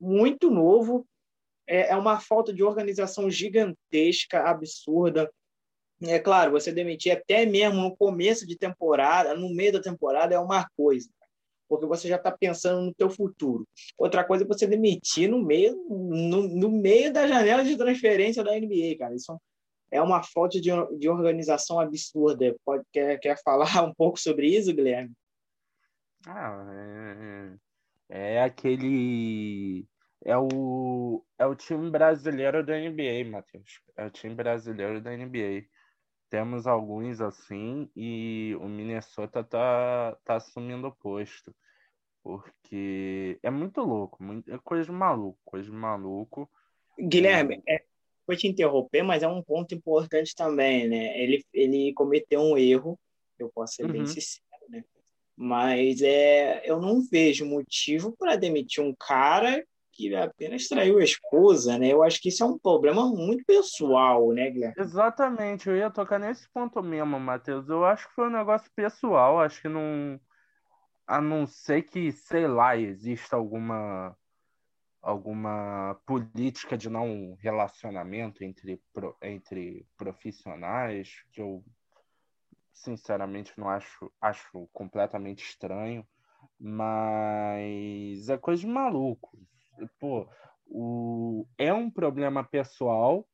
muito 0.00 0.50
novo. 0.50 1.06
É, 1.66 1.90
é 1.90 1.96
uma 1.96 2.20
falta 2.20 2.52
de 2.52 2.62
organização 2.62 3.30
gigantesca, 3.30 4.40
absurda. 4.48 5.30
É 6.02 6.18
claro, 6.18 6.52
você 6.52 6.70
demitir 6.70 7.12
até 7.12 7.46
mesmo 7.46 7.80
no 7.80 7.96
começo 7.96 8.46
de 8.46 8.56
temporada, 8.56 9.34
no 9.34 9.48
meio 9.54 9.72
da 9.72 9.80
temporada, 9.80 10.34
é 10.34 10.38
uma 10.38 10.68
coisa, 10.76 11.08
porque 11.68 11.86
você 11.86 12.08
já 12.08 12.16
está 12.16 12.30
pensando 12.30 12.82
no 12.82 12.94
teu 12.94 13.10
futuro. 13.10 13.66
Outra 13.98 14.24
coisa 14.24 14.44
é 14.44 14.46
você 14.46 14.66
demitir 14.66 15.28
no 15.28 15.44
meio, 15.44 15.74
no, 15.88 16.48
no, 16.48 16.70
meio 16.70 17.12
da 17.12 17.26
janela 17.26 17.64
de 17.64 17.76
transferência 17.76 18.42
da 18.44 18.58
NBA, 18.58 18.96
cara. 18.98 19.14
Isso 19.14 19.38
é 19.90 20.00
uma 20.00 20.22
falta 20.22 20.60
de, 20.60 20.70
de 20.98 21.08
organização 21.08 21.80
absurda. 21.80 22.54
Pode, 22.64 22.84
quer, 22.92 23.18
quer 23.18 23.42
falar 23.42 23.66
um 23.84 23.94
pouco 23.94 24.18
sobre 24.18 24.48
isso, 24.48 24.74
Guilherme? 24.74 25.12
Ah, 26.26 27.56
é, 28.08 28.34
é 28.34 28.42
aquele 28.42 29.86
é 30.24 30.36
o, 30.36 31.24
é 31.38 31.46
o 31.46 31.54
time 31.54 31.88
brasileiro 31.88 32.66
da 32.66 32.76
NBA, 32.76 33.30
Matheus. 33.30 33.80
É 33.96 34.06
o 34.06 34.10
time 34.10 34.34
brasileiro 34.34 35.00
da 35.00 35.16
NBA. 35.16 35.64
Temos 36.28 36.66
alguns 36.66 37.20
assim 37.20 37.88
e 37.94 38.56
o 38.60 38.68
Minnesota 38.68 39.44
tá, 39.44 40.16
tá 40.24 40.36
assumindo 40.36 40.88
o 40.88 40.94
posto. 40.94 41.54
Porque 42.22 43.38
é 43.42 43.50
muito 43.50 43.80
louco, 43.82 44.20
muito, 44.20 44.52
é 44.52 44.58
coisa 44.58 44.84
de 44.84 44.90
maluco, 44.90 45.38
coisa 45.44 45.70
de 45.70 45.76
maluco. 45.76 46.50
Guilherme, 46.98 47.62
é, 47.68 47.84
vou 48.26 48.36
te 48.36 48.48
interromper, 48.48 49.04
mas 49.04 49.22
é 49.22 49.28
um 49.28 49.40
ponto 49.40 49.74
importante 49.74 50.34
também, 50.34 50.88
né? 50.88 51.16
Ele, 51.22 51.44
ele 51.52 51.92
cometeu 51.94 52.40
um 52.40 52.58
erro, 52.58 52.98
eu 53.38 53.48
posso 53.50 53.74
ser 53.74 53.84
uhum. 53.84 53.92
bem 53.92 54.06
sincero, 54.06 54.42
né? 54.68 54.84
Mas 55.36 56.02
é, 56.02 56.68
eu 56.68 56.80
não 56.80 57.00
vejo 57.00 57.46
motivo 57.46 58.16
para 58.16 58.34
demitir 58.34 58.82
um 58.82 58.94
cara 58.94 59.64
que 59.96 60.14
apenas 60.14 60.68
traiu 60.68 60.98
a 60.98 61.04
esposa, 61.04 61.78
né? 61.78 61.92
Eu 61.92 62.02
acho 62.02 62.20
que 62.20 62.28
isso 62.28 62.42
é 62.42 62.46
um 62.46 62.58
problema 62.58 63.06
muito 63.06 63.44
pessoal, 63.44 64.32
né, 64.32 64.50
Guilherme? 64.50 64.74
Exatamente, 64.78 65.68
eu 65.68 65.76
ia 65.76 65.90
tocar 65.90 66.18
nesse 66.18 66.48
ponto 66.50 66.82
mesmo, 66.82 67.18
Matheus. 67.18 67.68
Eu 67.68 67.84
acho 67.84 68.08
que 68.08 68.14
foi 68.14 68.26
um 68.26 68.32
negócio 68.32 68.70
pessoal, 68.74 69.40
acho 69.40 69.62
que 69.62 69.68
não. 69.68 70.20
A 71.06 71.20
não 71.20 71.46
ser 71.46 71.82
que, 71.82 72.10
sei 72.12 72.46
lá, 72.46 72.76
exista 72.76 73.36
alguma 73.36 74.16
alguma 75.00 75.96
política 76.04 76.76
de 76.76 76.90
não 76.90 77.36
relacionamento 77.38 78.42
entre, 78.42 78.82
entre 79.22 79.86
profissionais, 79.96 81.22
que 81.30 81.40
eu 81.40 81.64
sinceramente 82.72 83.52
não 83.56 83.68
acho, 83.68 84.12
acho 84.20 84.68
completamente 84.72 85.44
estranho, 85.44 86.04
mas 86.58 88.28
é 88.28 88.36
coisa 88.36 88.62
de 88.62 88.66
maluco 88.66 89.38
pô, 89.98 90.28
o, 90.66 91.46
é 91.58 91.72
um 91.72 91.90
problema 91.90 92.44
pessoal, 92.44 93.26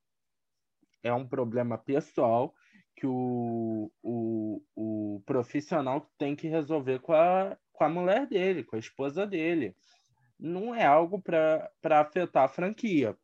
é 1.02 1.12
um 1.12 1.26
problema 1.26 1.78
pessoal 1.78 2.54
que 2.94 3.06
o, 3.06 3.90
o, 4.02 4.62
o 4.76 5.22
profissional 5.24 6.10
tem 6.18 6.36
que 6.36 6.48
resolver 6.48 7.00
com 7.00 7.12
a, 7.12 7.56
com 7.72 7.84
a 7.84 7.88
mulher 7.88 8.26
dele, 8.26 8.62
com 8.64 8.76
a 8.76 8.78
esposa 8.78 9.26
dele. 9.26 9.74
Não 10.38 10.74
é 10.74 10.84
algo 10.84 11.20
para 11.20 11.70
afetar 12.00 12.44
a 12.44 12.48
franquia. 12.48 13.16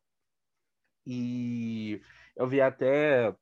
E 1.05 2.01
eu 2.35 2.47
vi 2.47 2.61
até 2.61 3.33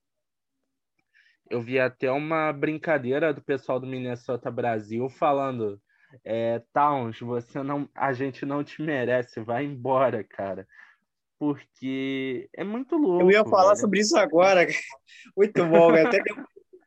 eu 1.49 1.61
vi 1.61 1.79
até 1.79 2.11
uma 2.11 2.51
brincadeira 2.51 3.33
do 3.33 3.41
pessoal 3.41 3.79
do 3.79 3.87
Minnesota 3.87 4.51
Brasil 4.51 5.07
falando 5.09 5.81
é, 6.23 6.61
Towns, 6.73 7.19
você 7.19 7.61
não, 7.63 7.89
a 7.93 8.13
gente 8.13 8.45
não 8.45 8.63
te 8.63 8.81
merece, 8.81 9.39
vai 9.39 9.65
embora, 9.65 10.23
cara. 10.23 10.67
Porque 11.39 12.49
é 12.53 12.63
muito 12.63 12.95
louco. 12.95 13.23
Eu 13.23 13.31
ia 13.31 13.45
falar 13.45 13.69
velho. 13.69 13.81
sobre 13.81 13.99
isso 13.99 14.17
agora. 14.17 14.65
Muito 15.37 15.65
bom, 15.65 15.91
velho. 15.91 16.07
Até 16.07 16.19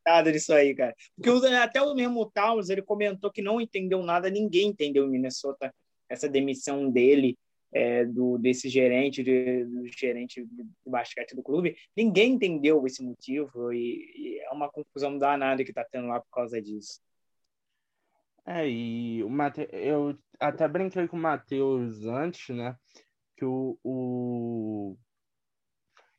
nada 0.05 0.33
nisso 0.33 0.53
aí, 0.53 0.75
cara. 0.75 0.95
Porque 1.15 1.47
até 1.55 1.81
o 1.81 1.95
mesmo 1.95 2.29
Towns, 2.31 2.69
ele 2.69 2.83
comentou 2.83 3.31
que 3.31 3.43
não 3.43 3.61
entendeu 3.61 4.03
nada, 4.03 4.29
ninguém 4.29 4.69
entendeu 4.69 5.07
em 5.07 5.11
Minnesota 5.11 5.73
essa 6.09 6.29
demissão 6.29 6.91
dele. 6.91 7.39
É, 7.73 8.05
do 8.05 8.37
desse 8.37 8.69
gerente 8.69 9.23
de, 9.23 9.65
do 9.65 9.87
gerente 9.97 10.45
de 10.45 10.67
basquete 10.85 11.37
do 11.37 11.43
clube 11.45 11.77
ninguém 11.97 12.33
entendeu 12.33 12.85
esse 12.85 13.01
motivo 13.01 13.73
e, 13.73 14.13
e 14.17 14.41
é 14.41 14.51
uma 14.51 14.69
confusão 14.69 15.17
danada 15.17 15.63
que 15.63 15.71
está 15.71 15.85
tendo 15.85 16.09
lá 16.09 16.19
por 16.19 16.31
causa 16.33 16.61
disso 16.61 16.99
é, 18.51 18.69
e 18.69 19.23
o 19.23 19.31
Mate... 19.31 19.69
eu 19.73 20.19
até 20.41 20.67
brinquei 20.67 21.07
com 21.07 21.17
o 21.17 21.21
Matheus 21.21 22.05
antes, 22.05 22.55
né? 22.55 22.77
Que 23.37 23.45
o, 23.45 23.79
o, 23.85 24.97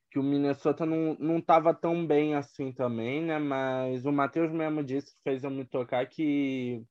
que 0.10 0.18
o 0.18 0.24
Minnesota 0.24 0.86
não, 0.86 1.16
não 1.20 1.42
tão 1.74 2.08
bem 2.08 2.36
assim 2.36 2.72
também, 2.72 3.22
né? 3.22 3.38
Mas 3.38 4.06
o 4.06 4.14
Matheus 4.14 4.50
mesmo 4.50 4.82
disse, 4.82 5.14
fez 5.26 5.44
eu 5.44 5.52
me 5.52 5.66
tocar 5.66 6.06
que 6.08 6.82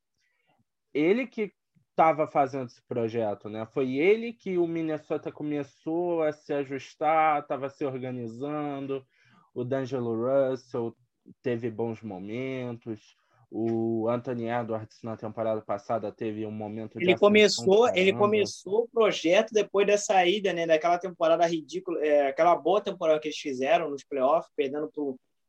ele 0.92 1.26
que 1.26 1.54
estava 1.90 2.26
fazendo 2.26 2.66
esse 2.66 2.82
projeto, 2.86 3.48
né? 3.48 3.66
Foi 3.72 3.96
ele 3.96 4.34
que 4.34 4.58
o 4.58 4.66
Minnesota 4.66 5.32
começou 5.32 6.22
a 6.22 6.32
se 6.32 6.52
ajustar, 6.52 7.40
estava 7.40 7.70
se 7.70 7.84
organizando. 7.84 9.06
O 9.54 9.64
D'Angelo 9.64 10.14
Russell 10.16 10.94
teve 11.42 11.70
bons 11.70 12.02
momentos. 12.02 13.16
O 13.50 14.08
Anthony 14.08 14.48
Edwards 14.48 14.98
na 15.02 15.16
temporada 15.16 15.60
passada 15.60 16.12
teve 16.12 16.46
um 16.46 16.52
momento 16.52 17.00
ele 17.00 17.18
começou 17.18 17.88
ele 17.96 18.12
começou 18.12 18.84
o 18.84 18.88
projeto 18.88 19.50
depois 19.52 19.86
da 19.86 19.98
saída 19.98 20.52
né 20.52 20.68
daquela 20.68 20.98
temporada 20.98 21.44
ridícula 21.46 21.98
é, 22.00 22.28
aquela 22.28 22.54
boa 22.54 22.80
temporada 22.80 23.18
que 23.18 23.26
eles 23.26 23.38
fizeram 23.38 23.90
nos 23.90 24.04
playoffs 24.04 24.52
perdendo 24.54 24.88
para 24.88 25.02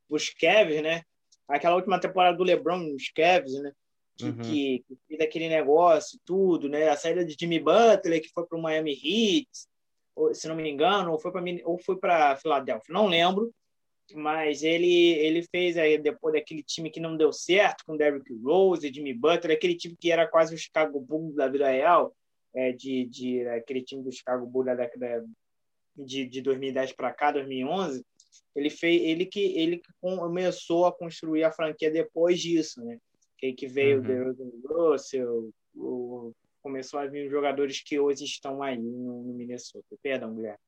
os 0.10 0.30
Cavs 0.30 0.82
né 0.82 1.04
aquela 1.48 1.76
última 1.76 2.00
temporada 2.00 2.36
do 2.36 2.44
LeBron 2.44 2.78
nos 2.78 3.12
Cavs 3.16 3.54
né 3.62 3.72
que, 4.22 4.26
uhum. 4.26 4.38
que, 4.38 4.84
que 4.88 4.98
fez 5.08 5.22
aquele 5.22 5.50
negócio, 5.50 6.20
tudo, 6.26 6.70
né? 6.70 6.90
A 6.90 6.98
saída 6.98 7.26
de 7.26 7.36
Jimmy 7.40 7.60
Butler, 7.60 8.22
que 8.22 8.30
foi 8.30 8.46
para 8.46 8.58
o 8.58 8.62
Miami 8.62 8.92
Heat, 8.94 9.50
ou, 10.16 10.34
se 10.34 10.48
não 10.48 10.56
me 10.56 10.70
engano, 10.70 11.12
ou 11.12 11.20
foi 11.20 11.32
para 11.32 11.44
ou 11.66 11.78
foi 11.80 11.98
para 11.98 12.36
Filadélfia, 12.36 12.94
não 12.94 13.08
lembro. 13.08 13.52
Mas 14.16 14.64
ele 14.64 15.14
ele 15.14 15.44
fez 15.44 15.78
aí 15.78 15.98
depois 15.98 16.34
daquele 16.34 16.64
time 16.64 16.90
que 16.90 17.00
não 17.00 17.18
deu 17.18 17.32
certo 17.32 17.86
com 17.86 17.98
Derrick 17.98 18.34
Rose, 18.44 18.92
Jimmy 18.94 19.14
Butler, 19.14 19.56
aquele 19.56 19.76
time 19.76 19.96
que 19.96 20.12
era 20.12 20.28
quase 20.28 20.54
o 20.54 20.58
Chicago 20.58 21.00
Bulls 21.00 21.36
da 21.36 21.48
vida 21.48 21.70
real, 21.70 22.16
é, 22.54 22.72
de, 22.72 23.06
de 23.06 23.48
aquele 23.48 23.82
time 23.82 24.04
do 24.04 24.12
Chicago 24.12 24.46
Bulls 24.46 24.66
da 24.66 24.76
década 24.76 25.26
de, 25.96 26.26
de 26.28 26.42
2010 26.42 26.94
para 26.94 27.14
cá, 27.14 27.32
2011. 27.32 28.04
Ele 28.56 28.70
fez 28.70 29.02
ele 29.02 29.26
que 29.26 29.40
ele 29.58 29.82
começou 30.00 30.86
a 30.86 30.92
construir 30.92 31.44
a 31.44 31.52
franquia 31.52 31.92
depois 31.92 32.40
disso, 32.40 32.84
né? 32.84 32.98
Que, 33.38 33.54
que 33.54 33.68
veio 33.68 34.02
uhum. 34.02 34.62
o 34.64 34.92
Russell, 34.92 35.52
o, 35.76 36.32
começou 36.62 37.00
a 37.00 37.08
vir 37.08 37.26
os 37.26 37.32
jogadores 37.32 37.82
que 37.82 38.00
hoje 38.00 38.24
estão 38.24 38.62
aí 38.62 38.78
no, 38.78 39.24
no 39.24 39.34
Minnesota. 39.34 39.98
Perdão, 40.02 40.34
Guilherme. 40.36 40.60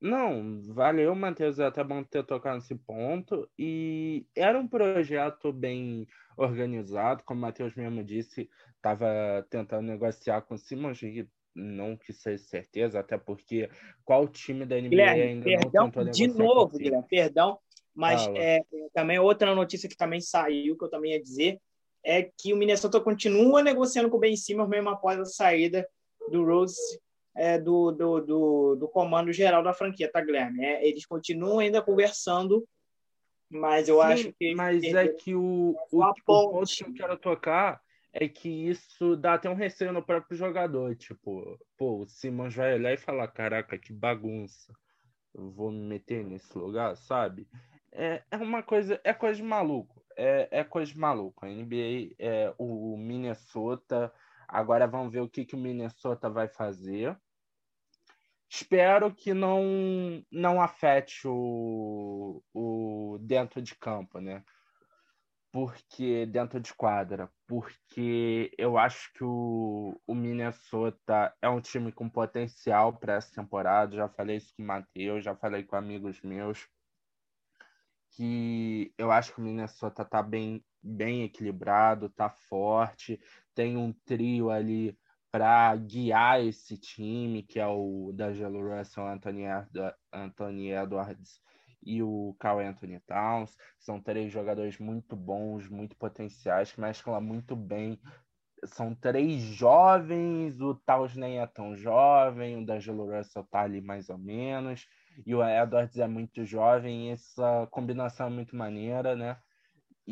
Não, 0.00 0.62
valeu, 0.62 1.14
Matheus. 1.14 1.58
É 1.58 1.66
até 1.66 1.84
bom 1.84 2.02
ter 2.02 2.24
tocado 2.24 2.56
nesse 2.56 2.74
ponto. 2.74 3.48
E 3.58 4.26
era 4.34 4.58
um 4.58 4.66
projeto 4.66 5.52
bem 5.52 6.06
organizado, 6.36 7.22
como 7.24 7.38
o 7.38 7.42
Matheus 7.42 7.74
mesmo 7.74 8.02
disse, 8.02 8.48
estava 8.76 9.46
tentando 9.50 9.86
negociar 9.86 10.40
com 10.42 10.54
o 10.54 10.58
Simons 10.58 11.00
não 11.54 11.96
que 11.96 12.12
seja 12.12 12.42
certeza, 12.42 13.00
até 13.00 13.18
porque 13.18 13.68
qual 14.04 14.26
time 14.28 14.64
da 14.64 14.76
NBA 14.76 14.88
Guilherme, 14.88 15.22
ainda 15.22 15.44
perdão, 15.44 15.84
não 15.84 15.90
tentou 15.90 16.12
De 16.12 16.26
novo, 16.28 16.78
Guilherme, 16.78 17.06
perdão, 17.08 17.58
mas 17.94 18.26
é, 18.36 18.60
também 18.94 19.18
outra 19.18 19.54
notícia 19.54 19.88
que 19.88 19.96
também 19.96 20.20
saiu, 20.20 20.78
que 20.78 20.84
eu 20.84 20.88
também 20.88 21.12
ia 21.12 21.22
dizer, 21.22 21.60
é 22.04 22.22
que 22.22 22.52
o 22.52 22.56
Minnesota 22.56 23.00
continua 23.00 23.62
negociando 23.62 24.08
com 24.08 24.16
o 24.16 24.20
Ben 24.20 24.36
Simmons 24.36 24.68
mesmo 24.68 24.88
após 24.88 25.18
a 25.18 25.24
saída 25.24 25.86
do 26.30 26.44
Rose 26.44 27.00
é, 27.40 27.58
do, 27.58 27.90
do, 27.90 28.20
do, 28.20 28.76
do, 28.76 28.88
comando 28.88 29.32
geral 29.32 29.62
da 29.62 29.72
franquia, 29.72 30.12
tá, 30.12 30.20
Guilherme? 30.20 30.62
É, 30.62 30.86
eles 30.86 31.06
continuam 31.06 31.58
ainda 31.58 31.80
conversando, 31.80 32.68
mas 33.48 33.88
eu 33.88 33.96
Sim, 34.02 34.08
acho 34.08 34.32
que. 34.34 34.54
Mas 34.54 34.84
é 34.84 35.08
que 35.08 35.34
o, 35.34 35.74
o, 35.90 36.04
o 36.04 36.14
ponto 36.26 36.66
que 36.66 36.84
eu 36.84 36.92
quero 36.92 37.16
tocar 37.16 37.80
é 38.12 38.28
que 38.28 38.68
isso 38.68 39.16
dá 39.16 39.34
até 39.34 39.48
um 39.48 39.54
receio 39.54 39.90
no 39.90 40.02
próprio 40.02 40.36
jogador. 40.36 40.94
Tipo, 40.94 41.58
pô, 41.78 42.02
o 42.02 42.06
Simons 42.06 42.54
vai 42.54 42.74
olhar 42.74 42.92
e 42.92 42.98
falar: 42.98 43.26
caraca, 43.28 43.78
que 43.78 43.90
bagunça. 43.90 44.74
Eu 45.34 45.50
vou 45.50 45.70
me 45.70 45.80
meter 45.80 46.22
nesse 46.22 46.58
lugar, 46.58 46.94
sabe? 46.94 47.48
É, 47.90 48.22
é 48.30 48.36
uma 48.36 48.62
coisa, 48.62 49.00
é 49.02 49.14
coisa 49.14 49.36
de 49.36 49.42
maluco. 49.42 50.04
É, 50.14 50.46
é 50.50 50.62
coisa 50.62 50.92
de 50.92 50.98
maluco. 50.98 51.46
A 51.46 51.48
NBA, 51.48 52.14
é, 52.18 52.52
o 52.58 52.98
Minnesota 52.98 54.12
Agora 54.50 54.86
vamos 54.86 55.12
ver 55.12 55.20
o 55.20 55.28
que, 55.28 55.44
que 55.44 55.54
o 55.54 55.58
Minnesota 55.58 56.28
vai 56.28 56.48
fazer. 56.48 57.16
Espero 58.52 59.14
que 59.14 59.32
não, 59.32 60.24
não 60.28 60.60
afete 60.60 61.28
o, 61.28 62.42
o 62.52 63.16
dentro 63.20 63.62
de 63.62 63.76
campo, 63.76 64.18
né? 64.18 64.44
Porque 65.52 66.26
dentro 66.26 66.60
de 66.60 66.74
quadra, 66.74 67.30
porque 67.46 68.52
eu 68.58 68.76
acho 68.76 69.12
que 69.12 69.22
o, 69.22 70.00
o 70.04 70.14
Minnesota 70.16 71.32
é 71.40 71.48
um 71.48 71.60
time 71.60 71.92
com 71.92 72.10
potencial 72.10 72.92
para 72.98 73.14
essa 73.14 73.32
temporada. 73.32 73.96
Já 73.96 74.08
falei 74.08 74.36
isso 74.38 74.52
com 74.56 74.64
o 74.64 74.66
Matheus, 74.66 75.24
já 75.24 75.36
falei 75.36 75.62
com 75.62 75.76
amigos 75.76 76.20
meus 76.22 76.68
que 78.10 78.92
eu 78.98 79.10
acho 79.12 79.32
que 79.32 79.40
o 79.40 79.44
Minnesota 79.44 80.04
tá 80.04 80.22
bem, 80.22 80.64
bem 80.82 81.22
equilibrado, 81.22 82.10
tá 82.10 82.28
forte, 82.28 83.20
tem 83.54 83.76
um 83.76 83.92
trio 83.92 84.50
ali 84.50 84.98
para 85.30 85.74
guiar 85.76 86.44
esse 86.44 86.76
time, 86.76 87.42
que 87.42 87.60
é 87.60 87.66
o 87.66 88.12
D'Angelo 88.12 88.76
Russell, 88.76 89.06
Anthony, 89.06 89.44
Anthony 90.12 90.72
Edwards 90.72 91.40
e 91.82 92.02
o 92.02 92.34
Carl 92.38 92.60
Anthony 92.60 93.00
Towns. 93.00 93.56
São 93.78 94.00
três 94.00 94.32
jogadores 94.32 94.78
muito 94.78 95.14
bons, 95.14 95.68
muito 95.68 95.96
potenciais, 95.96 96.72
que 96.72 96.80
mesclam 96.80 97.20
muito 97.20 97.54
bem. 97.54 97.98
São 98.64 98.94
três 98.94 99.40
jovens, 99.40 100.60
o 100.60 100.74
Towns 100.74 101.16
nem 101.16 101.40
é 101.40 101.46
tão 101.46 101.74
jovem, 101.74 102.58
o 102.58 102.66
D'Angelo 102.66 103.10
Russell 103.10 103.44
tá 103.44 103.62
ali 103.62 103.80
mais 103.80 104.10
ou 104.10 104.18
menos, 104.18 104.86
e 105.24 105.34
o 105.34 105.42
Edwards 105.42 105.96
é 105.96 106.06
muito 106.06 106.44
jovem, 106.44 107.10
essa 107.10 107.66
combinação 107.70 108.26
é 108.26 108.30
muito 108.30 108.54
maneira, 108.54 109.16
né? 109.16 109.38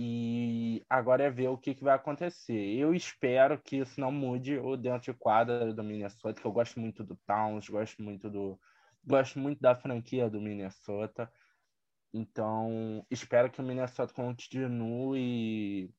E 0.00 0.86
agora 0.88 1.24
é 1.24 1.30
ver 1.30 1.48
o 1.48 1.58
que, 1.58 1.74
que, 1.74 1.82
vai 1.82 1.92
acontecer. 1.96 2.54
Eu 2.54 2.94
espero 2.94 3.60
que 3.60 3.78
isso 3.78 4.00
não 4.00 4.12
mude 4.12 4.56
o 4.56 4.76
dentro 4.76 5.12
de 5.12 5.18
quadra 5.18 5.74
do 5.74 5.82
Minnesota, 5.82 6.40
que 6.40 6.46
eu 6.46 6.52
gosto 6.52 6.78
muito 6.78 7.02
do 7.02 7.16
Towns, 7.26 7.68
gosto 7.68 8.00
muito 8.00 8.30
do. 8.30 8.56
Gosto 9.04 9.40
muito 9.40 9.60
da 9.60 9.74
franquia 9.74 10.30
do 10.30 10.40
Minnesota. 10.40 11.28
Então, 12.14 13.04
espero 13.10 13.50
que 13.50 13.60
o 13.60 13.64
Minnesota 13.64 14.14
continue 14.14 15.92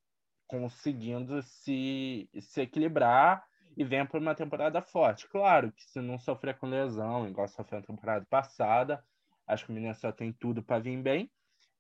conseguindo 0.48 1.42
se, 1.44 2.30
se 2.40 2.62
equilibrar 2.62 3.46
e 3.76 3.84
venha 3.84 4.06
para 4.06 4.20
uma 4.22 4.34
temporada 4.34 4.82
forte. 4.82 5.28
Claro 5.28 5.74
que 5.74 5.84
se 5.84 6.00
não 6.00 6.18
sofrer 6.18 6.58
com 6.58 6.68
lesão, 6.68 7.28
igual 7.28 7.50
sofreu 7.50 7.82
na 7.82 7.86
temporada 7.86 8.26
passada, 8.30 9.04
acho 9.46 9.66
que 9.66 9.72
o 9.72 9.76
Minnesota 9.76 10.14
tem 10.20 10.32
tudo 10.32 10.64
para 10.64 10.80
vir 10.80 11.02
bem. 11.02 11.30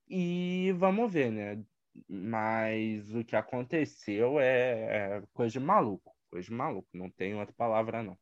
E 0.09 0.73
vamos 0.77 1.13
ver, 1.13 1.31
né? 1.31 1.63
Mas 2.07 3.13
o 3.13 3.23
que 3.23 3.35
aconteceu 3.35 4.39
é, 4.39 5.17
é 5.17 5.23
coisa 5.33 5.53
de 5.53 5.59
maluco. 5.59 6.15
Coisa 6.29 6.47
de 6.47 6.53
maluco. 6.53 6.87
Não 6.93 7.09
tem 7.09 7.35
outra 7.35 7.53
palavra, 7.55 8.03
não. 8.03 8.17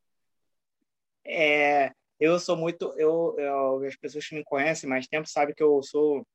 É, 1.25 1.91
eu 2.19 2.39
sou 2.39 2.55
muito. 2.55 2.93
Eu, 2.97 3.35
eu, 3.37 3.83
as 3.85 3.95
pessoas 3.95 4.27
que 4.27 4.35
me 4.35 4.43
conhecem 4.43 4.89
mais 4.89 5.07
tempo 5.07 5.27
sabem 5.27 5.53
que 5.53 5.63
eu 5.63 5.81
sou 5.83 6.25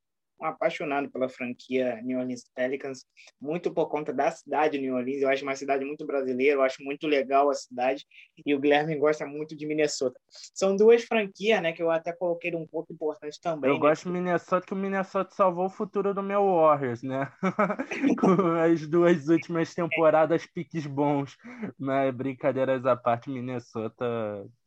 um 0.42 0.46
apaixonado 0.46 1.11
pela 1.11 1.28
franquia 1.28 2.00
New 2.02 2.18
Orleans 2.18 2.44
Pelicans, 2.55 3.07
muito 3.40 3.72
por 3.72 3.88
conta 3.88 4.12
da 4.12 4.31
cidade 4.31 4.76
de 4.76 4.83
New 4.83 4.94
Orleans. 4.94 5.22
Eu 5.22 5.28
acho 5.28 5.44
uma 5.44 5.55
cidade 5.55 5.85
muito 5.85 6.05
brasileira, 6.05 6.57
eu 6.57 6.62
acho 6.62 6.83
muito 6.83 7.07
legal 7.07 7.48
a 7.48 7.55
cidade. 7.55 8.05
E 8.44 8.55
o 8.55 8.61
Guilherme 8.61 8.96
gosta 8.96 9.26
muito 9.26 9.57
de 9.57 9.66
Minnesota. 9.66 10.18
São 10.55 10.76
duas 10.76 11.05
franquias, 11.05 11.62
né, 11.62 11.72
que 11.72 11.83
eu 11.83 11.90
até 11.90 12.12
coloquei 12.12 12.55
um 12.55 12.66
pouco 12.66 12.92
importante 12.92 13.40
também. 13.40 13.70
Eu 13.70 13.74
né? 13.74 13.81
gosto 13.81 14.05
de 14.05 14.11
Minnesota, 14.11 14.66
que 14.66 14.72
o 14.72 14.76
Minnesota 14.76 15.35
salvou 15.35 15.66
o 15.66 15.70
futuro 15.70 16.12
do 16.12 16.22
meu 16.22 16.44
Warriors, 16.44 17.02
né? 17.02 17.33
Com 18.18 18.57
as 18.57 18.87
duas 18.87 19.28
últimas 19.28 19.74
temporadas 19.74 20.46
piques 20.46 20.87
bons. 20.87 21.37
Mas 21.78 22.14
brincadeiras 22.14 22.85
à 22.85 22.96
parte, 22.96 23.31
Minnesota, 23.31 24.05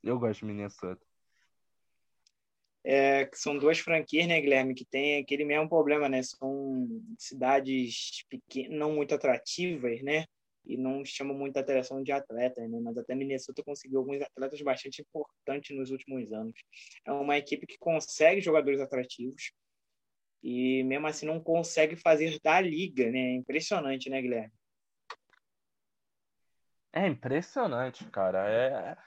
eu 0.04 0.18
gosto 0.18 0.40
de 0.42 0.46
Minnesota 0.46 1.02
é, 2.86 3.26
que 3.26 3.38
são 3.38 3.58
duas 3.58 3.80
franquias, 3.80 4.28
né, 4.28 4.40
Guilherme, 4.40 4.76
que 4.76 4.86
tem 4.86 5.18
aquele 5.20 5.44
mesmo 5.44 5.68
problema, 5.68 6.08
né? 6.08 6.22
São 6.22 6.88
cidades 7.18 8.24
pequenas, 8.30 8.78
não 8.78 8.94
muito 8.94 9.16
atrativas, 9.16 10.04
né? 10.04 10.26
E 10.64 10.78
não 10.78 11.04
chamam 11.04 11.36
muita 11.36 11.62
atenção 11.62 12.04
de 12.04 12.12
atletas, 12.12 12.70
né? 12.70 12.80
Mas 12.80 12.96
até 12.98 13.16
Minnesota 13.16 13.64
conseguiu 13.64 14.00
alguns 14.00 14.22
atletas 14.22 14.62
bastante 14.62 15.02
importantes 15.02 15.76
nos 15.76 15.90
últimos 15.90 16.32
anos. 16.32 16.54
É 17.06 17.12
uma 17.12 17.38
equipe 17.38 17.66
que 17.66 17.78
consegue 17.80 18.40
jogadores 18.40 18.80
atrativos 18.80 19.52
e 20.44 20.84
mesmo 20.84 21.08
assim 21.08 21.26
não 21.26 21.40
consegue 21.40 21.96
fazer 21.96 22.40
da 22.44 22.62
liga, 22.62 23.10
né? 23.10 23.20
É 23.20 23.36
impressionante, 23.36 24.12
né, 24.12 24.22
Guilherme? 24.22 24.54
É 26.98 27.06
impressionante, 27.08 28.06
cara. 28.10 28.48
É, 28.50 28.98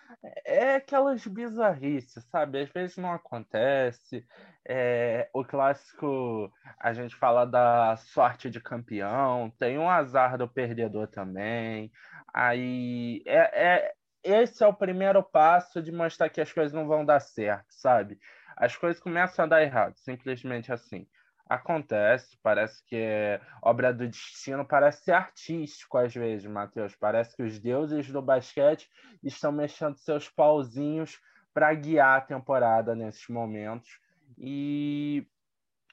é 0.44 0.74
aquelas 0.74 1.26
bizarrices, 1.26 2.22
sabe? 2.24 2.60
Às 2.60 2.68
vezes 2.70 2.98
não 2.98 3.10
acontece. 3.12 4.26
É, 4.68 5.30
o 5.32 5.42
clássico, 5.42 6.52
a 6.78 6.92
gente 6.92 7.16
fala 7.16 7.46
da 7.46 7.96
sorte 7.96 8.50
de 8.50 8.60
campeão, 8.60 9.50
tem 9.58 9.78
um 9.78 9.88
azar 9.88 10.36
do 10.36 10.46
perdedor 10.46 11.06
também. 11.08 11.90
Aí 12.34 13.22
é, 13.26 13.86
é, 13.86 13.94
esse 14.22 14.62
é 14.62 14.66
o 14.66 14.74
primeiro 14.74 15.22
passo 15.22 15.82
de 15.82 15.90
mostrar 15.90 16.28
que 16.28 16.42
as 16.42 16.52
coisas 16.52 16.74
não 16.74 16.86
vão 16.86 17.06
dar 17.06 17.20
certo, 17.20 17.68
sabe? 17.70 18.18
As 18.54 18.76
coisas 18.76 19.00
começam 19.02 19.46
a 19.46 19.48
dar 19.48 19.62
errado, 19.62 19.96
simplesmente 19.96 20.70
assim. 20.70 21.06
Acontece, 21.48 22.36
parece 22.42 22.84
que 22.84 22.96
é 22.96 23.40
obra 23.62 23.92
do 23.92 24.06
destino, 24.06 24.66
parece 24.66 25.04
ser 25.04 25.12
artístico 25.12 25.96
às 25.96 26.14
vezes, 26.14 26.46
Matheus. 26.46 26.94
Parece 26.94 27.34
que 27.34 27.42
os 27.42 27.58
deuses 27.58 28.10
do 28.10 28.20
basquete 28.20 28.90
estão 29.24 29.50
mexendo 29.50 29.96
seus 29.96 30.28
pauzinhos 30.28 31.18
para 31.54 31.72
guiar 31.72 32.18
a 32.18 32.20
temporada 32.20 32.94
nesses 32.94 33.26
momentos. 33.28 33.98
E 34.36 35.26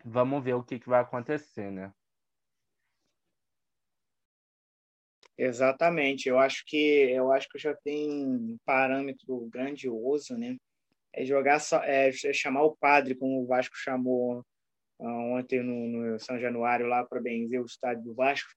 vamos 0.04 0.44
ver 0.44 0.56
o 0.56 0.64
que, 0.64 0.78
que 0.78 0.90
vai 0.90 1.02
acontecer, 1.02 1.72
né? 1.72 1.94
Exatamente. 5.38 6.28
Eu 6.28 6.38
acho 6.38 6.66
que 6.66 6.76
eu 7.12 7.32
acho 7.32 7.48
que 7.50 7.58
já 7.58 7.74
tem 7.76 8.26
um 8.26 8.58
parâmetro 8.66 9.48
grandioso, 9.50 10.38
né? 10.38 10.58
É 11.14 11.24
jogar 11.24 11.62
é, 11.84 12.10
é 12.10 12.34
chamar 12.34 12.64
o 12.64 12.76
padre, 12.76 13.16
como 13.16 13.42
o 13.42 13.48
Vasco 13.48 13.76
chamou 13.78 14.46
ontem 15.00 15.62
no, 15.62 15.88
no 15.88 16.20
São 16.20 16.40
Januário 16.40 16.88
lá 16.88 17.04
para 17.06 17.22
benzer 17.22 17.62
o 17.62 17.66
estádio 17.66 18.04
do 18.04 18.14
Vasco. 18.16 18.50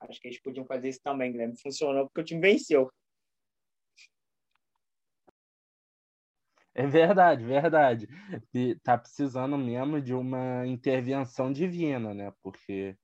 Acho 0.00 0.20
que 0.20 0.28
eles 0.28 0.40
podiam 0.40 0.66
fazer 0.66 0.88
isso 0.88 1.00
também, 1.02 1.32
Guilherme. 1.32 1.60
Funcionou 1.60 2.06
porque 2.06 2.20
o 2.20 2.24
time 2.24 2.40
venceu. 2.40 2.90
É 6.74 6.86
verdade, 6.86 7.42
verdade. 7.42 8.06
E 8.52 8.74
tá 8.80 8.98
precisando 8.98 9.56
mesmo 9.56 10.00
de 10.00 10.12
uma 10.12 10.66
intervenção 10.66 11.50
divina, 11.50 12.12
né? 12.12 12.32
Porque 12.42 12.94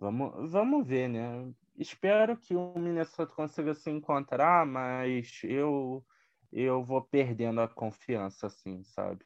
vamos, 0.00 0.50
vamos 0.50 0.86
ver, 0.86 1.08
né? 1.08 1.52
Espero 1.76 2.36
que 2.36 2.56
o 2.56 2.76
Minnesota 2.76 3.32
consiga 3.32 3.72
se 3.74 3.90
encontrar, 3.90 4.66
mas 4.66 5.40
eu 5.44 6.04
eu 6.52 6.84
vou 6.84 7.02
perdendo 7.02 7.60
a 7.60 7.68
confiança, 7.68 8.46
assim, 8.46 8.82
sabe? 8.84 9.24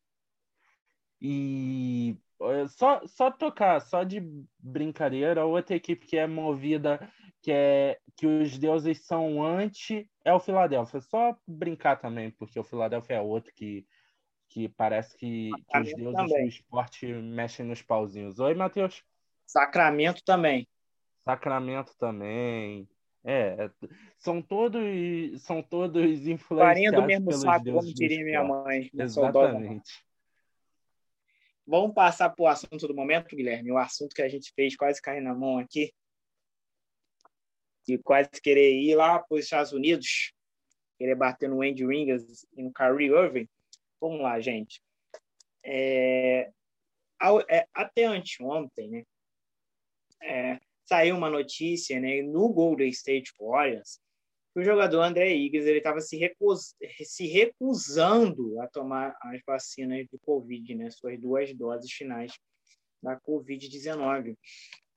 E 1.21 2.17
só, 2.69 3.07
só 3.07 3.31
tocar, 3.31 3.81
só 3.81 4.05
de 4.05 4.21
brincadeira, 4.59 5.45
outra 5.45 5.75
equipe 5.75 6.07
que 6.07 6.17
é 6.17 6.27
movida, 6.27 7.11
que 7.43 7.51
é 7.51 7.99
que 8.17 8.27
os 8.27 8.59
deuses 8.59 9.05
são 9.05 9.43
anti, 9.43 10.09
é 10.25 10.33
o 10.33 10.41
Philadelphia. 10.41 11.01
Só 11.01 11.37
brincar 11.47 11.97
também, 11.97 12.31
porque 12.31 12.59
o 12.59 12.65
Philadelphia 12.65 13.17
é 13.17 13.21
outro 13.21 13.53
que, 13.55 13.87
que 14.49 14.69
parece 14.69 15.17
que, 15.17 15.51
que 15.69 15.79
os 15.79 15.95
deuses 15.95 16.17
também. 16.17 16.43
do 16.43 16.49
esporte 16.49 17.07
mexem 17.07 17.67
nos 17.67 17.83
pauzinhos. 17.83 18.39
Oi, 18.39 18.55
Matheus? 18.55 19.05
Sacramento 19.47 20.23
também. 20.25 20.69
Sacramento 21.25 21.97
também. 21.99 22.89
É, 23.25 23.71
são 24.17 24.41
todos 24.41 25.43
são 25.43 25.61
todos 25.61 26.27
influenciados 26.27 26.57
Farinha 26.57 26.93
do 26.93 27.03
mesmo 27.03 27.33
saco, 27.33 27.65
como 27.65 27.93
diria 27.93 28.25
minha 28.25 28.45
mãe. 28.45 28.91
Exatamente. 28.95 30.08
Vamos 31.71 31.93
passar 31.93 32.31
para 32.31 32.43
o 32.43 32.47
assunto 32.47 32.89
do 32.89 32.95
momento, 32.95 33.37
Guilherme. 33.37 33.71
O 33.71 33.77
assunto 33.77 34.15
que 34.15 34.23
a 34.23 34.29
gente 34.29 34.51
fez 34.55 34.75
quase 34.75 35.03
cair 35.03 35.21
na 35.21 35.35
mão 35.35 35.59
aqui. 35.59 35.93
E 37.87 37.99
quase 37.99 38.31
querer 38.43 38.73
ir 38.81 38.95
lá 38.97 39.19
para 39.19 39.37
os 39.37 39.45
Estados 39.45 39.73
Unidos. 39.73 40.33
Querer 40.97 41.15
bater 41.15 41.47
no 41.47 41.61
Andy 41.61 41.85
Ringas 41.85 42.47
e 42.57 42.63
no 42.63 42.73
Kyrie 42.73 43.11
Irving. 43.11 43.47
Vamos 44.01 44.23
lá, 44.23 44.41
gente. 44.41 44.83
É, 45.63 46.51
é 47.51 47.69
até 47.75 48.05
anteontem, 48.07 48.89
né? 48.89 49.05
É, 50.23 50.59
saiu 50.87 51.19
uma 51.19 51.29
notícia 51.29 52.01
né, 52.01 52.23
no 52.23 52.49
Golden 52.49 52.89
State 52.89 53.31
Warriors 53.39 54.01
o 54.59 54.65
jogador 54.65 55.03
André 55.03 55.35
Higgs 55.35 55.69
estava 55.69 56.01
se, 56.01 56.17
recus, 56.17 56.75
se 57.05 57.27
recusando 57.27 58.61
a 58.61 58.67
tomar 58.67 59.17
as 59.23 59.41
vacinas 59.47 60.07
do 60.11 60.19
Covid, 60.19 60.75
né, 60.75 60.91
suas 60.91 61.19
duas 61.21 61.55
doses 61.55 61.91
finais 61.93 62.33
da 63.03 63.19
Covid-19. 63.21 64.37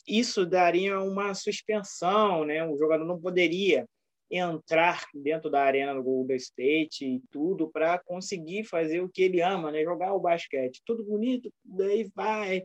Isso 0.07 0.45
daria 0.45 0.99
uma 0.99 1.33
suspensão, 1.35 2.43
né? 2.43 2.67
o 2.67 2.75
jogador 2.77 3.05
não 3.05 3.19
poderia 3.21 3.87
entrar 4.31 5.05
dentro 5.13 5.49
da 5.49 5.61
arena 5.61 5.93
do 5.93 6.01
Golden 6.01 6.37
State 6.37 7.05
e 7.05 7.21
tudo 7.29 7.69
para 7.69 7.99
conseguir 7.99 8.63
fazer 8.63 9.01
o 9.01 9.09
que 9.09 9.21
ele 9.23 9.41
ama, 9.41 9.71
né? 9.71 9.83
Jogar 9.83 10.13
o 10.13 10.21
basquete. 10.21 10.81
Tudo 10.85 11.03
bonito, 11.03 11.53
daí 11.63 12.09
vai, 12.15 12.63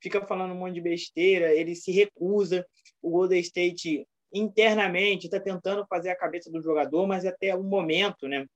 fica 0.00 0.24
falando 0.24 0.52
um 0.52 0.58
monte 0.58 0.74
de 0.74 0.80
besteira, 0.80 1.52
ele 1.52 1.74
se 1.74 1.90
recusa. 1.90 2.64
O 3.02 3.10
Golden 3.10 3.40
State 3.40 4.06
internamente 4.32 5.26
está 5.26 5.40
tentando 5.40 5.86
fazer 5.86 6.10
a 6.10 6.16
cabeça 6.16 6.50
do 6.50 6.60
jogador, 6.60 7.06
mas 7.06 7.24
até 7.24 7.54
o 7.54 7.62
momento, 7.62 8.28
né? 8.28 8.46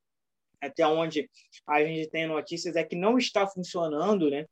Até 0.61 0.87
onde 0.87 1.29
a 1.67 1.85
gente 1.85 2.09
tem 2.11 2.27
notícias 2.27 2.77
é 2.77 2.85
que 2.85 2.95
não 2.95 3.19
está 3.19 3.47
funcionando, 3.47 4.31
né? 4.31 4.47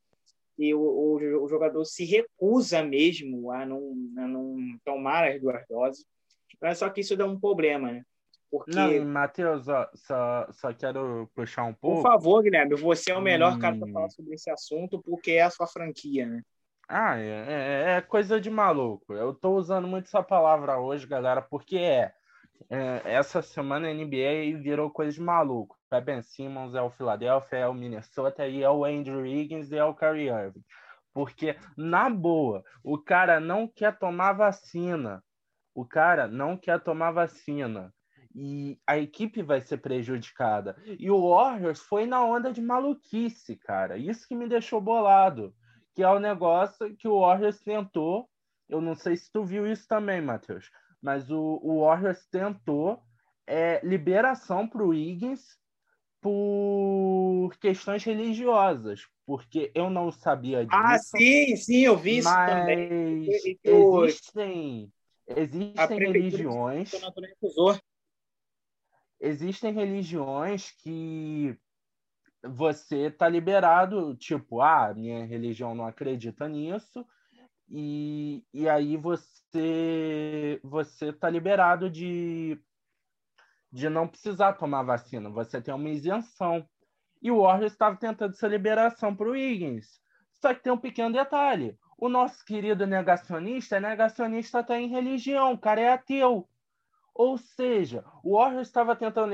E 0.58 0.74
o, 0.74 0.80
o, 0.80 1.44
o 1.44 1.48
jogador 1.48 1.84
se 1.84 2.04
recusa 2.04 2.82
mesmo 2.82 3.50
a 3.50 3.64
não, 3.64 3.94
a 4.18 4.26
não 4.26 4.56
tomar 4.84 5.28
as 5.30 5.40
duas 5.40 5.64
doses. 5.68 6.04
Mas 6.60 6.78
só 6.78 6.90
que 6.90 7.00
isso 7.00 7.16
dá 7.16 7.24
um 7.24 7.38
problema, 7.38 7.92
né? 7.92 8.02
Porque... 8.50 8.72
Não, 8.72 9.04
Matheus, 9.04 9.64
só, 9.94 10.46
só 10.52 10.74
quero 10.74 11.30
puxar 11.34 11.64
um 11.64 11.72
pouco. 11.72 12.02
Por 12.02 12.10
favor, 12.10 12.42
Guilherme, 12.42 12.74
você 12.74 13.12
é 13.12 13.16
o 13.16 13.22
melhor 13.22 13.54
hum... 13.54 13.58
cara 13.60 13.78
para 13.78 13.92
falar 13.92 14.10
sobre 14.10 14.34
esse 14.34 14.50
assunto, 14.50 15.00
porque 15.00 15.32
é 15.32 15.42
a 15.42 15.50
sua 15.50 15.68
franquia, 15.68 16.26
né? 16.26 16.42
Ah, 16.92 17.16
é, 17.16 17.22
é, 17.22 17.96
é, 17.98 18.00
coisa 18.00 18.40
de 18.40 18.50
maluco. 18.50 19.14
Eu 19.14 19.32
tô 19.32 19.54
usando 19.54 19.86
muito 19.86 20.06
essa 20.06 20.24
palavra 20.24 20.80
hoje, 20.80 21.06
galera, 21.06 21.40
porque 21.40 21.76
é. 21.76 22.12
é 22.68 23.00
essa 23.04 23.40
semana 23.40 23.86
a 23.88 23.94
NBA 23.94 24.60
virou 24.60 24.90
coisa 24.90 25.12
de 25.12 25.20
maluco. 25.20 25.78
É 25.92 26.00
Ben 26.00 26.20
Simmons, 26.20 26.74
é 26.74 26.82
o 26.82 26.90
Philadelphia, 26.90 27.58
é 27.58 27.68
o 27.68 27.74
Minnesota, 27.74 28.44
e 28.48 28.64
é 28.64 28.68
o 28.68 28.84
Andrew 28.84 29.20
Wiggins 29.20 29.70
e 29.70 29.76
é 29.76 29.84
o 29.84 29.94
Kyrie 29.94 30.30
Irving. 30.30 30.64
Porque, 31.14 31.56
na 31.76 32.10
boa, 32.10 32.64
o 32.82 32.98
cara 32.98 33.38
não 33.38 33.68
quer 33.68 33.96
tomar 33.96 34.32
vacina. 34.32 35.22
O 35.72 35.86
cara 35.86 36.26
não 36.26 36.56
quer 36.56 36.80
tomar 36.80 37.12
vacina. 37.12 37.94
E 38.34 38.80
a 38.84 38.98
equipe 38.98 39.42
vai 39.42 39.60
ser 39.60 39.76
prejudicada. 39.76 40.76
E 40.98 41.08
o 41.08 41.30
Warriors 41.30 41.78
foi 41.78 42.04
na 42.04 42.24
onda 42.24 42.52
de 42.52 42.60
maluquice, 42.60 43.54
cara. 43.54 43.96
Isso 43.96 44.26
que 44.26 44.34
me 44.34 44.48
deixou 44.48 44.80
bolado. 44.80 45.54
Que 45.94 46.02
é 46.02 46.08
o 46.08 46.18
negócio 46.18 46.96
que 46.96 47.08
o 47.08 47.20
Warriors 47.20 47.60
tentou. 47.60 48.28
Eu 48.68 48.80
não 48.80 48.94
sei 48.94 49.16
se 49.16 49.30
tu 49.32 49.44
viu 49.44 49.66
isso 49.66 49.86
também, 49.88 50.20
Matheus. 50.20 50.70
Mas 51.02 51.30
o, 51.30 51.60
o 51.62 51.80
Warriors 51.80 52.26
tentou 52.30 53.02
é, 53.46 53.80
liberação 53.84 54.68
para 54.68 54.84
o 54.84 54.94
Higgins 54.94 55.58
por 56.20 57.50
questões 57.58 58.04
religiosas, 58.04 59.06
porque 59.26 59.72
eu 59.74 59.88
não 59.88 60.12
sabia 60.12 60.60
ah, 60.60 60.64
disso. 60.64 60.76
Ah, 60.76 60.98
sim, 60.98 61.56
sim, 61.56 61.80
eu 61.80 61.96
vi 61.96 62.18
isso 62.18 62.28
também. 62.28 63.26
Existem 63.28 64.92
Existem 65.36 65.98
religiões. 65.98 66.90
Existem 69.20 69.72
religiões 69.72 70.70
que 70.82 71.56
você 72.42 73.10
tá 73.10 73.28
liberado, 73.28 74.16
tipo, 74.16 74.60
ah, 74.60 74.92
minha 74.94 75.24
religião 75.24 75.74
não 75.74 75.86
acredita 75.86 76.48
nisso, 76.48 77.06
e, 77.68 78.44
e 78.52 78.68
aí 78.68 78.96
você 78.96 80.60
você 80.62 81.12
tá 81.12 81.30
liberado 81.30 81.88
de, 81.88 82.60
de 83.72 83.88
não 83.88 84.08
precisar 84.08 84.54
tomar 84.54 84.82
vacina, 84.82 85.30
você 85.30 85.60
tem 85.60 85.72
uma 85.72 85.88
isenção. 85.88 86.66
E 87.22 87.30
o 87.30 87.42
Warriors 87.42 87.72
estava 87.72 87.96
tentando 87.96 88.32
essa 88.32 88.48
liberação 88.48 89.14
para 89.14 89.28
o 89.28 89.36
Higgins. 89.36 90.00
Só 90.40 90.54
que 90.54 90.62
tem 90.62 90.72
um 90.72 90.78
pequeno 90.78 91.12
detalhe. 91.12 91.78
O 91.98 92.08
nosso 92.08 92.42
querido 92.44 92.86
negacionista 92.86 93.76
é 93.76 93.80
negacionista 93.80 94.60
até 94.60 94.80
em 94.80 94.88
religião, 94.88 95.52
o 95.52 95.58
cara 95.58 95.80
é 95.82 95.92
ateu. 95.92 96.48
Ou 97.20 97.36
seja, 97.36 98.02
o 98.24 98.38
Warriors 98.38 98.66
estava 98.66 98.96
tentando, 98.96 99.30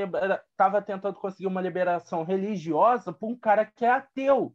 estava 0.50 0.82
tentando 0.82 1.14
conseguir 1.20 1.46
uma 1.46 1.60
liberação 1.60 2.24
religiosa 2.24 3.12
para 3.12 3.28
um 3.28 3.38
cara 3.38 3.64
que 3.64 3.84
é 3.84 3.90
ateu. 3.90 4.52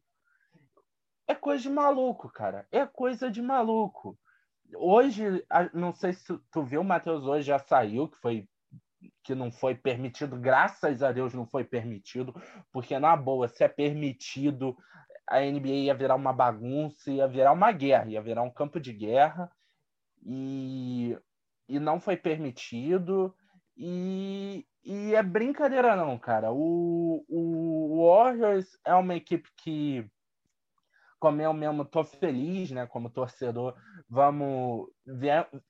É 1.26 1.34
coisa 1.34 1.63
de 1.63 1.70
maluco, 1.70 2.28
cara. 2.28 2.67
É 2.70 2.86
coisa 2.86 3.32
de 3.32 3.41
maluco. 3.41 4.20
Hoje, 4.76 5.24
não 5.74 5.94
sei 5.94 6.12
se 6.12 6.38
tu 6.52 6.62
viu, 6.62 6.82
o 6.82 6.84
Matheus 6.84 7.24
hoje 7.24 7.48
já 7.48 7.58
saiu, 7.58 8.10
que 8.10 8.17
foi 8.17 8.50
que 9.24 9.34
não 9.34 9.50
foi 9.50 9.76
permitido, 9.76 10.38
graças 10.38 11.02
a 11.02 11.13
Deus 11.13 11.34
não 11.34 11.48
foi 11.48 11.63
permitido, 11.63 12.36
porque 12.70 13.00
na 13.00 13.15
boa, 13.15 13.48
se 13.48 13.63
é 13.63 13.67
permitido, 13.70 14.78
a 15.26 15.39
NBA 15.39 15.70
ia 15.70 15.96
virar 15.96 16.15
uma 16.15 16.34
bagunça, 16.34 17.10
ia 17.10 17.30
virar 17.30 17.54
uma 17.54 17.72
guerra, 17.72 18.10
ia 18.10 18.22
virar 18.22 18.41
um 18.41 18.52
campo 18.52 18.78
de 18.78 18.91
guerra 18.91 19.50
e, 20.22 21.17
e 21.67 21.80
não 21.80 22.00
foi 22.00 22.17
permitido. 22.17 23.34
E, 23.78 24.65
e 24.84 25.15
é 25.15 25.24
brincadeira 25.24 25.95
não, 25.95 26.17
cara. 26.17 26.52
O, 26.52 27.26
o 27.28 28.06
Warriors 28.06 28.78
é 28.86 28.93
uma 28.93 29.15
equipe 29.15 29.50
que, 29.58 30.10
como 31.19 31.41
eu 31.41 31.54
mesmo 31.54 31.86
tô 31.86 32.04
feliz, 32.04 32.71
né, 32.71 32.86
como 32.88 33.10
torcedor, 33.10 33.76
vamos 34.10 34.89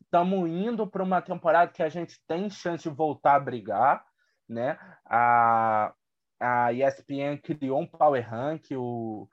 estamos 0.04 0.50
indo 0.50 0.88
para 0.88 1.04
uma 1.04 1.22
temporada 1.22 1.72
que 1.72 1.84
a 1.84 1.90
gente 1.90 2.20
tem 2.28 2.50
chance 2.50 2.90
de 2.90 2.96
voltar 2.96 3.36
a 3.36 3.40
brigar, 3.40 4.04
né? 4.48 4.78
A, 5.06 5.94
a 6.40 6.74
ESPN 6.74 7.38
criou 7.42 7.80
um 7.80 7.88
power 7.88 8.28
rank, 8.28 8.72
o, 8.72 9.30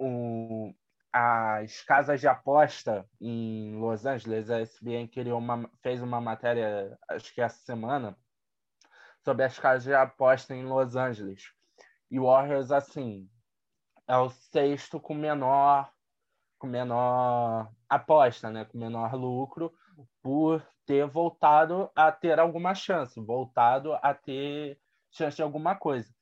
um, 0.00 0.74
as 1.12 1.82
casas 1.82 2.20
de 2.20 2.26
aposta 2.26 3.06
em 3.20 3.76
Los 3.78 4.06
Angeles, 4.06 4.48
a 4.50 4.60
SBN 4.60 5.08
criou 5.08 5.38
uma, 5.38 5.70
fez 5.82 6.00
uma 6.00 6.20
matéria, 6.20 6.98
acho 7.10 7.34
que 7.34 7.40
essa 7.42 7.58
semana, 7.64 8.16
sobre 9.22 9.44
as 9.44 9.58
casas 9.58 9.84
de 9.84 9.94
aposta 9.94 10.54
em 10.54 10.64
Los 10.64 10.96
Angeles. 10.96 11.52
E 12.10 12.18
o 12.18 12.24
Warriors, 12.24 12.70
assim, 12.72 13.28
é 14.08 14.16
o 14.16 14.30
sexto 14.30 14.98
com 14.98 15.14
menor, 15.14 15.92
com 16.58 16.66
menor 16.66 17.70
aposta, 17.88 18.50
né? 18.50 18.64
com 18.64 18.78
menor 18.78 19.14
lucro, 19.14 19.72
por 20.22 20.66
ter 20.86 21.06
voltado 21.06 21.90
a 21.94 22.10
ter 22.10 22.40
alguma 22.40 22.74
chance, 22.74 23.20
voltado 23.20 23.94
a 24.02 24.14
ter 24.14 24.80
chance 25.10 25.36
de 25.36 25.42
alguma 25.42 25.74
coisa. 25.74 26.12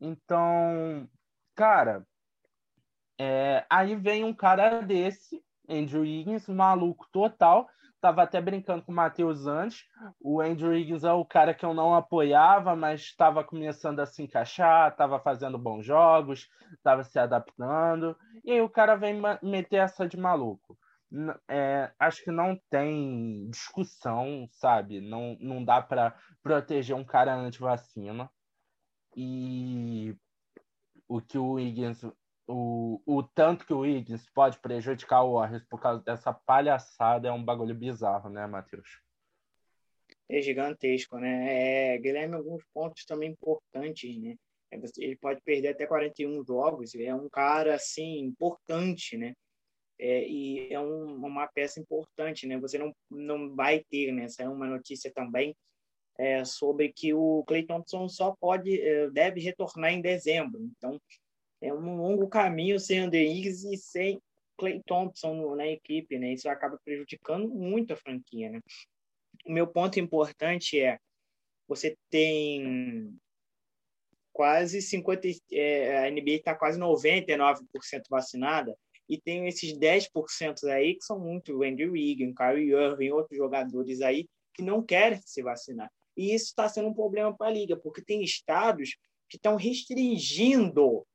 Então, 0.00 1.08
cara, 1.54 2.06
é, 3.18 3.66
aí 3.68 3.96
vem 3.96 4.24
um 4.24 4.34
cara 4.34 4.80
desse, 4.80 5.42
Andrew 5.68 6.04
Higgins, 6.04 6.48
maluco 6.48 7.06
total, 7.12 7.68
Tava 8.00 8.22
até 8.22 8.40
brincando 8.40 8.84
com 8.84 8.92
o 8.92 8.94
Matheus 8.94 9.46
antes. 9.46 9.84
O 10.20 10.40
Andrew 10.40 10.74
Higgins 10.74 11.02
é 11.02 11.12
o 11.12 11.24
cara 11.24 11.52
que 11.52 11.64
eu 11.64 11.74
não 11.74 11.94
apoiava, 11.94 12.76
mas 12.76 13.00
estava 13.00 13.42
começando 13.42 13.98
a 13.98 14.06
se 14.06 14.22
encaixar, 14.22 14.92
estava 14.92 15.18
fazendo 15.18 15.58
bons 15.58 15.84
jogos, 15.84 16.48
estava 16.74 17.02
se 17.02 17.18
adaptando. 17.18 18.16
E 18.44 18.52
aí 18.52 18.60
o 18.60 18.68
cara 18.68 18.94
vem 18.94 19.20
meter 19.42 19.78
essa 19.78 20.06
de 20.06 20.16
maluco. 20.16 20.78
É, 21.48 21.90
acho 21.98 22.22
que 22.22 22.30
não 22.30 22.56
tem 22.70 23.48
discussão, 23.50 24.48
sabe? 24.52 25.00
Não, 25.00 25.36
não 25.40 25.64
dá 25.64 25.82
para 25.82 26.14
proteger 26.40 26.94
um 26.94 27.04
cara 27.04 27.34
anti-vacina. 27.34 28.30
E 29.16 30.14
o 31.08 31.20
que 31.20 31.36
o 31.36 31.58
Higgins 31.58 32.02
o, 32.48 33.00
o 33.04 33.22
tanto 33.22 33.66
que 33.66 33.74
o 33.74 33.80
Wiggins 33.80 34.26
pode 34.30 34.58
prejudicar 34.58 35.22
o 35.22 35.34
Warriors 35.34 35.64
por 35.68 35.80
causa 35.80 36.02
dessa 36.02 36.32
palhaçada 36.32 37.28
é 37.28 37.32
um 37.32 37.44
bagulho 37.44 37.74
bizarro, 37.74 38.30
né, 38.30 38.46
Matheus? 38.46 39.02
É 40.28 40.40
gigantesco, 40.40 41.18
né? 41.18 41.94
É, 41.94 41.98
Guilherme, 41.98 42.34
alguns 42.34 42.64
pontos 42.72 43.04
também 43.04 43.30
importantes, 43.30 44.18
né? 44.18 44.34
É, 44.70 44.80
ele 44.98 45.16
pode 45.16 45.42
perder 45.42 45.68
até 45.68 45.86
41 45.86 46.42
jogos, 46.44 46.94
é 46.94 47.14
um 47.14 47.28
cara, 47.28 47.74
assim, 47.74 48.20
importante, 48.20 49.16
né? 49.18 49.34
É, 49.98 50.26
e 50.26 50.72
é 50.72 50.80
um, 50.80 51.16
uma 51.16 51.46
peça 51.48 51.78
importante, 51.80 52.46
né? 52.46 52.58
Você 52.58 52.78
não, 52.78 52.94
não 53.10 53.54
vai 53.54 53.84
ter, 53.90 54.10
né? 54.12 54.26
É 54.38 54.48
uma 54.48 54.66
notícia 54.66 55.12
também 55.12 55.54
é, 56.18 56.44
sobre 56.44 56.92
que 56.92 57.12
o 57.12 57.44
Clay 57.46 57.66
Thompson 57.66 58.08
só 58.08 58.34
pode, 58.40 58.80
é, 58.80 59.10
deve 59.10 59.40
retornar 59.40 59.92
em 59.92 60.00
dezembro. 60.00 60.62
Então, 60.76 60.98
é 61.60 61.72
um 61.72 61.96
longo 61.96 62.28
caminho 62.28 62.78
sem 62.78 63.00
André 63.00 63.24
Higgs 63.24 63.66
e 63.66 63.76
sem 63.76 64.20
Clay 64.56 64.82
Thompson 64.84 65.54
na 65.54 65.66
equipe, 65.66 66.18
né? 66.18 66.32
Isso 66.32 66.48
acaba 66.48 66.78
prejudicando 66.84 67.48
muito 67.48 67.92
a 67.92 67.96
franquia, 67.96 68.50
né? 68.50 68.60
O 69.46 69.52
meu 69.52 69.66
ponto 69.66 70.00
importante 70.00 70.80
é 70.80 70.98
você 71.66 71.96
tem 72.10 73.16
quase 74.32 74.80
50 74.80 75.28
é, 75.52 76.06
a 76.06 76.10
NBA 76.10 76.32
está 76.32 76.54
quase 76.54 76.78
99% 76.78 77.62
vacinada 78.08 78.76
e 79.08 79.18
tem 79.18 79.46
esses 79.48 79.72
10% 79.72 80.64
aí 80.64 80.94
que 80.94 81.04
são 81.04 81.18
muito 81.18 81.62
Andrew 81.62 81.92
Wiggins, 81.92 82.34
Kyrie 82.34 82.72
Irving, 82.72 83.10
outros 83.10 83.36
jogadores 83.36 84.00
aí 84.00 84.28
que 84.54 84.62
não 84.62 84.82
querem 84.82 85.20
se 85.24 85.42
vacinar. 85.42 85.90
E 86.16 86.34
isso 86.34 86.46
está 86.46 86.68
sendo 86.68 86.88
um 86.88 86.94
problema 86.94 87.34
para 87.34 87.46
a 87.46 87.50
liga, 87.50 87.76
porque 87.76 88.02
tem 88.02 88.22
estados 88.22 88.96
que 89.28 89.36
estão 89.36 89.56
restringindo 89.56 91.06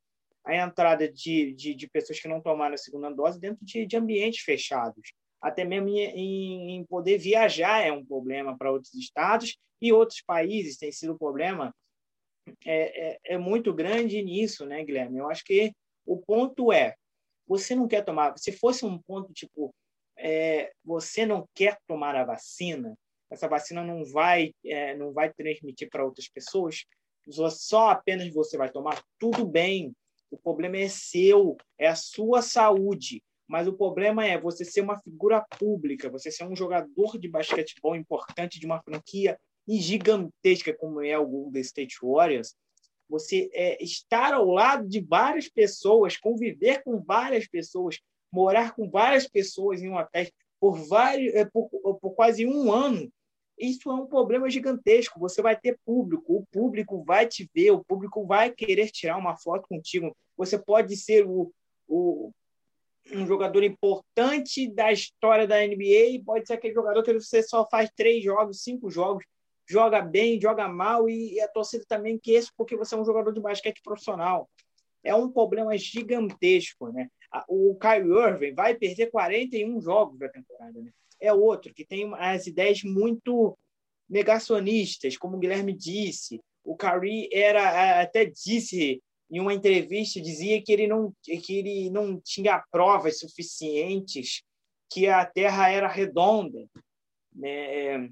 a 0.45 0.55
entrada 0.55 1.11
de, 1.11 1.53
de, 1.53 1.73
de, 1.73 1.87
pessoas 1.87 2.19
que 2.19 2.27
não 2.27 2.41
tomaram 2.41 2.73
a 2.73 2.77
segunda 2.77 3.09
dose 3.09 3.39
dentro 3.39 3.63
de, 3.65 3.85
de 3.85 3.97
ambientes 3.97 4.43
fechados. 4.43 5.13
Até 5.41 5.63
mesmo 5.63 5.89
em, 5.89 6.75
em, 6.75 6.85
poder 6.85 7.17
viajar 7.17 7.81
é 7.81 7.91
um 7.91 8.05
problema 8.05 8.57
para 8.57 8.71
outros 8.71 8.93
estados 8.93 9.57
e 9.81 9.91
outros 9.91 10.21
países 10.21 10.77
tem 10.77 10.91
sido 10.91 11.13
um 11.13 11.17
problema 11.17 11.73
é, 12.65 13.11
é, 13.11 13.19
é, 13.25 13.37
muito 13.37 13.73
grande 13.73 14.21
nisso, 14.21 14.65
né, 14.65 14.83
Guilherme? 14.83 15.19
Eu 15.19 15.29
acho 15.29 15.43
que 15.43 15.73
o 16.05 16.17
ponto 16.17 16.71
é, 16.71 16.95
você 17.47 17.75
não 17.75 17.87
quer 17.87 18.03
tomar, 18.03 18.37
se 18.37 18.51
fosse 18.51 18.85
um 18.85 18.97
ponto 19.01 19.33
tipo, 19.33 19.73
é, 20.17 20.71
você 20.83 21.25
não 21.25 21.47
quer 21.53 21.77
tomar 21.87 22.15
a 22.15 22.25
vacina, 22.25 22.97
essa 23.31 23.47
vacina 23.47 23.83
não 23.83 24.05
vai, 24.05 24.53
é, 24.65 24.95
não 24.95 25.11
vai 25.11 25.31
transmitir 25.33 25.89
para 25.89 26.05
outras 26.05 26.27
pessoas, 26.27 26.85
só 27.51 27.89
apenas 27.89 28.31
você 28.33 28.57
vai 28.57 28.69
tomar, 28.69 29.01
tudo 29.17 29.45
bem, 29.45 29.93
o 30.33 30.37
problema 30.37 30.77
é 30.77 30.89
seu, 30.89 31.55
é 31.77 31.87
a 31.87 31.95
sua 31.95 32.41
saúde. 32.41 33.23
Mas 33.47 33.67
o 33.67 33.73
problema 33.73 34.25
é 34.25 34.39
você 34.39 34.65
ser 34.65 34.81
uma 34.81 34.99
figura 34.99 35.45
pública, 35.59 36.09
você 36.09 36.31
ser 36.31 36.45
um 36.45 36.55
jogador 36.55 37.19
de 37.19 37.27
basquetebol 37.27 37.95
importante 37.95 38.59
de 38.59 38.65
uma 38.65 38.81
franquia 38.81 39.37
gigantesca 39.67 40.73
como 40.73 41.01
é 41.01 41.17
o 41.17 41.27
Golden 41.27 41.61
State 41.61 41.97
Warriors, 42.01 42.55
você 43.07 43.49
é, 43.53 43.81
estar 43.83 44.33
ao 44.33 44.45
lado 44.45 44.87
de 44.87 45.01
várias 45.01 45.47
pessoas, 45.47 46.17
conviver 46.17 46.83
com 46.83 46.99
várias 46.99 47.47
pessoas, 47.47 47.99
morar 48.31 48.73
com 48.75 48.89
várias 48.89 49.27
pessoas 49.27 49.83
em 49.83 49.89
um 49.89 49.97
hotel 49.97 50.27
por, 50.59 50.79
vários, 50.87 51.33
é, 51.35 51.45
por, 51.45 51.69
por 51.69 52.15
quase 52.15 52.45
um 52.47 52.71
ano, 52.71 53.11
isso 53.57 53.89
é 53.89 53.93
um 53.93 54.07
problema 54.07 54.49
gigantesco. 54.49 55.19
Você 55.19 55.41
vai 55.41 55.55
ter 55.55 55.77
público, 55.85 56.37
o 56.37 56.45
público 56.51 57.03
vai 57.03 57.27
te 57.27 57.49
ver, 57.53 57.71
o 57.71 57.83
público 57.83 58.25
vai 58.25 58.51
querer 58.51 58.89
tirar 58.89 59.17
uma 59.17 59.37
foto 59.37 59.67
contigo. 59.67 60.15
Você 60.37 60.57
pode 60.57 60.95
ser 60.97 61.25
o, 61.25 61.51
o 61.87 62.31
um 63.11 63.27
jogador 63.27 63.63
importante 63.63 64.67
da 64.69 64.91
história 64.91 65.45
da 65.45 65.65
NBA 65.65 66.23
pode 66.25 66.47
ser 66.47 66.53
aquele 66.53 66.73
jogador 66.73 67.03
que 67.03 67.13
você 67.13 67.43
só 67.43 67.67
faz 67.69 67.89
três 67.95 68.23
jogos, 68.23 68.63
cinco 68.63 68.89
jogos, 68.89 69.25
joga 69.67 70.01
bem, 70.01 70.39
joga 70.39 70.67
mal 70.67 71.09
e 71.09 71.39
a 71.41 71.47
torcida 71.47 71.83
também 71.87 72.19
isso 72.25 72.51
porque 72.57 72.75
você 72.75 72.95
é 72.95 72.97
um 72.97 73.05
jogador 73.05 73.33
de 73.33 73.41
basquete 73.41 73.81
profissional. 73.83 74.49
É 75.03 75.13
um 75.13 75.29
problema 75.29 75.77
gigantesco, 75.77 76.91
né? 76.93 77.09
O 77.47 77.75
Kyrie 77.75 78.09
Irving 78.09 78.53
vai 78.53 78.73
perder 78.73 79.11
41 79.11 79.81
jogos 79.81 80.17
da 80.17 80.29
temporada, 80.29 80.79
né? 80.79 80.91
É 81.23 81.33
outro 81.33 81.73
que 81.73 81.85
tem 81.85 82.13
as 82.15 82.45
ideias 82.47 82.83
muito 82.83 83.57
negacionistas, 84.09 85.17
como 85.17 85.37
o 85.37 85.39
Guilherme 85.39 85.73
disse. 85.73 86.41
O 86.63 86.75
Curry 86.75 87.29
era 87.31 88.01
até 88.01 88.25
disse 88.25 89.01
em 89.31 89.39
uma 89.39 89.53
entrevista 89.53 90.21
dizia 90.21 90.61
que 90.61 90.71
ele 90.71 90.85
não 90.85 91.13
que 91.23 91.57
ele 91.57 91.89
não 91.89 92.19
tinha 92.21 92.63
provas 92.69 93.19
suficientes 93.19 94.43
que 94.91 95.07
a 95.07 95.25
Terra 95.25 95.69
era 95.71 95.87
redonda, 95.87 96.67
né? 97.33 98.11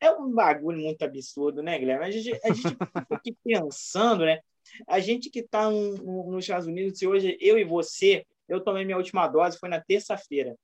É 0.00 0.10
um 0.18 0.32
bagulho 0.32 0.78
muito 0.78 1.02
absurdo, 1.02 1.60
né, 1.60 1.76
Guilherme? 1.76 2.04
A 2.04 2.10
gente, 2.10 2.40
a 2.44 2.52
gente 2.52 2.68
fica 2.68 3.06
aqui 3.10 3.36
pensando, 3.44 4.24
né? 4.24 4.38
A 4.86 5.00
gente 5.00 5.28
que 5.28 5.40
está 5.40 5.68
nos 5.70 6.44
Estados 6.44 6.66
Unidos, 6.66 6.98
se 6.98 7.06
hoje 7.06 7.36
eu 7.40 7.58
e 7.58 7.64
você, 7.64 8.24
eu 8.48 8.60
tomei 8.60 8.84
minha 8.84 8.96
última 8.96 9.26
dose, 9.26 9.58
foi 9.58 9.68
na 9.68 9.80
terça-feira. 9.80 10.56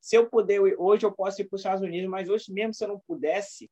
Se 0.00 0.16
eu 0.16 0.28
puder, 0.28 0.60
hoje 0.78 1.04
eu 1.04 1.12
posso 1.12 1.42
ir 1.42 1.44
para 1.44 1.56
os 1.56 1.60
Estados 1.60 1.82
Unidos, 1.82 2.08
mas 2.08 2.28
hoje 2.28 2.52
mesmo 2.52 2.72
se 2.72 2.82
eu 2.82 2.88
não 2.88 3.00
pudesse, 3.00 3.70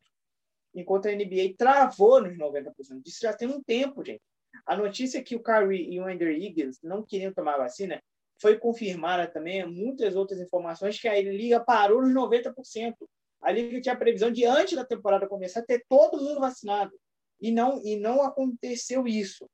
enquanto 0.75 1.09
a 1.09 1.13
NBA 1.13 1.55
travou 1.57 2.23
nos 2.23 2.37
90%. 2.37 2.73
Isso 3.05 3.21
já 3.23 3.35
tem 3.35 3.49
um 3.49 3.63
tempo, 3.63 4.05
gente. 4.05 4.23
A 4.65 4.77
notícia 4.77 5.23
que 5.23 5.37
o 5.37 5.43
Kyrie 5.43 5.93
e 5.93 6.01
o 6.01 6.07
Andrew 6.07 6.33
Higgins 6.33 6.79
não 6.83 7.05
queriam 7.05 7.33
tomar 7.33 7.59
vacina 7.59 8.03
foi 8.41 8.59
confirmada 8.59 9.27
também 9.27 9.67
muitas 9.67 10.15
outras 10.17 10.41
informações 10.41 10.99
que 11.01 11.09
a 11.09 11.21
liga 11.21 11.61
parou 11.61 12.03
nos 12.03 12.13
90% 12.13 12.95
a 13.47 13.53
Liga 13.53 13.81
tinha 13.81 13.95
a 13.95 13.99
previsão 13.99 14.29
de, 14.29 14.45
antes 14.45 14.75
da 14.75 14.85
temporada 14.85 15.29
começar, 15.29 15.63
ter 15.63 15.85
todo 15.89 16.21
mundo 16.21 16.41
vacinado. 16.41 16.91
E 17.41 17.53
não, 17.53 17.81
e 17.85 17.97
não 17.97 18.21
aconteceu 18.23 19.07
isso. 19.07 19.49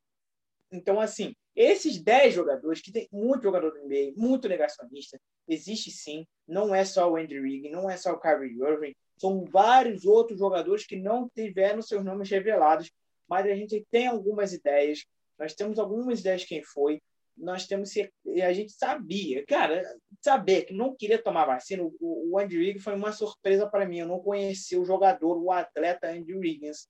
Então, 0.72 0.98
assim, 0.98 1.34
esses 1.54 2.02
10 2.02 2.32
jogadores, 2.32 2.80
que 2.80 2.90
tem 2.90 3.06
muito 3.12 3.42
jogador 3.42 3.70
do 3.70 3.80
NBA, 3.80 4.14
muito 4.16 4.48
negacionista, 4.48 5.20
existe 5.46 5.90
sim. 5.90 6.26
Não 6.48 6.74
é 6.74 6.86
só 6.86 7.10
o 7.10 7.16
Andrew 7.16 7.42
Wiggins, 7.42 7.70
não 7.70 7.90
é 7.90 7.98
só 7.98 8.12
o 8.12 8.18
Kyrie 8.18 8.58
Irving, 8.58 8.94
são 9.18 9.44
vários 9.44 10.06
outros 10.06 10.38
jogadores 10.38 10.86
que 10.86 10.96
não 10.96 11.28
tiveram 11.28 11.82
seus 11.82 12.02
nomes 12.02 12.30
revelados, 12.30 12.90
mas 13.28 13.44
a 13.44 13.54
gente 13.54 13.86
tem 13.90 14.06
algumas 14.06 14.54
ideias. 14.54 15.04
Nós 15.38 15.54
temos 15.54 15.78
algumas 15.78 16.20
ideias 16.20 16.46
quem 16.46 16.62
foi 16.62 16.98
nós 17.36 17.66
temos 17.66 17.92
que. 17.92 18.10
A 18.42 18.52
gente 18.52 18.72
sabia, 18.72 19.44
cara, 19.46 19.82
saber 20.20 20.62
que 20.62 20.74
não 20.74 20.94
queria 20.94 21.22
tomar 21.22 21.46
vacina. 21.46 21.82
O, 21.82 22.32
o 22.32 22.38
Andrew 22.38 22.60
Wiggins 22.60 22.82
foi 22.82 22.94
uma 22.94 23.12
surpresa 23.12 23.66
para 23.68 23.86
mim. 23.86 23.98
Eu 24.00 24.06
não 24.06 24.20
conhecia 24.20 24.80
o 24.80 24.84
jogador, 24.84 25.36
o 25.36 25.50
atleta 25.50 26.10
Andrew 26.10 26.40
Wiggins. 26.40 26.88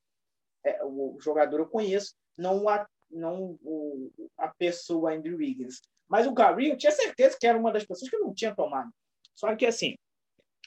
É, 0.65 0.85
o 0.85 1.19
jogador 1.21 1.61
eu 1.61 1.67
conheço, 1.67 2.15
não 2.37 2.69
a, 2.69 2.87
não 3.11 3.59
o, 3.63 4.11
a 4.39 4.49
pessoa 4.49 5.13
Andrew 5.13 5.39
Wiggins. 5.39 5.81
Mas 6.09 6.27
o 6.27 6.35
Curry, 6.35 6.69
eu 6.69 6.77
tinha 6.77 6.93
certeza 6.93 7.37
que 7.41 7.47
era 7.47 7.59
uma 7.59 7.73
das 7.73 7.85
pessoas 7.85 8.11
que 8.11 8.19
não 8.19 8.35
tinha 8.35 8.55
tomado. 8.55 8.91
Só 9.35 9.57
que, 9.57 9.65
assim, 9.65 9.97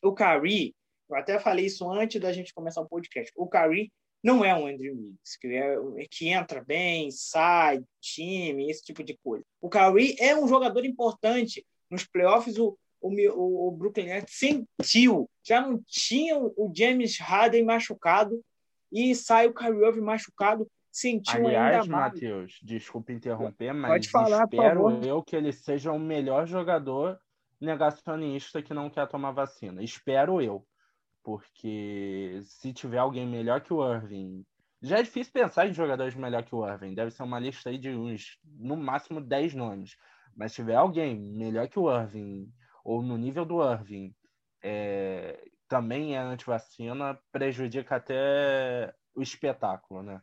o 0.04 0.14
Curry, 0.14 0.76
eu 1.10 1.16
até 1.16 1.38
falei 1.40 1.66
isso 1.66 1.90
antes 1.90 2.20
da 2.20 2.32
gente 2.32 2.54
começar 2.54 2.82
o 2.82 2.90
podcast, 2.90 3.32
o 3.36 3.48
Curry 3.48 3.92
não 4.26 4.44
é 4.44 4.56
um 4.56 4.66
Andrew 4.66 4.96
Wiggins, 4.96 5.38
que, 5.40 5.48
é, 5.50 5.78
que 6.10 6.30
entra 6.30 6.64
bem, 6.64 7.12
sai, 7.12 7.84
time, 8.02 8.72
esse 8.72 8.84
tipo 8.84 9.04
de 9.04 9.16
coisa. 9.24 9.46
O 9.62 9.70
Kyrie 9.70 10.16
é 10.20 10.36
um 10.36 10.48
jogador 10.48 10.84
importante. 10.84 11.64
Nos 11.92 12.08
playoffs, 12.08 12.58
o, 12.58 12.76
o, 13.00 13.68
o 13.68 13.72
Brooklyn 13.72 14.08
Nets 14.08 14.34
sentiu. 14.36 15.30
Já 15.44 15.62
não 15.62 15.80
tinha 15.86 16.40
o 16.40 16.74
James 16.76 17.20
Harden 17.20 17.66
machucado 17.66 18.44
e 18.92 19.14
sai 19.14 19.46
o 19.46 19.54
Kyrie 19.54 19.86
Irving 19.86 20.02
machucado. 20.02 20.68
Sentiu 20.92 21.46
Aliás, 21.46 21.84
ainda 21.84 21.92
mais. 21.92 22.14
Matheus, 22.14 22.60
desculpa 22.64 23.14
interromper, 23.14 23.76
mas 23.76 23.92
Pode 23.92 24.10
falar, 24.10 24.46
espero 24.46 25.06
eu 25.06 25.22
que 25.22 25.36
ele 25.36 25.52
seja 25.52 25.92
o 25.92 26.00
melhor 26.00 26.48
jogador 26.48 27.20
negacionista 27.62 28.60
que 28.60 28.74
não 28.74 28.90
quer 28.90 29.08
tomar 29.08 29.34
vacina. 29.34 29.84
Espero 29.84 30.42
eu. 30.42 30.66
Porque 31.26 32.40
se 32.44 32.72
tiver 32.72 33.00
alguém 33.00 33.26
melhor 33.26 33.60
que 33.60 33.74
o 33.74 33.84
Irving. 33.84 34.46
Já 34.80 35.00
é 35.00 35.02
difícil 35.02 35.34
pensar 35.34 35.68
em 35.68 35.74
jogadores 35.74 36.14
melhor 36.14 36.44
que 36.44 36.54
o 36.54 36.64
Irving. 36.64 36.94
Deve 36.94 37.10
ser 37.10 37.24
uma 37.24 37.40
lista 37.40 37.72
aí 37.72 37.80
de 37.80 37.90
uns, 37.90 38.38
no 38.46 38.78
máximo, 38.78 39.20
10 39.20 39.56
nomes. 39.56 39.98
Mas 40.36 40.52
se 40.52 40.58
tiver 40.58 40.76
alguém 40.76 41.20
melhor 41.20 41.68
que 41.68 41.80
o 41.80 41.92
Irving, 41.92 42.48
ou 42.84 43.02
no 43.02 43.18
nível 43.18 43.44
do 43.44 43.68
Irving, 43.68 44.14
é, 44.64 45.44
também 45.68 46.16
é 46.16 46.20
antivacina, 46.20 47.20
prejudica 47.32 47.96
até 47.96 48.94
o 49.16 49.24
espetáculo, 49.24 50.04
né? 50.04 50.22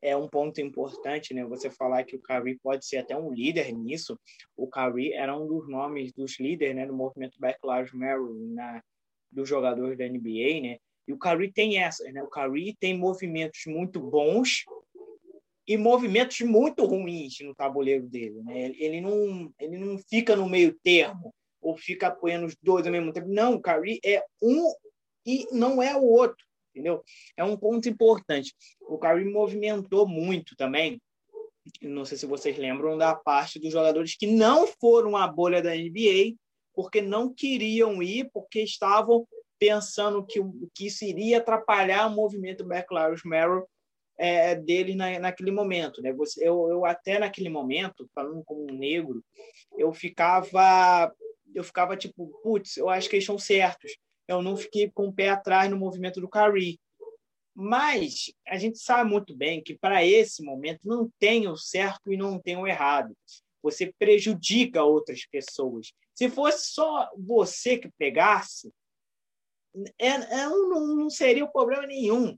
é 0.00 0.16
um 0.16 0.28
ponto 0.28 0.60
importante, 0.60 1.34
né? 1.34 1.44
Você 1.44 1.70
falar 1.70 2.04
que 2.04 2.16
o 2.16 2.22
Kyrie 2.22 2.58
pode 2.58 2.86
ser 2.86 2.98
até 2.98 3.16
um 3.16 3.32
líder 3.32 3.72
nisso. 3.72 4.18
O 4.56 4.68
Kyrie 4.68 5.12
era 5.12 5.36
um 5.36 5.46
dos 5.46 5.68
nomes 5.68 6.12
dos 6.12 6.38
líderes, 6.38 6.76
né, 6.76 6.86
do 6.86 6.94
movimento 6.94 7.36
Lives 7.40 7.92
Matter 7.92 8.20
na 8.54 8.82
dos 9.30 9.48
jogadores 9.48 9.96
da 9.96 10.08
NBA, 10.08 10.60
né? 10.62 10.78
E 11.06 11.12
o 11.12 11.18
Kyrie 11.18 11.52
tem 11.52 11.78
essa, 11.78 12.04
né? 12.12 12.22
O 12.22 12.28
Kyrie 12.28 12.76
tem 12.78 12.96
movimentos 12.96 13.62
muito 13.66 14.00
bons 14.00 14.64
e 15.66 15.76
movimentos 15.76 16.40
muito 16.40 16.84
ruins 16.84 17.38
no 17.40 17.54
tabuleiro 17.54 18.06
dele, 18.06 18.42
né? 18.42 18.72
Ele 18.76 19.00
não 19.00 19.52
ele 19.58 19.78
não 19.78 19.98
fica 19.98 20.36
no 20.36 20.48
meio 20.48 20.76
termo 20.82 21.34
ou 21.60 21.76
fica 21.76 22.08
apoiando 22.08 22.46
os 22.46 22.56
dois 22.62 22.86
ao 22.86 22.92
mesmo 22.92 23.12
tempo. 23.12 23.28
Não, 23.28 23.54
o 23.54 23.62
Kyrie 23.62 24.00
é 24.04 24.22
um 24.42 24.72
e 25.26 25.46
não 25.52 25.82
é 25.82 25.96
o 25.96 26.04
outro 26.04 26.48
entendeu? 26.78 27.02
É 27.36 27.44
um 27.44 27.56
ponto 27.56 27.88
importante. 27.88 28.54
O 28.80 28.98
Kyrie 28.98 29.30
movimentou 29.30 30.06
muito 30.06 30.56
também. 30.56 31.00
Não 31.82 32.04
sei 32.04 32.16
se 32.16 32.24
vocês 32.24 32.56
lembram 32.56 32.96
da 32.96 33.14
parte 33.14 33.58
dos 33.58 33.72
jogadores 33.72 34.16
que 34.16 34.26
não 34.26 34.66
foram 34.66 35.16
à 35.16 35.26
bolha 35.26 35.60
da 35.60 35.74
NBA 35.74 36.36
porque 36.78 37.02
não 37.02 37.34
queriam 37.34 38.00
ir, 38.00 38.30
porque 38.32 38.62
estavam 38.62 39.26
pensando 39.58 40.24
que, 40.24 40.38
que 40.72 40.86
isso 40.86 41.04
iria 41.04 41.38
atrapalhar 41.38 42.06
o 42.06 42.14
movimento 42.14 42.64
Black 42.64 42.86
Lives 42.94 43.24
Matter 43.24 43.64
é, 44.16 44.54
deles 44.54 44.94
na, 44.94 45.18
naquele 45.18 45.50
momento. 45.50 46.00
Né? 46.00 46.14
Eu, 46.36 46.68
eu 46.70 46.86
até 46.86 47.18
naquele 47.18 47.48
momento, 47.48 48.08
falando 48.14 48.44
como 48.44 48.62
um 48.70 48.78
negro, 48.78 49.24
eu 49.76 49.92
ficava 49.92 51.12
eu 51.52 51.64
ficava 51.64 51.96
tipo, 51.96 52.28
putz, 52.44 52.76
eu 52.76 52.88
acho 52.88 53.08
que 53.08 53.16
eles 53.16 53.24
estão 53.24 53.38
certos 53.38 53.98
eu 54.28 54.40
não 54.40 54.56
fiquei 54.56 54.88
com 54.88 55.08
o 55.08 55.12
pé 55.12 55.30
atrás 55.30 55.68
no 55.68 55.76
movimento 55.76 56.20
do 56.20 56.28
Curry. 56.28 56.78
Mas 57.54 58.32
a 58.46 58.56
gente 58.56 58.78
sabe 58.78 59.10
muito 59.10 59.34
bem 59.34 59.60
que 59.60 59.76
para 59.76 60.04
esse 60.04 60.44
momento 60.44 60.82
não 60.84 61.10
tem 61.18 61.48
o 61.48 61.56
certo 61.56 62.12
e 62.12 62.16
não 62.16 62.38
tem 62.38 62.56
o 62.56 62.68
errado. 62.68 63.16
Você 63.62 63.92
prejudica 63.98 64.84
outras 64.84 65.26
pessoas. 65.26 65.92
Se 66.18 66.28
fosse 66.28 66.72
só 66.72 67.08
você 67.16 67.78
que 67.78 67.88
pegasse, 67.96 68.74
é, 69.96 70.08
é, 70.08 70.46
não, 70.48 70.96
não 70.96 71.08
seria 71.08 71.44
o 71.44 71.52
problema 71.52 71.86
nenhum. 71.86 72.36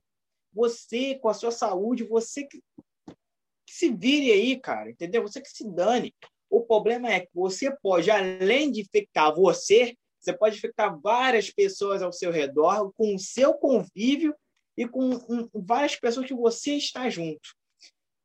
Você, 0.53 1.15
com 1.15 1.31
a 1.31 1.33
sua 1.33 1.51
saúde, 1.51 2.05
você 2.05 2.45
que, 2.45 2.63
que 3.09 3.73
se 3.73 3.91
vire 3.91 4.33
aí, 4.33 4.61
cara, 4.61 4.91
entendeu? 4.91 5.23
Você 5.23 5.41
que 5.41 5.49
se 5.49 5.67
dane. 5.67 6.15
O 6.51 6.61
problema 6.61 7.11
é 7.11 7.21
que 7.21 7.31
você 7.33 7.75
pode, 7.75 8.11
além 8.11 8.71
de 8.71 8.83
infectar 8.83 9.35
você, 9.35 9.97
você 10.21 10.37
pode 10.37 10.59
infectar 10.59 11.01
várias 11.01 11.49
pessoas 11.49 12.03
ao 12.03 12.13
seu 12.13 12.31
redor, 12.31 12.93
com 12.99 13.15
o 13.15 13.19
seu 13.19 13.55
convívio 13.55 14.37
e 14.77 14.87
com 14.87 15.15
um, 15.27 15.49
várias 15.55 15.97
pessoas 15.97 16.27
que 16.27 16.35
você 16.35 16.75
está 16.75 17.09
junto. 17.09 17.57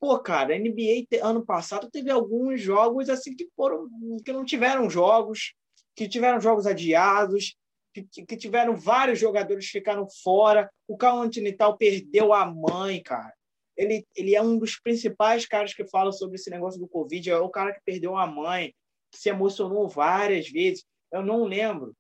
Pô, 0.05 0.19
cara, 0.19 0.55
NBA 0.55 1.07
ano 1.23 1.43
passado 1.43 1.89
teve 1.89 2.11
alguns 2.11 2.61
jogos 2.61 3.09
assim 3.09 3.35
que 3.35 3.49
foram 3.55 3.89
que 4.23 4.31
não 4.31 4.45
tiveram 4.45 4.87
jogos, 4.87 5.55
que 5.95 6.07
tiveram 6.07 6.39
jogos 6.39 6.67
adiados, 6.67 7.57
que, 7.91 8.23
que 8.23 8.37
tiveram 8.37 8.75
vários 8.75 9.17
jogadores 9.17 9.65
que 9.65 9.79
ficaram 9.79 10.07
fora. 10.21 10.71
O 10.87 10.95
Carl 10.95 11.23
Anthony 11.23 11.53
Tal 11.53 11.75
perdeu 11.75 12.33
a 12.33 12.45
mãe, 12.45 13.01
cara. 13.01 13.33
Ele, 13.75 14.05
ele 14.15 14.35
é 14.35 14.41
um 14.43 14.59
dos 14.59 14.79
principais 14.79 15.47
caras 15.47 15.73
que 15.73 15.83
fala 15.87 16.11
sobre 16.11 16.35
esse 16.35 16.51
negócio 16.51 16.79
do 16.79 16.87
Covid. 16.87 17.31
É 17.31 17.39
o 17.39 17.49
cara 17.49 17.73
que 17.73 17.81
perdeu 17.83 18.15
a 18.15 18.27
mãe, 18.27 18.75
que 19.11 19.17
se 19.17 19.29
emocionou 19.29 19.89
várias 19.89 20.47
vezes. 20.47 20.85
Eu 21.11 21.23
não 21.23 21.45
lembro. 21.45 21.97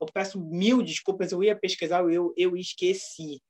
Eu 0.00 0.06
peço 0.06 0.40
mil 0.40 0.80
desculpas, 0.80 1.32
eu 1.32 1.42
ia 1.42 1.58
pesquisar, 1.58 2.08
eu, 2.08 2.32
eu 2.36 2.56
esqueci. 2.56 3.42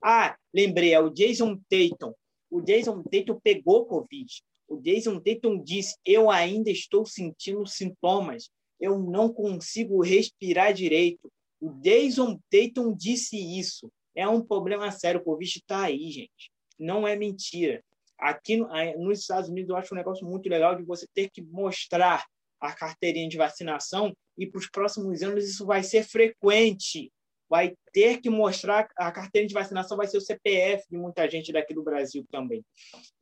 Ah, 0.00 0.36
lembrei, 0.54 0.94
é 0.94 1.00
o 1.00 1.10
Jason 1.10 1.58
Tatum. 1.68 2.14
O 2.50 2.60
Jason 2.60 3.02
Tatum 3.02 3.38
pegou 3.42 3.86
Covid. 3.86 4.42
O 4.68 4.80
Jason 4.80 5.20
Tatum 5.20 5.62
disse: 5.62 5.96
Eu 6.04 6.30
ainda 6.30 6.70
estou 6.70 7.04
sentindo 7.04 7.66
sintomas. 7.66 8.50
Eu 8.80 8.98
não 8.98 9.32
consigo 9.32 10.02
respirar 10.02 10.72
direito. 10.72 11.30
O 11.60 11.70
Jason 11.80 12.38
Tatum 12.50 12.94
disse 12.94 13.36
isso. 13.36 13.90
É 14.14 14.28
um 14.28 14.40
problema 14.40 14.90
sério. 14.90 15.20
O 15.20 15.24
Covid 15.24 15.58
está 15.58 15.84
aí, 15.84 16.10
gente. 16.10 16.50
Não 16.78 17.06
é 17.06 17.16
mentira. 17.16 17.82
Aqui 18.18 18.56
nos 18.56 19.20
Estados 19.20 19.50
Unidos, 19.50 19.70
eu 19.70 19.76
acho 19.76 19.94
um 19.94 19.96
negócio 19.96 20.26
muito 20.26 20.48
legal 20.48 20.76
de 20.76 20.84
você 20.84 21.06
ter 21.14 21.30
que 21.30 21.42
mostrar 21.42 22.24
a 22.60 22.72
carteirinha 22.72 23.28
de 23.28 23.36
vacinação 23.36 24.16
e 24.38 24.46
para 24.46 24.58
os 24.58 24.68
próximos 24.68 25.22
anos 25.22 25.44
isso 25.44 25.66
vai 25.66 25.82
ser 25.82 26.02
frequente. 26.04 27.12
Vai 27.48 27.76
ter 27.92 28.20
que 28.20 28.30
mostrar 28.30 28.88
a 28.96 29.12
carteira 29.12 29.46
de 29.46 29.54
vacinação 29.54 29.96
vai 29.96 30.06
ser 30.06 30.18
o 30.18 30.20
CPF 30.20 30.84
de 30.90 30.96
muita 30.96 31.28
gente 31.28 31.52
daqui 31.52 31.74
do 31.74 31.82
Brasil 31.82 32.24
também. 32.30 32.64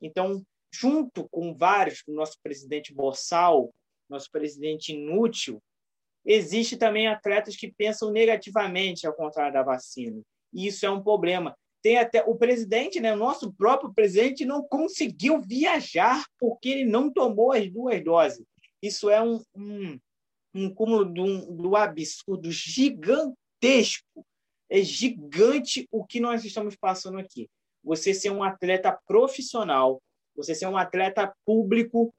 Então, 0.01 0.43
junto 0.73 1.27
com 1.29 1.53
vários, 1.53 2.03
o 2.07 2.13
nosso 2.13 2.37
presidente 2.41 2.93
Bossal, 2.93 3.73
nosso 4.09 4.29
presidente 4.31 4.93
inútil, 4.93 5.61
existe 6.25 6.77
também 6.77 7.07
atletas 7.07 7.55
que 7.55 7.71
pensam 7.71 8.11
negativamente 8.11 9.05
ao 9.05 9.13
contrário 9.13 9.53
da 9.53 9.63
vacina. 9.63 10.21
E 10.53 10.67
isso 10.67 10.85
é 10.85 10.89
um 10.89 11.03
problema. 11.03 11.55
Tem 11.81 11.97
até 11.97 12.23
o 12.23 12.35
presidente, 12.35 12.99
né, 13.01 13.13
o 13.13 13.17
nosso 13.17 13.51
próprio 13.53 13.93
presidente 13.93 14.45
não 14.45 14.63
conseguiu 14.63 15.41
viajar 15.41 16.23
porque 16.39 16.69
ele 16.69 16.85
não 16.85 17.11
tomou 17.11 17.51
as 17.51 17.69
duas 17.69 18.01
doses. 18.03 18.45
Isso 18.81 19.09
é 19.09 19.21
um, 19.21 19.41
um, 19.53 19.99
um 20.55 20.73
cúmulo 20.73 21.05
do, 21.05 21.51
do 21.51 21.75
absurdo 21.75 22.49
gigantesco. 23.63 24.25
É 24.69 24.81
gigante 24.81 25.87
o 25.91 26.05
que 26.05 26.19
nós 26.19 26.43
estamos 26.43 26.75
passando 26.75 27.19
aqui. 27.19 27.49
Você 27.83 28.13
ser 28.13 28.31
um 28.31 28.43
atleta 28.43 28.97
profissional, 29.05 30.01
você 30.35 30.55
ser 30.55 30.67
um 30.67 30.77
atleta 30.77 31.33
público 31.45 32.13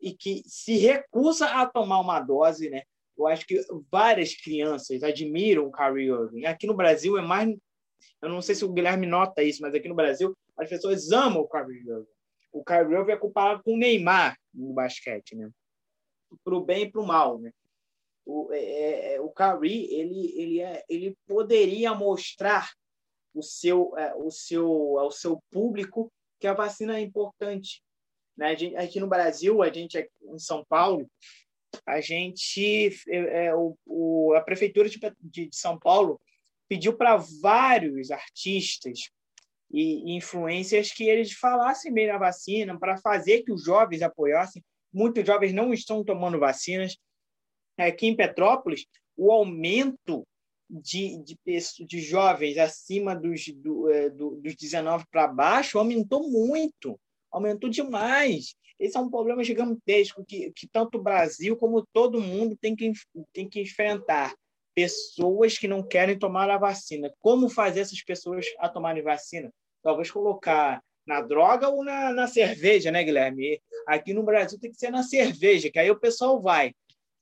e 0.00 0.12
que 0.12 0.42
se 0.46 0.76
recusa 0.76 1.46
a 1.46 1.66
tomar 1.66 2.00
uma 2.00 2.20
dose, 2.20 2.68
né? 2.70 2.82
Eu 3.16 3.26
acho 3.26 3.46
que 3.46 3.60
várias 3.90 4.34
crianças 4.34 5.02
admiram 5.02 5.66
o 5.66 5.72
Kyrie 5.72 6.08
Irving. 6.08 6.46
Aqui 6.46 6.66
no 6.66 6.74
Brasil 6.74 7.18
é 7.18 7.22
mais, 7.22 7.54
eu 8.22 8.28
não 8.28 8.40
sei 8.40 8.54
se 8.54 8.64
o 8.64 8.72
Guilherme 8.72 9.06
nota 9.06 9.42
isso, 9.42 9.60
mas 9.60 9.74
aqui 9.74 9.88
no 9.88 9.94
Brasil 9.94 10.34
as 10.56 10.68
pessoas 10.68 11.12
amam 11.12 11.42
o 11.42 11.48
Kyrie 11.48 11.80
Irving. 11.80 12.06
O 12.50 12.64
Kyrie 12.64 12.96
Irving 12.96 13.12
é 13.12 13.16
comparado 13.16 13.62
com 13.62 13.74
o 13.74 13.78
Neymar 13.78 14.36
no 14.54 14.72
basquete, 14.72 15.36
né? 15.36 15.50
para 16.44 16.54
o 16.54 16.64
bem 16.64 16.84
e 16.84 16.90
para 16.90 17.00
o 17.00 17.06
mal, 17.06 17.38
né? 17.38 17.52
O, 18.30 18.52
é, 18.52 19.14
é, 19.14 19.20
o 19.20 19.28
Kyrie, 19.30 19.92
ele, 19.92 20.40
ele, 20.40 20.60
é, 20.60 20.84
ele 20.88 21.16
poderia 21.26 21.94
mostrar 21.94 22.70
o 23.34 23.42
seu, 23.42 23.96
é, 23.98 24.14
o 24.14 24.30
seu, 24.30 24.98
ao 24.98 25.10
seu 25.10 25.42
público 25.50 26.12
que 26.38 26.46
a 26.46 26.54
vacina 26.54 26.96
é 26.96 27.00
importante. 27.00 27.82
Né? 28.36 28.56
Gente, 28.56 28.76
aqui 28.76 29.00
no 29.00 29.08
Brasil, 29.08 29.62
a 29.62 29.72
gente 29.72 30.08
em 30.22 30.38
São 30.38 30.64
Paulo, 30.68 31.10
a 31.86 32.00
gente, 32.00 32.88
é, 33.08 33.46
é, 33.46 33.54
o, 33.54 33.76
o, 33.84 34.34
a 34.34 34.40
prefeitura 34.40 34.88
de, 34.88 34.98
de, 35.20 35.48
de 35.48 35.56
São 35.56 35.78
Paulo 35.78 36.20
pediu 36.68 36.96
para 36.96 37.16
vários 37.42 38.10
artistas 38.10 39.10
e 39.72 40.16
influências 40.16 40.92
que 40.92 41.04
eles 41.04 41.32
falassem 41.32 41.92
bem 41.92 42.06
da 42.06 42.18
vacina 42.18 42.78
para 42.78 42.96
fazer 42.96 43.42
que 43.42 43.52
os 43.52 43.64
jovens 43.64 44.02
apoiassem 44.02 44.62
muitos 44.92 45.24
jovens 45.24 45.52
não 45.52 45.72
estão 45.72 46.04
tomando 46.04 46.38
vacinas. 46.38 46.96
Aqui 47.88 48.06
em 48.06 48.16
Petrópolis, 48.16 48.86
o 49.16 49.30
aumento 49.30 50.26
de, 50.70 51.18
de, 51.18 51.36
de 51.84 52.00
jovens 52.00 52.56
acima 52.56 53.14
dos, 53.14 53.48
do, 53.48 53.90
é, 53.90 54.08
do, 54.08 54.36
dos 54.36 54.54
19 54.54 55.04
para 55.10 55.26
baixo 55.26 55.78
aumentou 55.78 56.30
muito, 56.30 56.98
aumentou 57.30 57.68
demais. 57.68 58.54
Esse 58.78 58.96
é 58.96 59.00
um 59.00 59.10
problema 59.10 59.44
gigantesco 59.44 60.24
que, 60.24 60.52
que 60.52 60.66
tanto 60.68 60.96
o 60.96 61.02
Brasil 61.02 61.56
como 61.56 61.86
todo 61.92 62.20
mundo 62.20 62.56
tem 62.56 62.74
que, 62.76 62.92
tem 63.32 63.48
que 63.48 63.60
enfrentar. 63.60 64.34
pessoas 64.74 65.58
que 65.58 65.68
não 65.68 65.82
querem 65.82 66.18
tomar 66.18 66.48
a 66.48 66.56
vacina. 66.56 67.12
Como 67.18 67.50
fazer 67.50 67.80
essas 67.80 68.02
pessoas 68.02 68.46
a 68.58 68.68
tomarem 68.68 69.02
vacina? 69.02 69.52
Talvez 69.82 70.10
colocar 70.10 70.82
na 71.06 71.20
droga 71.20 71.68
ou 71.68 71.84
na, 71.84 72.12
na 72.12 72.26
cerveja, 72.26 72.90
né, 72.90 73.02
Guilherme? 73.02 73.60
Aqui 73.86 74.14
no 74.14 74.22
Brasil 74.22 74.58
tem 74.58 74.70
que 74.70 74.78
ser 74.78 74.90
na 74.90 75.02
cerveja, 75.02 75.70
que 75.70 75.78
aí 75.78 75.90
o 75.90 75.98
pessoal 75.98 76.40
vai. 76.40 76.72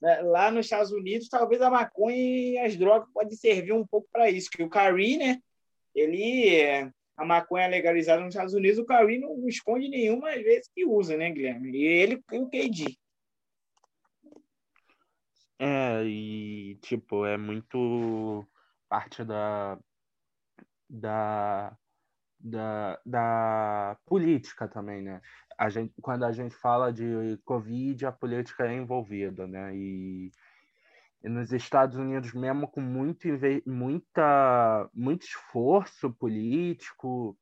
Né? 0.01 0.21
Lá 0.23 0.51
nos 0.51 0.67
Estados 0.67 0.93
Unidos, 0.93 1.29
talvez 1.29 1.61
a 1.61 1.71
maconha 1.71 2.17
e 2.17 2.59
as 2.59 2.77
drogas 2.77 3.09
podem 3.13 3.37
servir 3.37 3.73
um 3.73 3.87
pouco 3.87 4.09
para 4.13 4.31
isso, 4.31 4.51
que 4.51 4.63
o 4.63 4.69
Cari, 4.69 5.17
né? 5.17 5.39
Ele 5.95 6.91
a 7.17 7.25
maconha 7.25 7.65
é 7.65 7.69
legalizada 7.69 8.23
nos 8.23 8.33
Estados 8.33 8.55
Unidos, 8.55 8.79
o 8.79 8.85
Cari 8.85 9.19
não 9.19 9.49
esconde 9.49 9.89
nenhuma 9.89 10.31
às 10.31 10.43
vezes 10.43 10.71
que 10.73 10.85
usa, 10.85 11.17
né, 11.17 11.31
Guilherme? 11.31 11.77
E 11.77 11.85
ele 11.85 12.23
e 12.33 12.39
o 12.39 12.49
KD. 12.49 12.97
É, 15.59 16.05
e 16.05 16.77
tipo, 16.83 17.27
é 17.27 17.37
muito 17.37 18.47
parte 18.89 19.25
da, 19.25 19.77
da, 20.89 21.77
da, 22.39 23.01
da 23.05 23.99
política 24.07 24.69
também, 24.69 25.03
né? 25.03 25.21
A 25.59 25.69
gente, 25.69 25.93
quando 26.01 26.25
a 26.25 26.31
gente 26.33 26.55
fala 26.55 26.93
de 26.93 27.37
Covid, 27.45 28.07
a 28.07 28.13
política 28.13 28.67
é 28.67 28.77
envolvida, 28.77 29.47
né? 29.47 29.75
E, 29.75 30.31
e 31.23 31.29
nos 31.29 31.53
Estados 31.53 31.97
Unidos, 31.99 32.33
mesmo 32.33 32.69
com 32.69 32.81
muito, 32.81 33.27
muita, 33.67 34.89
muito 34.95 35.27
esforço 35.27 36.13
político, 36.13 37.37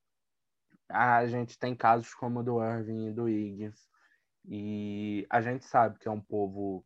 a 0.88 1.26
gente 1.26 1.58
tem 1.58 1.74
casos 1.74 2.14
como 2.14 2.40
o 2.40 2.42
do 2.42 2.64
Irving 2.64 3.08
e 3.08 3.12
do 3.12 3.28
Higgins. 3.28 3.86
E 4.48 5.26
a 5.28 5.42
gente 5.42 5.66
sabe 5.66 5.98
que 5.98 6.08
é 6.08 6.10
um 6.10 6.20
povo 6.20 6.84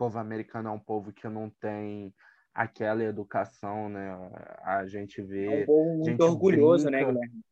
povo 0.00 0.18
americano 0.18 0.70
é 0.70 0.72
um 0.72 0.78
povo 0.78 1.12
que 1.12 1.28
não 1.28 1.50
tem 1.50 2.14
aquela 2.54 3.04
educação, 3.04 3.90
né? 3.90 4.10
A 4.62 4.86
gente 4.86 5.20
vê. 5.20 5.44
É 5.44 5.62
um 5.62 5.66
povo 5.66 5.98
muito 5.98 6.22
orgulhoso, 6.22 6.88
né, 6.88 7.04
brinca... 7.04 7.12
né, 7.12 7.20
Guilherme? 7.20 7.44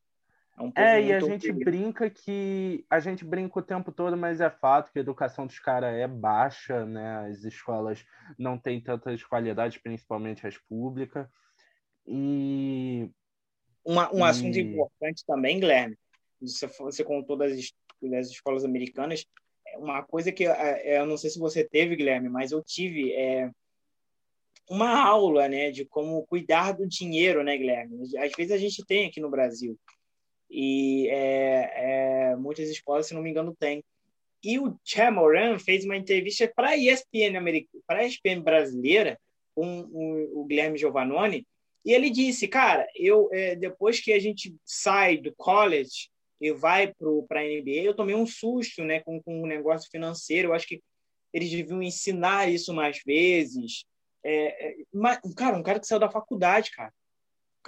É, 0.59 0.63
um 0.63 0.73
é 0.75 1.03
e 1.03 1.13
a 1.13 1.21
gente 1.21 1.53
brinca 1.53 2.11
que. 2.11 2.85
A 2.91 2.99
gente 2.99 3.25
brinca 3.25 3.59
o 3.59 3.63
tempo 3.63 3.93
todo, 3.93 4.17
mas 4.17 4.41
é 4.41 4.51
fato 4.51 4.91
que 4.93 4.99
a 4.99 5.03
educação 5.03 5.47
dos 5.47 5.59
caras 5.59 5.95
é 5.95 6.09
baixa, 6.09 6.85
né? 6.85 7.29
As 7.29 7.45
escolas 7.45 8.05
não 8.37 8.59
têm 8.59 8.81
tantas 8.81 9.23
qualidades, 9.23 9.79
principalmente 9.79 10.47
as 10.47 10.59
públicas. 10.59 11.27
E. 12.07 13.11
Uma, 13.85 14.13
um 14.13 14.19
e... 14.19 14.23
assunto 14.23 14.59
importante 14.59 15.25
também, 15.27 15.61
Guilherme, 15.61 15.97
você, 16.41 16.67
você 16.67 17.05
contou 17.05 17.37
das, 17.37 17.73
das 18.03 18.29
escolas 18.29 18.65
americanas, 18.65 19.25
uma 19.77 20.03
coisa 20.03 20.33
que 20.33 20.45
é, 20.45 20.95
é, 20.95 21.01
eu 21.01 21.07
não 21.07 21.17
sei 21.17 21.31
se 21.31 21.39
você 21.39 21.65
teve, 21.65 21.97
Guilherme, 21.97 22.29
mas 22.29 22.53
eu 22.53 22.63
tive 22.63 23.13
é, 23.13 23.51
uma 24.69 25.03
aula, 25.03 25.49
né, 25.49 25.71
de 25.71 25.87
como 25.87 26.27
cuidar 26.27 26.73
do 26.73 26.87
dinheiro, 26.87 27.43
né, 27.43 27.57
Guilherme? 27.57 28.03
Às 28.19 28.33
vezes 28.33 28.53
a 28.53 28.59
gente 28.59 28.85
tem 28.85 29.07
aqui 29.07 29.21
no 29.21 29.31
Brasil 29.31 29.79
e 30.51 31.09
é, 31.09 32.31
é, 32.31 32.37
muitas 32.37 32.69
escolas, 32.69 33.07
se 33.07 33.15
não 33.15 33.23
me 33.23 33.31
engano, 33.31 33.57
tem. 33.59 33.85
E 34.43 34.59
o 34.59 34.79
Chamoran 34.85 35.59
fez 35.59 35.85
uma 35.85 35.97
entrevista 35.97 36.51
para 36.55 36.71
a 36.71 36.77
ESPN 36.77 37.41
ESPN 38.07 38.41
brasileira 38.41 39.19
com 39.55 39.81
o, 39.81 40.41
o 40.41 40.45
Guilherme 40.45 40.79
Giovannone 40.79 41.47
e 41.85 41.93
ele 41.93 42.11
disse, 42.11 42.47
cara, 42.47 42.87
eu 42.95 43.29
é, 43.33 43.57
depois 43.57 44.01
que 44.01 44.13
a 44.13 44.19
gente 44.19 44.55
sai 44.65 45.17
do 45.17 45.35
college 45.35 46.11
e 46.41 46.53
vai 46.53 46.93
para 47.27 47.41
a 47.41 47.45
NBA, 47.45 47.83
eu 47.83 47.95
tomei 47.95 48.15
um 48.15 48.27
susto 48.27 48.85
né, 48.85 49.01
com, 49.01 49.23
com 49.23 49.43
um 49.43 49.47
negócio 49.47 49.91
financeiro. 49.91 50.49
Eu 50.49 50.53
acho 50.53 50.67
que 50.67 50.83
eles 51.33 51.51
deviam 51.51 51.83
ensinar 51.83 52.51
isso 52.51 52.73
mais 52.75 53.01
vezes. 53.05 53.85
É, 54.25 54.69
é, 54.69 54.77
cara, 55.35 55.57
um 55.57 55.63
cara 55.63 55.81
que 55.81 55.87
saiu 55.87 55.99
da 55.99 56.11
faculdade, 56.11 56.71
cara. 56.73 56.93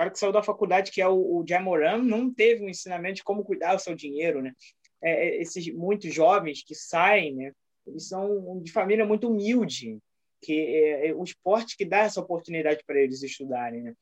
Cara 0.01 0.11
que 0.11 0.19
saiu 0.19 0.33
da 0.33 0.43
faculdade, 0.43 0.91
que 0.91 1.03
é 1.03 1.07
o, 1.07 1.13
o 1.15 1.45
Jamoran, 1.47 1.99
não 1.99 2.33
teve 2.33 2.65
um 2.65 2.71
ensinamento 2.71 3.17
de 3.17 3.23
como 3.23 3.45
cuidar 3.45 3.75
do 3.75 3.83
seu 3.83 3.95
dinheiro, 3.95 4.41
né? 4.41 4.55
É, 5.03 5.29
é, 5.29 5.43
esses 5.43 5.71
muitos 5.75 6.15
jovens 6.15 6.65
que 6.65 6.75
saem, 6.75 7.35
né? 7.35 7.53
Eles 7.87 8.09
são 8.09 8.63
de 8.63 8.73
família 8.73 9.05
muito 9.05 9.29
humilde, 9.29 9.99
que 10.41 10.55
é, 10.55 11.09
é 11.09 11.15
o 11.15 11.23
esporte 11.23 11.77
que 11.77 11.85
dá 11.85 11.99
essa 11.99 12.19
oportunidade 12.19 12.83
para 12.87 12.99
eles 12.99 13.23
estudarem, 13.23 13.83
né? 13.83 13.95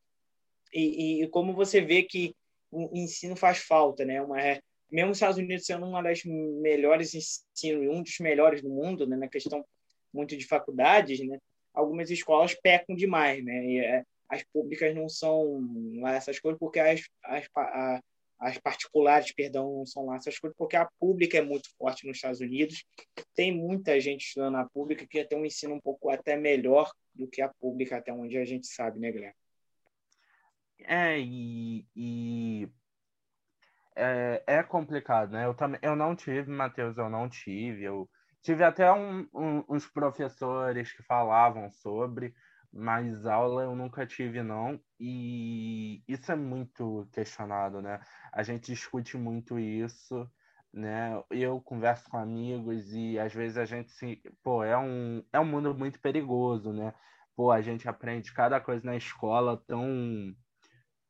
E, 0.73 1.25
e, 1.25 1.29
como 1.31 1.53
você 1.53 1.81
vê 1.81 2.05
que 2.05 2.33
o 2.71 2.97
ensino 2.97 3.35
faz 3.35 3.59
falta, 3.59 4.05
né? 4.05 4.23
Uma, 4.23 4.41
é, 4.41 4.61
mesmo 4.89 5.11
os 5.11 5.17
Estados 5.17 5.39
Unidos 5.39 5.67
sendo 5.67 5.85
uma 5.85 6.01
das 6.01 6.23
melhores 6.25 7.13
ensinos, 7.13 7.93
um 7.93 8.05
dos 8.05 8.21
melhores 8.21 8.63
do 8.63 8.69
mundo, 8.69 9.05
né? 9.05 9.17
Na 9.17 9.27
questão 9.27 9.65
muito 10.15 10.37
de 10.37 10.47
faculdades, 10.47 11.19
né? 11.27 11.41
Algumas 11.75 12.09
escolas 12.09 12.55
pecam 12.55 12.95
demais, 12.95 13.45
né? 13.45 13.67
E, 13.67 13.79
é, 13.81 14.05
as 14.29 14.43
públicas 14.53 14.95
não 14.95 15.09
são 15.09 15.61
lá 16.01 16.15
essas 16.15 16.39
coisas 16.39 16.59
porque 16.59 16.79
as, 16.79 17.03
as, 17.25 17.49
a, 17.57 18.01
as 18.41 18.59
particulares, 18.59 19.33
perdão, 19.33 19.79
não 19.79 19.87
são 19.87 20.07
lá 20.07 20.17
essas 20.17 20.39
coisas 20.39 20.57
porque 20.57 20.77
a 20.77 20.89
pública 21.01 21.39
é 21.39 21.43
muito 21.43 21.69
forte 21.77 22.07
nos 22.07 22.17
Estados 22.17 22.41
Unidos. 22.41 22.85
Tem 23.35 23.53
muita 23.53 23.99
gente 24.01 24.27
estudando 24.27 24.53
na 24.53 24.69
pública 24.69 25.07
que 25.07 25.25
tem 25.25 25.39
um 25.39 25.47
ensino 25.47 25.75
um 25.75 25.81
pouco 25.81 26.11
até 26.11 26.37
melhor 26.37 26.91
do 27.15 27.27
que 27.27 27.43
a 27.43 27.49
pública, 27.49 27.97
até 27.97 28.13
onde 28.13 28.39
a 28.39 28.45
gente 28.45 28.67
sabe, 28.67 29.01
né, 29.01 29.11
Guilherme? 29.11 29.35
É, 30.85 31.19
e, 31.19 31.85
e 31.97 32.69
é, 33.97 34.43
é, 34.47 34.63
complicado, 34.63 35.33
né? 35.33 35.45
Eu, 35.45 35.55
também, 35.55 35.81
eu 35.83 35.97
não 35.97 36.15
tive, 36.15 36.49
Matheus, 36.51 36.97
eu 36.97 37.11
não 37.11 37.29
tive. 37.29 37.83
Eu 37.83 38.09
tive 38.41 38.63
até 38.63 38.93
um, 38.93 39.27
um, 39.35 39.65
uns 39.69 39.87
professores 39.89 40.93
que 40.93 41.03
falavam 41.03 41.69
sobre, 41.71 42.33
mas 42.73 43.27
aula 43.27 43.63
eu 43.65 43.75
nunca 43.75 44.07
tive, 44.07 44.43
não. 44.43 44.81
E 45.01 46.03
isso 46.09 46.31
é 46.33 46.37
muito 46.37 47.09
questionado, 47.13 47.81
né? 47.81 48.01
A 48.33 48.43
gente 48.43 48.73
discute 48.73 49.17
muito 49.17 49.59
isso, 49.59 50.31
né? 50.73 51.23
Eu 51.31 51.61
converso 51.61 52.09
com 52.11 52.19
amigos 52.19 52.93
e 52.93 53.19
às 53.19 53.33
vezes 53.33 53.57
a 53.57 53.65
gente 53.65 53.91
se. 53.93 54.23
Pô, 54.43 54.63
é 54.65 54.77
um, 54.79 55.25
é 55.33 55.41
um 55.41 55.45
mundo 55.45 55.75
muito 55.75 56.01
perigoso, 56.01 56.73
né? 56.73 56.95
Pô, 57.37 57.51
a 57.51 57.61
gente 57.61 57.89
aprende 57.89 58.33
cada 58.33 58.61
coisa 58.61 58.85
na 58.85 58.97
escola 58.97 59.63
tão 59.67 60.35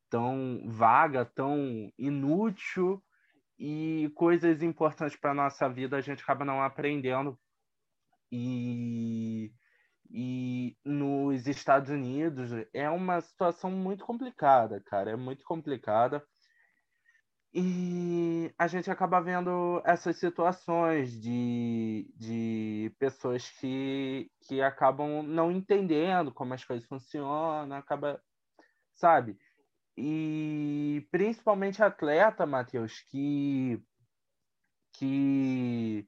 tão 0.09 0.61
vaga, 0.67 1.23
tão 1.25 1.91
inútil 1.97 3.03
e 3.57 4.11
coisas 4.15 4.63
importantes 4.63 5.17
para 5.17 5.33
nossa 5.33 5.69
vida 5.69 5.97
a 5.97 6.01
gente 6.01 6.23
acaba 6.23 6.45
não 6.45 6.61
aprendendo. 6.63 7.37
E, 8.31 9.51
e 10.11 10.75
nos 10.83 11.47
Estados 11.47 11.89
Unidos 11.89 12.51
é 12.73 12.89
uma 12.89 13.21
situação 13.21 13.69
muito 13.71 14.03
complicada, 14.05 14.81
cara, 14.85 15.11
é 15.11 15.15
muito 15.15 15.43
complicada. 15.43 16.23
E 17.53 18.53
a 18.59 18.67
gente 18.67 18.91
acaba 18.91 19.19
vendo 19.19 19.81
essas 19.83 20.17
situações 20.17 21.19
de, 21.19 22.11
de 22.15 22.93
pessoas 22.99 23.49
que, 23.49 24.29
que 24.47 24.61
acabam 24.61 25.23
não 25.23 25.51
entendendo 25.51 26.31
como 26.31 26.53
as 26.53 26.63
coisas 26.63 26.87
funcionam, 26.87 27.75
acaba, 27.75 28.21
sabe? 28.93 29.35
E 29.97 31.07
principalmente 31.11 31.83
atleta, 31.83 32.45
Matheus, 32.45 33.01
que, 33.09 33.81
que, 34.93 36.07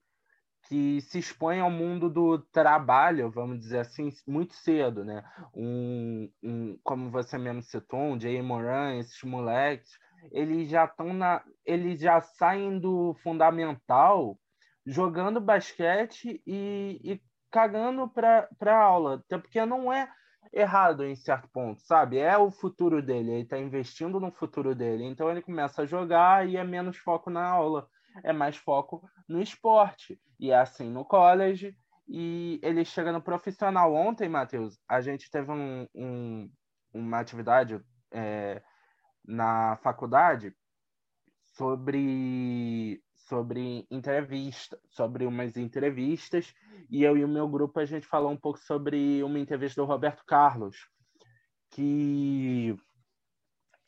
que 0.71 1.01
se 1.01 1.19
expõe 1.19 1.59
ao 1.59 1.69
mundo 1.69 2.09
do 2.09 2.39
trabalho, 2.39 3.29
vamos 3.29 3.59
dizer 3.59 3.79
assim, 3.79 4.07
muito 4.25 4.53
cedo, 4.53 5.03
né? 5.03 5.21
Um, 5.53 6.31
um, 6.41 6.79
como 6.81 7.11
você 7.11 7.37
mesmo 7.37 7.61
citou, 7.61 7.99
um 7.99 8.17
Jay 8.17 8.41
Moran, 8.41 8.97
esses 8.97 9.21
moleques, 9.21 9.91
eles 10.31 10.69
já 10.69 10.85
estão 10.85 11.11
na. 11.11 11.43
Eles 11.65 11.99
já 11.99 12.21
saem 12.21 12.79
do 12.79 13.13
fundamental 13.21 14.39
jogando 14.85 15.41
basquete 15.41 16.41
e, 16.47 17.01
e 17.03 17.21
cagando 17.51 18.07
para 18.07 18.47
a 18.65 18.73
aula. 18.73 19.15
Até 19.15 19.37
porque 19.37 19.65
não 19.65 19.91
é 19.91 20.09
errado 20.53 21.03
em 21.03 21.17
certo 21.17 21.49
ponto, 21.49 21.81
sabe? 21.81 22.17
É 22.17 22.37
o 22.37 22.49
futuro 22.49 23.01
dele, 23.01 23.31
ele 23.31 23.43
está 23.43 23.59
investindo 23.59 24.21
no 24.21 24.31
futuro 24.31 24.73
dele. 24.73 25.03
Então 25.03 25.29
ele 25.29 25.41
começa 25.41 25.81
a 25.81 25.85
jogar 25.85 26.47
e 26.47 26.55
é 26.55 26.63
menos 26.63 26.95
foco 26.95 27.29
na 27.29 27.45
aula, 27.45 27.89
é 28.23 28.33
mais 28.33 28.57
foco 28.57 29.07
no 29.27 29.41
esporte. 29.41 30.19
E 30.39 30.51
é 30.51 30.57
assim 30.57 30.89
no 30.89 31.05
college. 31.05 31.75
E 32.07 32.59
ele 32.63 32.83
chega 32.83 33.11
no 33.11 33.21
profissional. 33.21 33.93
Ontem, 33.93 34.27
Matheus, 34.27 34.77
a 34.87 35.01
gente 35.01 35.29
teve 35.29 35.51
um, 35.51 35.87
um, 35.95 36.51
uma 36.93 37.19
atividade 37.19 37.79
é, 38.11 38.61
na 39.25 39.77
faculdade 39.77 40.53
sobre 41.55 43.01
sobre 43.31 43.87
entrevista, 43.89 44.77
sobre 44.89 45.25
umas 45.25 45.55
entrevistas, 45.55 46.53
e 46.89 47.01
eu 47.01 47.15
e 47.15 47.23
o 47.23 47.29
meu 47.29 47.47
grupo 47.47 47.79
a 47.79 47.85
gente 47.85 48.05
falou 48.05 48.29
um 48.29 48.35
pouco 48.35 48.59
sobre 48.59 49.23
uma 49.23 49.39
entrevista 49.39 49.81
do 49.81 49.87
Roberto 49.87 50.25
Carlos, 50.25 50.89
que 51.69 52.75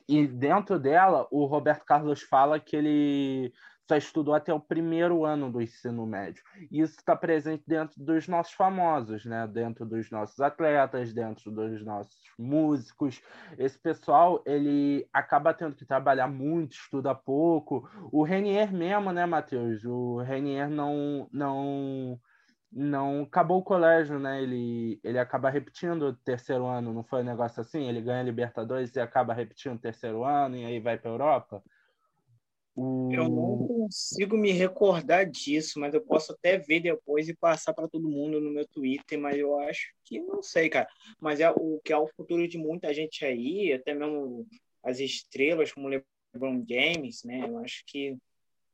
e 0.08 0.28
dentro 0.28 0.80
dela 0.80 1.28
o 1.30 1.46
Roberto 1.46 1.84
Carlos 1.84 2.22
fala 2.22 2.58
que 2.58 2.76
ele 2.76 3.54
só 3.88 3.98
estudou 3.98 4.34
até 4.34 4.54
o 4.54 4.60
primeiro 4.60 5.26
ano 5.26 5.52
do 5.52 5.62
ensino 5.62 6.06
médio. 6.06 6.44
Isso 6.72 6.98
está 6.98 7.16
presente 7.16 7.64
dentro 7.68 8.02
dos 8.04 8.28
nossos 8.28 8.54
famosos, 8.54 9.26
né? 9.26 9.48
dentro 9.48 9.86
dos 9.86 10.10
nossos 10.10 10.40
atletas, 10.40 11.14
dentro 11.14 11.52
dos 11.52 11.84
nossos 11.84 12.16
músicos. 12.38 13.22
Esse 13.58 13.78
pessoal 13.78 14.42
ele 14.46 15.08
acaba 15.12 15.54
tendo 15.54 15.76
que 15.76 15.86
trabalhar 15.86 16.28
muito, 16.28 16.74
estuda 16.74 17.14
pouco. 17.14 17.90
O 18.12 18.24
Renier 18.24 18.72
mesmo, 18.74 19.12
né, 19.12 19.26
Matheus? 19.26 19.84
O 19.86 20.20
Renier 20.20 20.70
não, 20.70 21.28
não 21.32 22.20
não 22.76 23.22
acabou 23.24 23.60
o 23.60 23.64
colégio, 23.64 24.18
né? 24.18 24.42
Ele, 24.42 25.00
ele 25.04 25.20
acaba 25.20 25.50
repetindo 25.50 26.04
o 26.08 26.16
terceiro 26.16 26.66
ano, 26.66 26.92
não 26.94 27.04
foi 27.04 27.22
um 27.22 27.26
negócio 27.26 27.62
assim? 27.62 27.88
Ele 27.88 28.02
ganha 28.02 28.24
Libertadores 28.24 28.96
e 28.96 29.00
acaba 29.00 29.34
repetindo 29.34 29.76
o 29.76 29.80
terceiro 29.80 30.24
ano 30.24 30.56
e 30.56 30.66
aí 30.66 30.80
vai 30.80 30.98
para 30.98 31.12
Europa? 31.12 31.64
O... 32.76 33.10
Eu 33.14 33.30
não 33.30 33.68
consigo 33.68 34.36
me 34.36 34.52
recordar 34.52 35.30
disso, 35.30 35.80
mas 35.80 35.94
eu 35.94 36.02
posso 36.02 36.32
até 36.32 36.58
ver 36.58 36.80
depois 36.80 37.30
e 37.30 37.36
passar 37.36 37.74
para 37.74 37.88
todo 37.88 38.10
mundo 38.10 38.42
no 38.42 38.52
meu 38.52 38.68
Twitter, 38.68 39.20
mas 39.20 39.38
eu 39.38 39.60
acho 39.60 39.94
que 40.04 40.20
não 40.20 40.42
sei, 40.42 40.70
cara. 40.70 40.88
Mas 41.20 41.40
é 41.40 41.50
o 41.52 41.80
que 41.84 41.94
é 41.94 41.98
o 41.98 42.08
futuro 42.08 42.48
de 42.48 42.58
muita 42.58 42.94
gente 42.94 43.24
aí, 43.24 43.74
até 43.74 43.94
mesmo 43.94 44.48
as 44.84 45.00
estrelas 45.00 45.72
como 45.72 45.88
LeBron 45.88 46.66
James, 46.68 47.24
né? 47.24 47.48
Eu 47.48 47.60
acho 47.60 47.84
que 47.86 48.18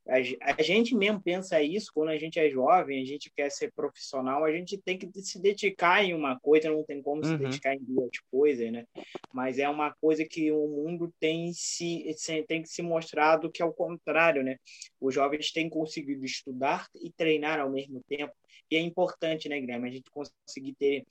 a, 0.06 0.62
gente 0.62 0.94
mesmo 0.94 1.20
pensa 1.20 1.62
isso 1.62 1.90
quando 1.94 2.08
a 2.08 2.18
gente 2.18 2.38
é 2.38 2.48
jovem, 2.48 3.02
a 3.02 3.06
gente 3.06 3.30
quer 3.30 3.50
ser 3.50 3.72
profissional, 3.72 4.44
a 4.44 4.52
gente 4.52 4.78
tem 4.78 4.98
que 4.98 5.08
se 5.20 5.40
dedicar 5.40 6.04
em 6.04 6.14
uma 6.14 6.38
coisa, 6.40 6.70
não 6.70 6.82
tem 6.82 7.02
como 7.02 7.22
uhum. 7.22 7.30
se 7.30 7.36
dedicar 7.36 7.74
em 7.74 7.84
duas 7.84 8.18
coisas, 8.30 8.72
né? 8.72 8.86
Mas 9.32 9.58
é 9.58 9.68
uma 9.68 9.92
coisa 10.00 10.24
que 10.24 10.50
o 10.50 10.66
mundo 10.66 11.12
tem 11.20 11.52
se 11.52 12.04
tem 12.48 12.62
que 12.62 12.68
se 12.68 12.82
mostrado 12.82 13.50
que 13.50 13.62
é 13.62 13.64
o 13.64 13.72
contrário, 13.72 14.42
né? 14.42 14.56
Os 15.00 15.14
jovens 15.14 15.52
têm 15.52 15.68
conseguido 15.68 16.24
estudar 16.24 16.88
e 16.94 17.10
treinar 17.10 17.60
ao 17.60 17.70
mesmo 17.70 18.02
tempo, 18.08 18.34
e 18.70 18.76
é 18.76 18.80
importante, 18.80 19.48
né, 19.48 19.60
Guilherme, 19.60 19.88
a 19.88 19.92
gente 19.92 20.10
conseguir 20.10 20.74
ter 20.74 21.04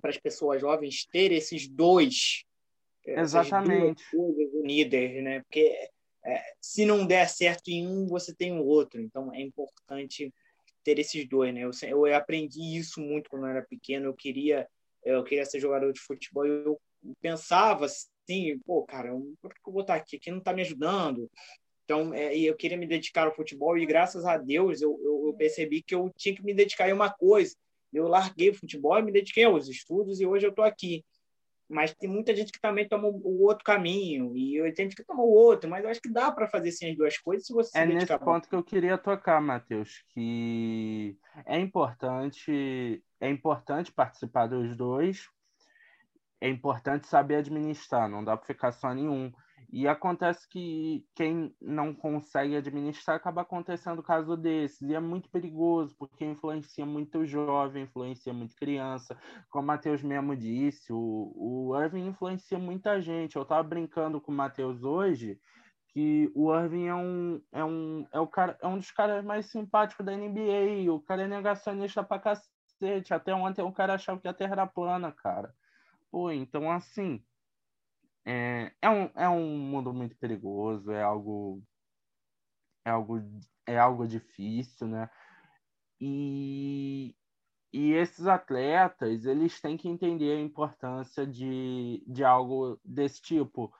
para 0.00 0.10
as 0.10 0.18
pessoas 0.18 0.60
jovens 0.60 1.06
ter 1.06 1.32
esses 1.32 1.68
dois 1.68 2.44
Exatamente. 3.06 4.02
coisas 4.10 4.52
unidas, 4.54 5.22
né? 5.22 5.40
Porque 5.40 5.90
é, 6.26 6.42
se 6.60 6.84
não 6.84 7.06
der 7.06 7.28
certo 7.28 7.68
em 7.68 7.86
um, 7.86 8.06
você 8.06 8.34
tem 8.34 8.52
o 8.52 8.64
outro. 8.64 9.00
Então 9.00 9.32
é 9.32 9.40
importante 9.40 10.32
ter 10.82 10.98
esses 10.98 11.28
dois, 11.28 11.54
né? 11.54 11.62
Eu, 11.62 11.70
eu 12.06 12.16
aprendi 12.16 12.76
isso 12.76 13.00
muito 13.00 13.30
quando 13.30 13.44
eu 13.44 13.50
era 13.50 13.62
pequeno. 13.62 14.06
Eu 14.06 14.14
queria, 14.14 14.68
eu 15.04 15.22
queria 15.22 15.44
ser 15.44 15.60
jogador 15.60 15.92
de 15.92 16.00
futebol. 16.00 16.44
Eu 16.46 16.80
pensava 17.20 17.86
assim, 17.86 18.58
pô, 18.66 18.84
cara, 18.84 19.10
por 19.40 19.54
que 19.54 19.60
eu 19.66 19.72
vou 19.72 19.82
estar 19.82 19.94
aqui? 19.94 20.16
Aqui 20.16 20.30
não 20.30 20.38
está 20.38 20.52
me 20.52 20.62
ajudando. 20.62 21.30
Então, 21.84 22.12
é, 22.12 22.36
eu 22.36 22.56
queria 22.56 22.76
me 22.76 22.86
dedicar 22.86 23.26
ao 23.26 23.34
futebol 23.34 23.78
e 23.78 23.86
graças 23.86 24.24
a 24.24 24.36
Deus 24.36 24.82
eu, 24.82 24.98
eu, 25.04 25.28
eu 25.28 25.34
percebi 25.34 25.82
que 25.82 25.94
eu 25.94 26.10
tinha 26.16 26.34
que 26.34 26.42
me 26.42 26.52
dedicar 26.52 26.90
a 26.90 26.94
uma 26.94 27.12
coisa. 27.12 27.54
Eu 27.92 28.08
larguei 28.08 28.50
o 28.50 28.54
futebol 28.54 28.98
e 28.98 29.02
me 29.02 29.12
dediquei 29.12 29.44
aos 29.44 29.68
estudos 29.68 30.20
e 30.20 30.26
hoje 30.26 30.44
eu 30.44 30.50
estou 30.50 30.64
aqui 30.64 31.04
mas 31.68 31.94
tem 31.94 32.08
muita 32.08 32.34
gente 32.34 32.52
que 32.52 32.60
também 32.60 32.88
toma 32.88 33.08
o 33.08 33.42
outro 33.42 33.64
caminho 33.64 34.36
e 34.36 34.56
eu 34.56 34.66
entendo 34.66 34.94
que 34.94 35.04
toma 35.04 35.22
o 35.22 35.30
outro, 35.30 35.68
mas 35.68 35.84
eu 35.84 35.90
acho 35.90 36.00
que 36.00 36.10
dá 36.10 36.30
para 36.30 36.48
fazer 36.48 36.70
sim 36.70 36.90
as 36.90 36.96
duas 36.96 37.18
coisas 37.18 37.46
se 37.46 37.52
você 37.52 37.78
É 37.78 37.86
nesse 37.86 38.18
ponto 38.18 38.48
que 38.48 38.54
eu 38.54 38.62
queria 38.62 38.96
tocar, 38.96 39.40
Matheus, 39.40 40.04
que 40.10 41.16
é 41.44 41.58
importante 41.58 43.02
é 43.20 43.30
importante 43.30 43.92
participar 43.92 44.46
dos 44.46 44.76
dois, 44.76 45.28
é 46.40 46.48
importante 46.48 47.06
saber 47.06 47.36
administrar, 47.36 48.08
não 48.08 48.22
dá 48.22 48.36
para 48.36 48.46
ficar 48.46 48.72
só 48.72 48.92
nenhum. 48.94 49.32
E 49.70 49.88
acontece 49.88 50.48
que 50.48 51.04
quem 51.14 51.54
não 51.60 51.92
consegue 51.94 52.56
administrar 52.56 53.16
acaba 53.16 53.42
acontecendo 53.42 54.02
caso 54.02 54.36
desses. 54.36 54.80
E 54.82 54.94
é 54.94 55.00
muito 55.00 55.28
perigoso, 55.28 55.94
porque 55.98 56.24
influencia 56.24 56.86
muito 56.86 57.24
jovem, 57.26 57.84
influencia 57.84 58.32
muito 58.32 58.54
criança. 58.54 59.16
Como 59.50 59.64
o 59.64 59.66
Matheus 59.66 60.02
mesmo 60.02 60.36
disse, 60.36 60.92
o, 60.92 61.32
o 61.36 61.80
Irving 61.80 62.06
influencia 62.06 62.58
muita 62.58 63.00
gente. 63.00 63.36
Eu 63.36 63.42
estava 63.42 63.62
brincando 63.62 64.20
com 64.20 64.30
o 64.30 64.34
Matheus 64.34 64.82
hoje 64.84 65.38
que 65.88 66.30
o 66.34 66.54
Irving 66.54 66.86
é 66.86 66.94
um, 66.94 67.42
é 67.52 67.64
um, 67.64 68.06
é 68.12 68.20
o 68.20 68.26
cara, 68.26 68.56
é 68.60 68.66
um 68.66 68.76
dos 68.76 68.90
caras 68.90 69.24
mais 69.24 69.46
simpáticos 69.46 70.04
da 70.04 70.12
NBA. 70.16 70.92
O 70.92 71.00
cara 71.00 71.22
é 71.22 71.26
negacionista 71.26 72.04
pra 72.04 72.18
cacete. 72.18 73.12
Até 73.12 73.34
ontem 73.34 73.62
o 73.62 73.72
cara 73.72 73.94
achava 73.94 74.20
que 74.20 74.28
a 74.28 74.34
Terra 74.34 74.52
era 74.52 74.66
plana, 74.66 75.10
cara. 75.10 75.52
Pô, 76.10 76.30
então 76.30 76.70
assim 76.70 77.24
é, 78.26 78.72
é, 78.82 78.90
um, 78.90 79.10
é 79.14 79.28
um 79.28 79.56
mundo 79.56 79.94
muito 79.94 80.16
perigoso, 80.16 80.90
é 80.90 81.02
algo, 81.02 81.62
é 82.84 82.90
algo, 82.90 83.22
é 83.64 83.78
algo 83.78 84.06
difícil, 84.06 84.88
né? 84.88 85.08
E, 86.00 87.14
e 87.72 87.92
esses 87.92 88.26
atletas, 88.26 89.24
eles 89.24 89.60
têm 89.60 89.76
que 89.76 89.88
entender 89.88 90.36
a 90.36 90.40
importância 90.40 91.26
de, 91.26 92.02
de 92.06 92.24
algo 92.24 92.80
desse 92.84 93.22
tipo, 93.22 93.72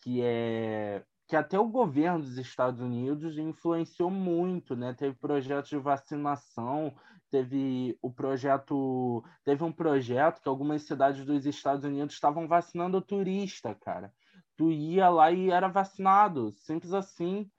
que 0.00 0.22
é 0.22 1.04
que 1.32 1.36
até 1.36 1.58
o 1.58 1.66
governo 1.66 2.20
dos 2.20 2.36
Estados 2.36 2.78
Unidos 2.78 3.38
influenciou 3.38 4.10
muito, 4.10 4.76
né? 4.76 4.92
Teve 4.92 5.16
projetos 5.16 5.70
de 5.70 5.78
vacinação, 5.78 6.94
teve 7.32 7.98
o 8.02 8.12
projeto, 8.12 9.24
teve 9.42 9.64
um 9.64 9.72
projeto 9.72 10.42
que 10.42 10.48
algumas 10.48 10.82
cidades 10.82 11.24
dos 11.24 11.46
Estados 11.46 11.82
Unidos 11.82 12.14
estavam 12.14 12.46
vacinando 12.46 13.00
turista, 13.00 13.74
cara. 13.74 14.12
Tu 14.54 14.70
ia 14.70 15.08
lá 15.08 15.32
e 15.32 15.50
era 15.50 15.66
vacinado, 15.66 16.52
simples 16.52 16.92
assim. 16.92 17.50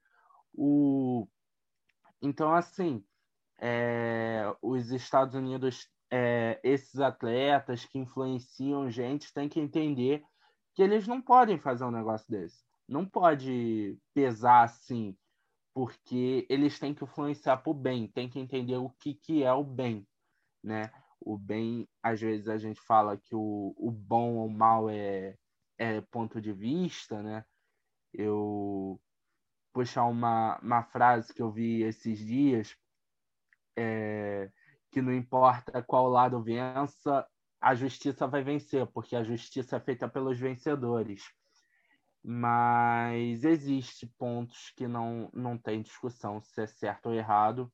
O 0.53 1.27
então 2.21 2.53
assim, 2.53 3.03
é... 3.59 4.43
os 4.61 4.91
Estados 4.91 5.33
Unidos, 5.33 5.89
é... 6.11 6.59
esses 6.63 6.99
atletas 6.99 7.83
que 7.83 7.97
influenciam 7.97 8.89
gente, 8.91 9.33
têm 9.33 9.49
que 9.49 9.59
entender 9.59 10.23
que 10.75 10.83
eles 10.83 11.07
não 11.07 11.19
podem 11.19 11.57
fazer 11.57 11.83
um 11.83 11.91
negócio 11.91 12.29
desse 12.29 12.63
não 12.87 13.05
pode 13.05 13.97
pesar 14.13 14.63
assim, 14.63 15.17
porque 15.73 16.45
eles 16.49 16.77
têm 16.79 16.93
que 16.93 17.03
influenciar 17.03 17.57
para 17.57 17.71
o 17.71 17.73
bem, 17.73 18.07
tem 18.07 18.29
que 18.29 18.39
entender 18.39 18.77
o 18.77 18.89
que, 18.89 19.13
que 19.13 19.43
é 19.43 19.51
o 19.51 19.63
bem, 19.63 20.07
né? 20.63 20.91
O 21.19 21.37
bem, 21.37 21.87
às 22.01 22.21
vezes 22.21 22.47
a 22.47 22.57
gente 22.57 22.79
fala 22.81 23.17
que 23.17 23.35
o, 23.35 23.73
o 23.77 23.89
bom 23.91 24.35
ou 24.35 24.49
mal 24.49 24.89
é, 24.89 25.35
é 25.77 26.01
ponto 26.01 26.39
de 26.39 26.53
vista, 26.53 27.23
né? 27.23 27.43
Eu 28.13 29.01
puxar 29.73 30.05
uma, 30.05 30.59
uma 30.59 30.83
frase 30.83 31.33
que 31.33 31.41
eu 31.41 31.51
vi 31.51 31.81
esses 31.81 32.19
dias, 32.19 32.77
é, 33.75 34.51
que 34.91 35.01
não 35.01 35.13
importa 35.13 35.81
qual 35.81 36.07
lado 36.07 36.43
vença, 36.43 37.27
a 37.59 37.73
justiça 37.73 38.27
vai 38.27 38.43
vencer, 38.43 38.85
porque 38.87 39.15
a 39.15 39.23
justiça 39.23 39.77
é 39.77 39.79
feita 39.79 40.07
pelos 40.07 40.37
vencedores 40.37 41.23
mas 42.23 43.43
existe 43.43 44.07
pontos 44.17 44.71
que 44.77 44.87
não, 44.87 45.29
não 45.33 45.57
tem 45.57 45.81
discussão 45.81 46.41
se 46.41 46.61
é 46.61 46.67
certo 46.67 47.07
ou 47.07 47.13
errado. 47.13 47.71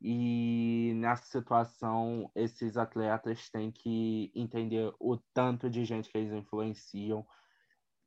E 0.00 0.92
nessa 0.96 1.24
situação, 1.24 2.30
esses 2.34 2.76
atletas 2.76 3.48
têm 3.50 3.72
que 3.72 4.30
entender 4.34 4.92
o 5.00 5.16
tanto 5.34 5.68
de 5.70 5.84
gente 5.84 6.08
que 6.08 6.18
eles 6.18 6.32
influenciam 6.32 7.26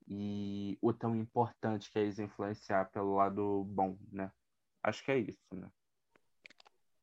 e 0.08 0.78
o 0.82 0.94
tão 0.94 1.16
importante 1.16 1.92
que 1.92 1.98
é 1.98 2.04
eles 2.04 2.20
influenciar 2.20 2.86
pelo 2.92 3.16
lado 3.16 3.66
bom, 3.66 3.98
né? 4.12 4.32
Acho 4.84 5.04
que 5.04 5.12
é 5.12 5.18
isso, 5.18 5.54
né? 5.54 5.70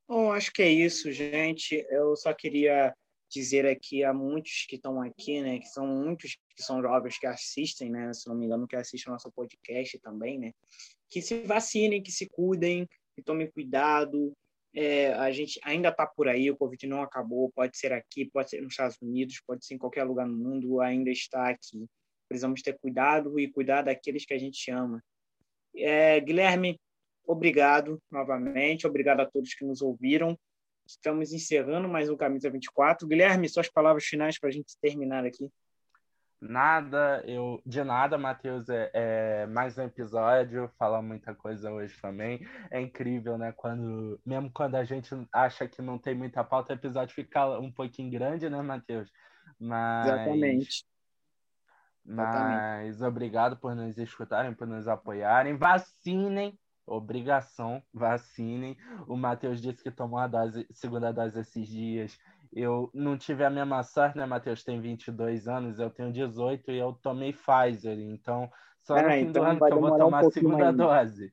Bom, 0.06 0.32
acho 0.32 0.52
que 0.52 0.62
é 0.62 0.70
isso, 0.70 1.12
gente. 1.12 1.86
Eu 1.90 2.16
só 2.16 2.32
queria 2.32 2.96
dizer 3.30 3.66
aqui 3.66 4.02
a 4.02 4.12
muitos 4.12 4.66
que 4.68 4.76
estão 4.76 5.00
aqui, 5.00 5.40
né, 5.40 5.58
que 5.58 5.68
são 5.68 5.86
muitos 5.86 6.38
que 6.56 6.62
são 6.62 6.80
jovens 6.80 7.18
que 7.18 7.26
assistem, 7.26 7.90
né, 7.90 8.12
se 8.12 8.28
não 8.28 8.34
me 8.34 8.46
engano, 8.46 8.66
que 8.66 8.76
assistem 8.76 9.12
nosso 9.12 9.30
podcast 9.32 9.98
também, 9.98 10.38
né, 10.38 10.52
que 11.10 11.20
se 11.20 11.42
vacinem, 11.42 12.02
que 12.02 12.10
se 12.10 12.28
cuidem, 12.28 12.88
que 13.14 13.22
tomem 13.22 13.50
cuidado. 13.50 14.32
É, 14.74 15.12
a 15.14 15.32
gente 15.32 15.58
ainda 15.64 15.88
está 15.88 16.06
por 16.06 16.28
aí, 16.28 16.50
o 16.50 16.56
Covid 16.56 16.86
não 16.86 17.02
acabou, 17.02 17.50
pode 17.50 17.76
ser 17.76 17.92
aqui, 17.92 18.26
pode 18.26 18.50
ser 18.50 18.60
nos 18.60 18.72
Estados 18.72 18.96
Unidos, 19.00 19.42
pode 19.46 19.64
ser 19.64 19.74
em 19.74 19.78
qualquer 19.78 20.04
lugar 20.04 20.26
no 20.26 20.36
mundo, 20.36 20.80
ainda 20.80 21.10
está 21.10 21.48
aqui. 21.48 21.86
Precisamos 22.28 22.62
ter 22.62 22.78
cuidado 22.78 23.40
e 23.40 23.50
cuidar 23.50 23.82
daqueles 23.82 24.26
que 24.26 24.34
a 24.34 24.38
gente 24.38 24.70
ama. 24.70 25.02
É, 25.74 26.20
Guilherme, 26.20 26.78
obrigado 27.26 28.00
novamente, 28.10 28.86
obrigado 28.86 29.20
a 29.20 29.26
todos 29.26 29.54
que 29.54 29.64
nos 29.64 29.80
ouviram. 29.80 30.38
Estamos 30.88 31.34
encerrando 31.34 31.86
mais 31.86 32.08
um 32.08 32.16
Camisa 32.16 32.48
24. 32.48 33.06
Guilherme, 33.06 33.46
suas 33.46 33.68
palavras 33.68 34.04
finais 34.04 34.38
para 34.38 34.48
a 34.48 34.52
gente 34.52 34.74
terminar 34.80 35.22
aqui. 35.22 35.52
Nada, 36.40 37.22
eu 37.26 37.60
de 37.66 37.84
nada, 37.84 38.16
Matheus. 38.16 38.70
É, 38.70 38.90
é, 38.94 39.46
mais 39.48 39.76
um 39.76 39.82
episódio, 39.82 40.70
fala 40.78 41.02
muita 41.02 41.34
coisa 41.34 41.70
hoje 41.70 42.00
também. 42.00 42.40
É 42.70 42.80
incrível, 42.80 43.36
né? 43.36 43.52
Quando, 43.54 44.18
mesmo 44.24 44.50
quando 44.50 44.76
a 44.76 44.84
gente 44.84 45.10
acha 45.30 45.68
que 45.68 45.82
não 45.82 45.98
tem 45.98 46.14
muita 46.14 46.42
pauta, 46.42 46.72
o 46.72 46.76
episódio 46.76 47.14
fica 47.14 47.58
um 47.58 47.70
pouquinho 47.70 48.10
grande, 48.10 48.48
né, 48.48 48.62
Matheus? 48.62 49.12
Mas... 49.60 50.06
Exatamente. 50.06 50.86
Mas 52.02 52.86
Exatamente. 52.86 53.04
obrigado 53.04 53.56
por 53.58 53.76
nos 53.76 53.98
escutarem, 53.98 54.54
por 54.54 54.66
nos 54.66 54.88
apoiarem. 54.88 55.58
Vacinem, 55.58 56.58
obrigação, 56.88 57.82
vacinem. 57.92 58.76
O 59.06 59.16
Matheus 59.16 59.60
disse 59.60 59.82
que 59.82 59.90
tomou 59.90 60.18
a 60.18 60.26
dose, 60.26 60.66
segunda 60.72 61.12
dose 61.12 61.40
esses 61.40 61.68
dias. 61.68 62.18
Eu 62.52 62.90
não 62.94 63.16
tive 63.18 63.44
a 63.44 63.50
mesma 63.50 63.82
sorte, 63.82 64.16
né, 64.16 64.24
Matheus? 64.24 64.64
Tem 64.64 64.80
22 64.80 65.46
anos, 65.48 65.78
eu 65.78 65.90
tenho 65.90 66.12
18 66.12 66.70
e 66.72 66.78
eu 66.78 66.92
tomei 66.94 67.32
Pfizer. 67.32 67.98
Então, 67.98 68.50
só 68.82 69.00
no 69.00 69.08
fim 69.10 69.20
então 69.20 69.42
do 69.42 69.48
ano 69.48 69.58
que 69.58 69.72
eu 69.72 69.80
vou 69.80 69.98
tomar 69.98 70.24
um 70.24 70.28
a 70.28 70.30
segunda 70.30 70.72
dose. 70.72 71.32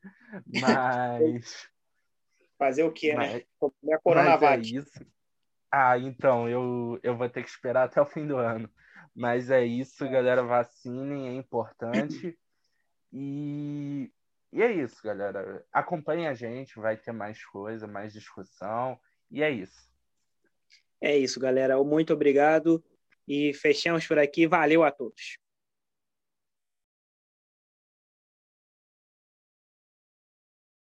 Mas. 0.62 1.70
Fazer 2.58 2.84
o 2.84 2.92
quê, 2.92 3.14
né? 3.14 3.44
mas... 3.62 3.72
né? 3.84 3.96
a 3.96 4.00
Coronavac. 4.00 4.64
É 4.64 4.80
isso. 4.80 5.06
Ah, 5.72 5.98
então, 5.98 6.48
eu, 6.48 7.00
eu 7.04 7.18
vou 7.18 7.30
ter 7.30 7.44
que 7.44 7.50
esperar 7.50 7.86
até 7.86 8.02
o 8.02 8.06
fim 8.06 8.26
do 8.26 8.38
ano. 8.38 8.70
Mas 9.14 9.50
é 9.50 9.66
isso, 9.66 10.08
galera. 10.10 10.44
Vacinem, 10.44 11.30
é 11.30 11.34
importante. 11.34 12.38
E, 13.12 14.12
e 14.52 14.62
é 14.62 14.72
isso, 14.72 15.02
galera. 15.04 15.66
Acompanhe 15.72 16.28
a 16.28 16.34
gente, 16.34 16.80
vai 16.80 16.96
ter 16.98 17.12
mais 17.12 17.44
coisa, 17.46 17.88
mais 17.88 18.14
discussão. 18.14 19.00
E 19.30 19.44
é 19.44 19.50
isso. 19.52 19.90
É 21.02 21.18
isso, 21.18 21.40
galera. 21.40 21.82
Muito 21.84 22.14
obrigado. 22.14 22.84
E 23.28 23.54
fechamos 23.54 24.08
por 24.08 24.18
aqui. 24.18 24.48
Valeu 24.48 24.84
a 24.84 24.92
todos. 24.92 25.38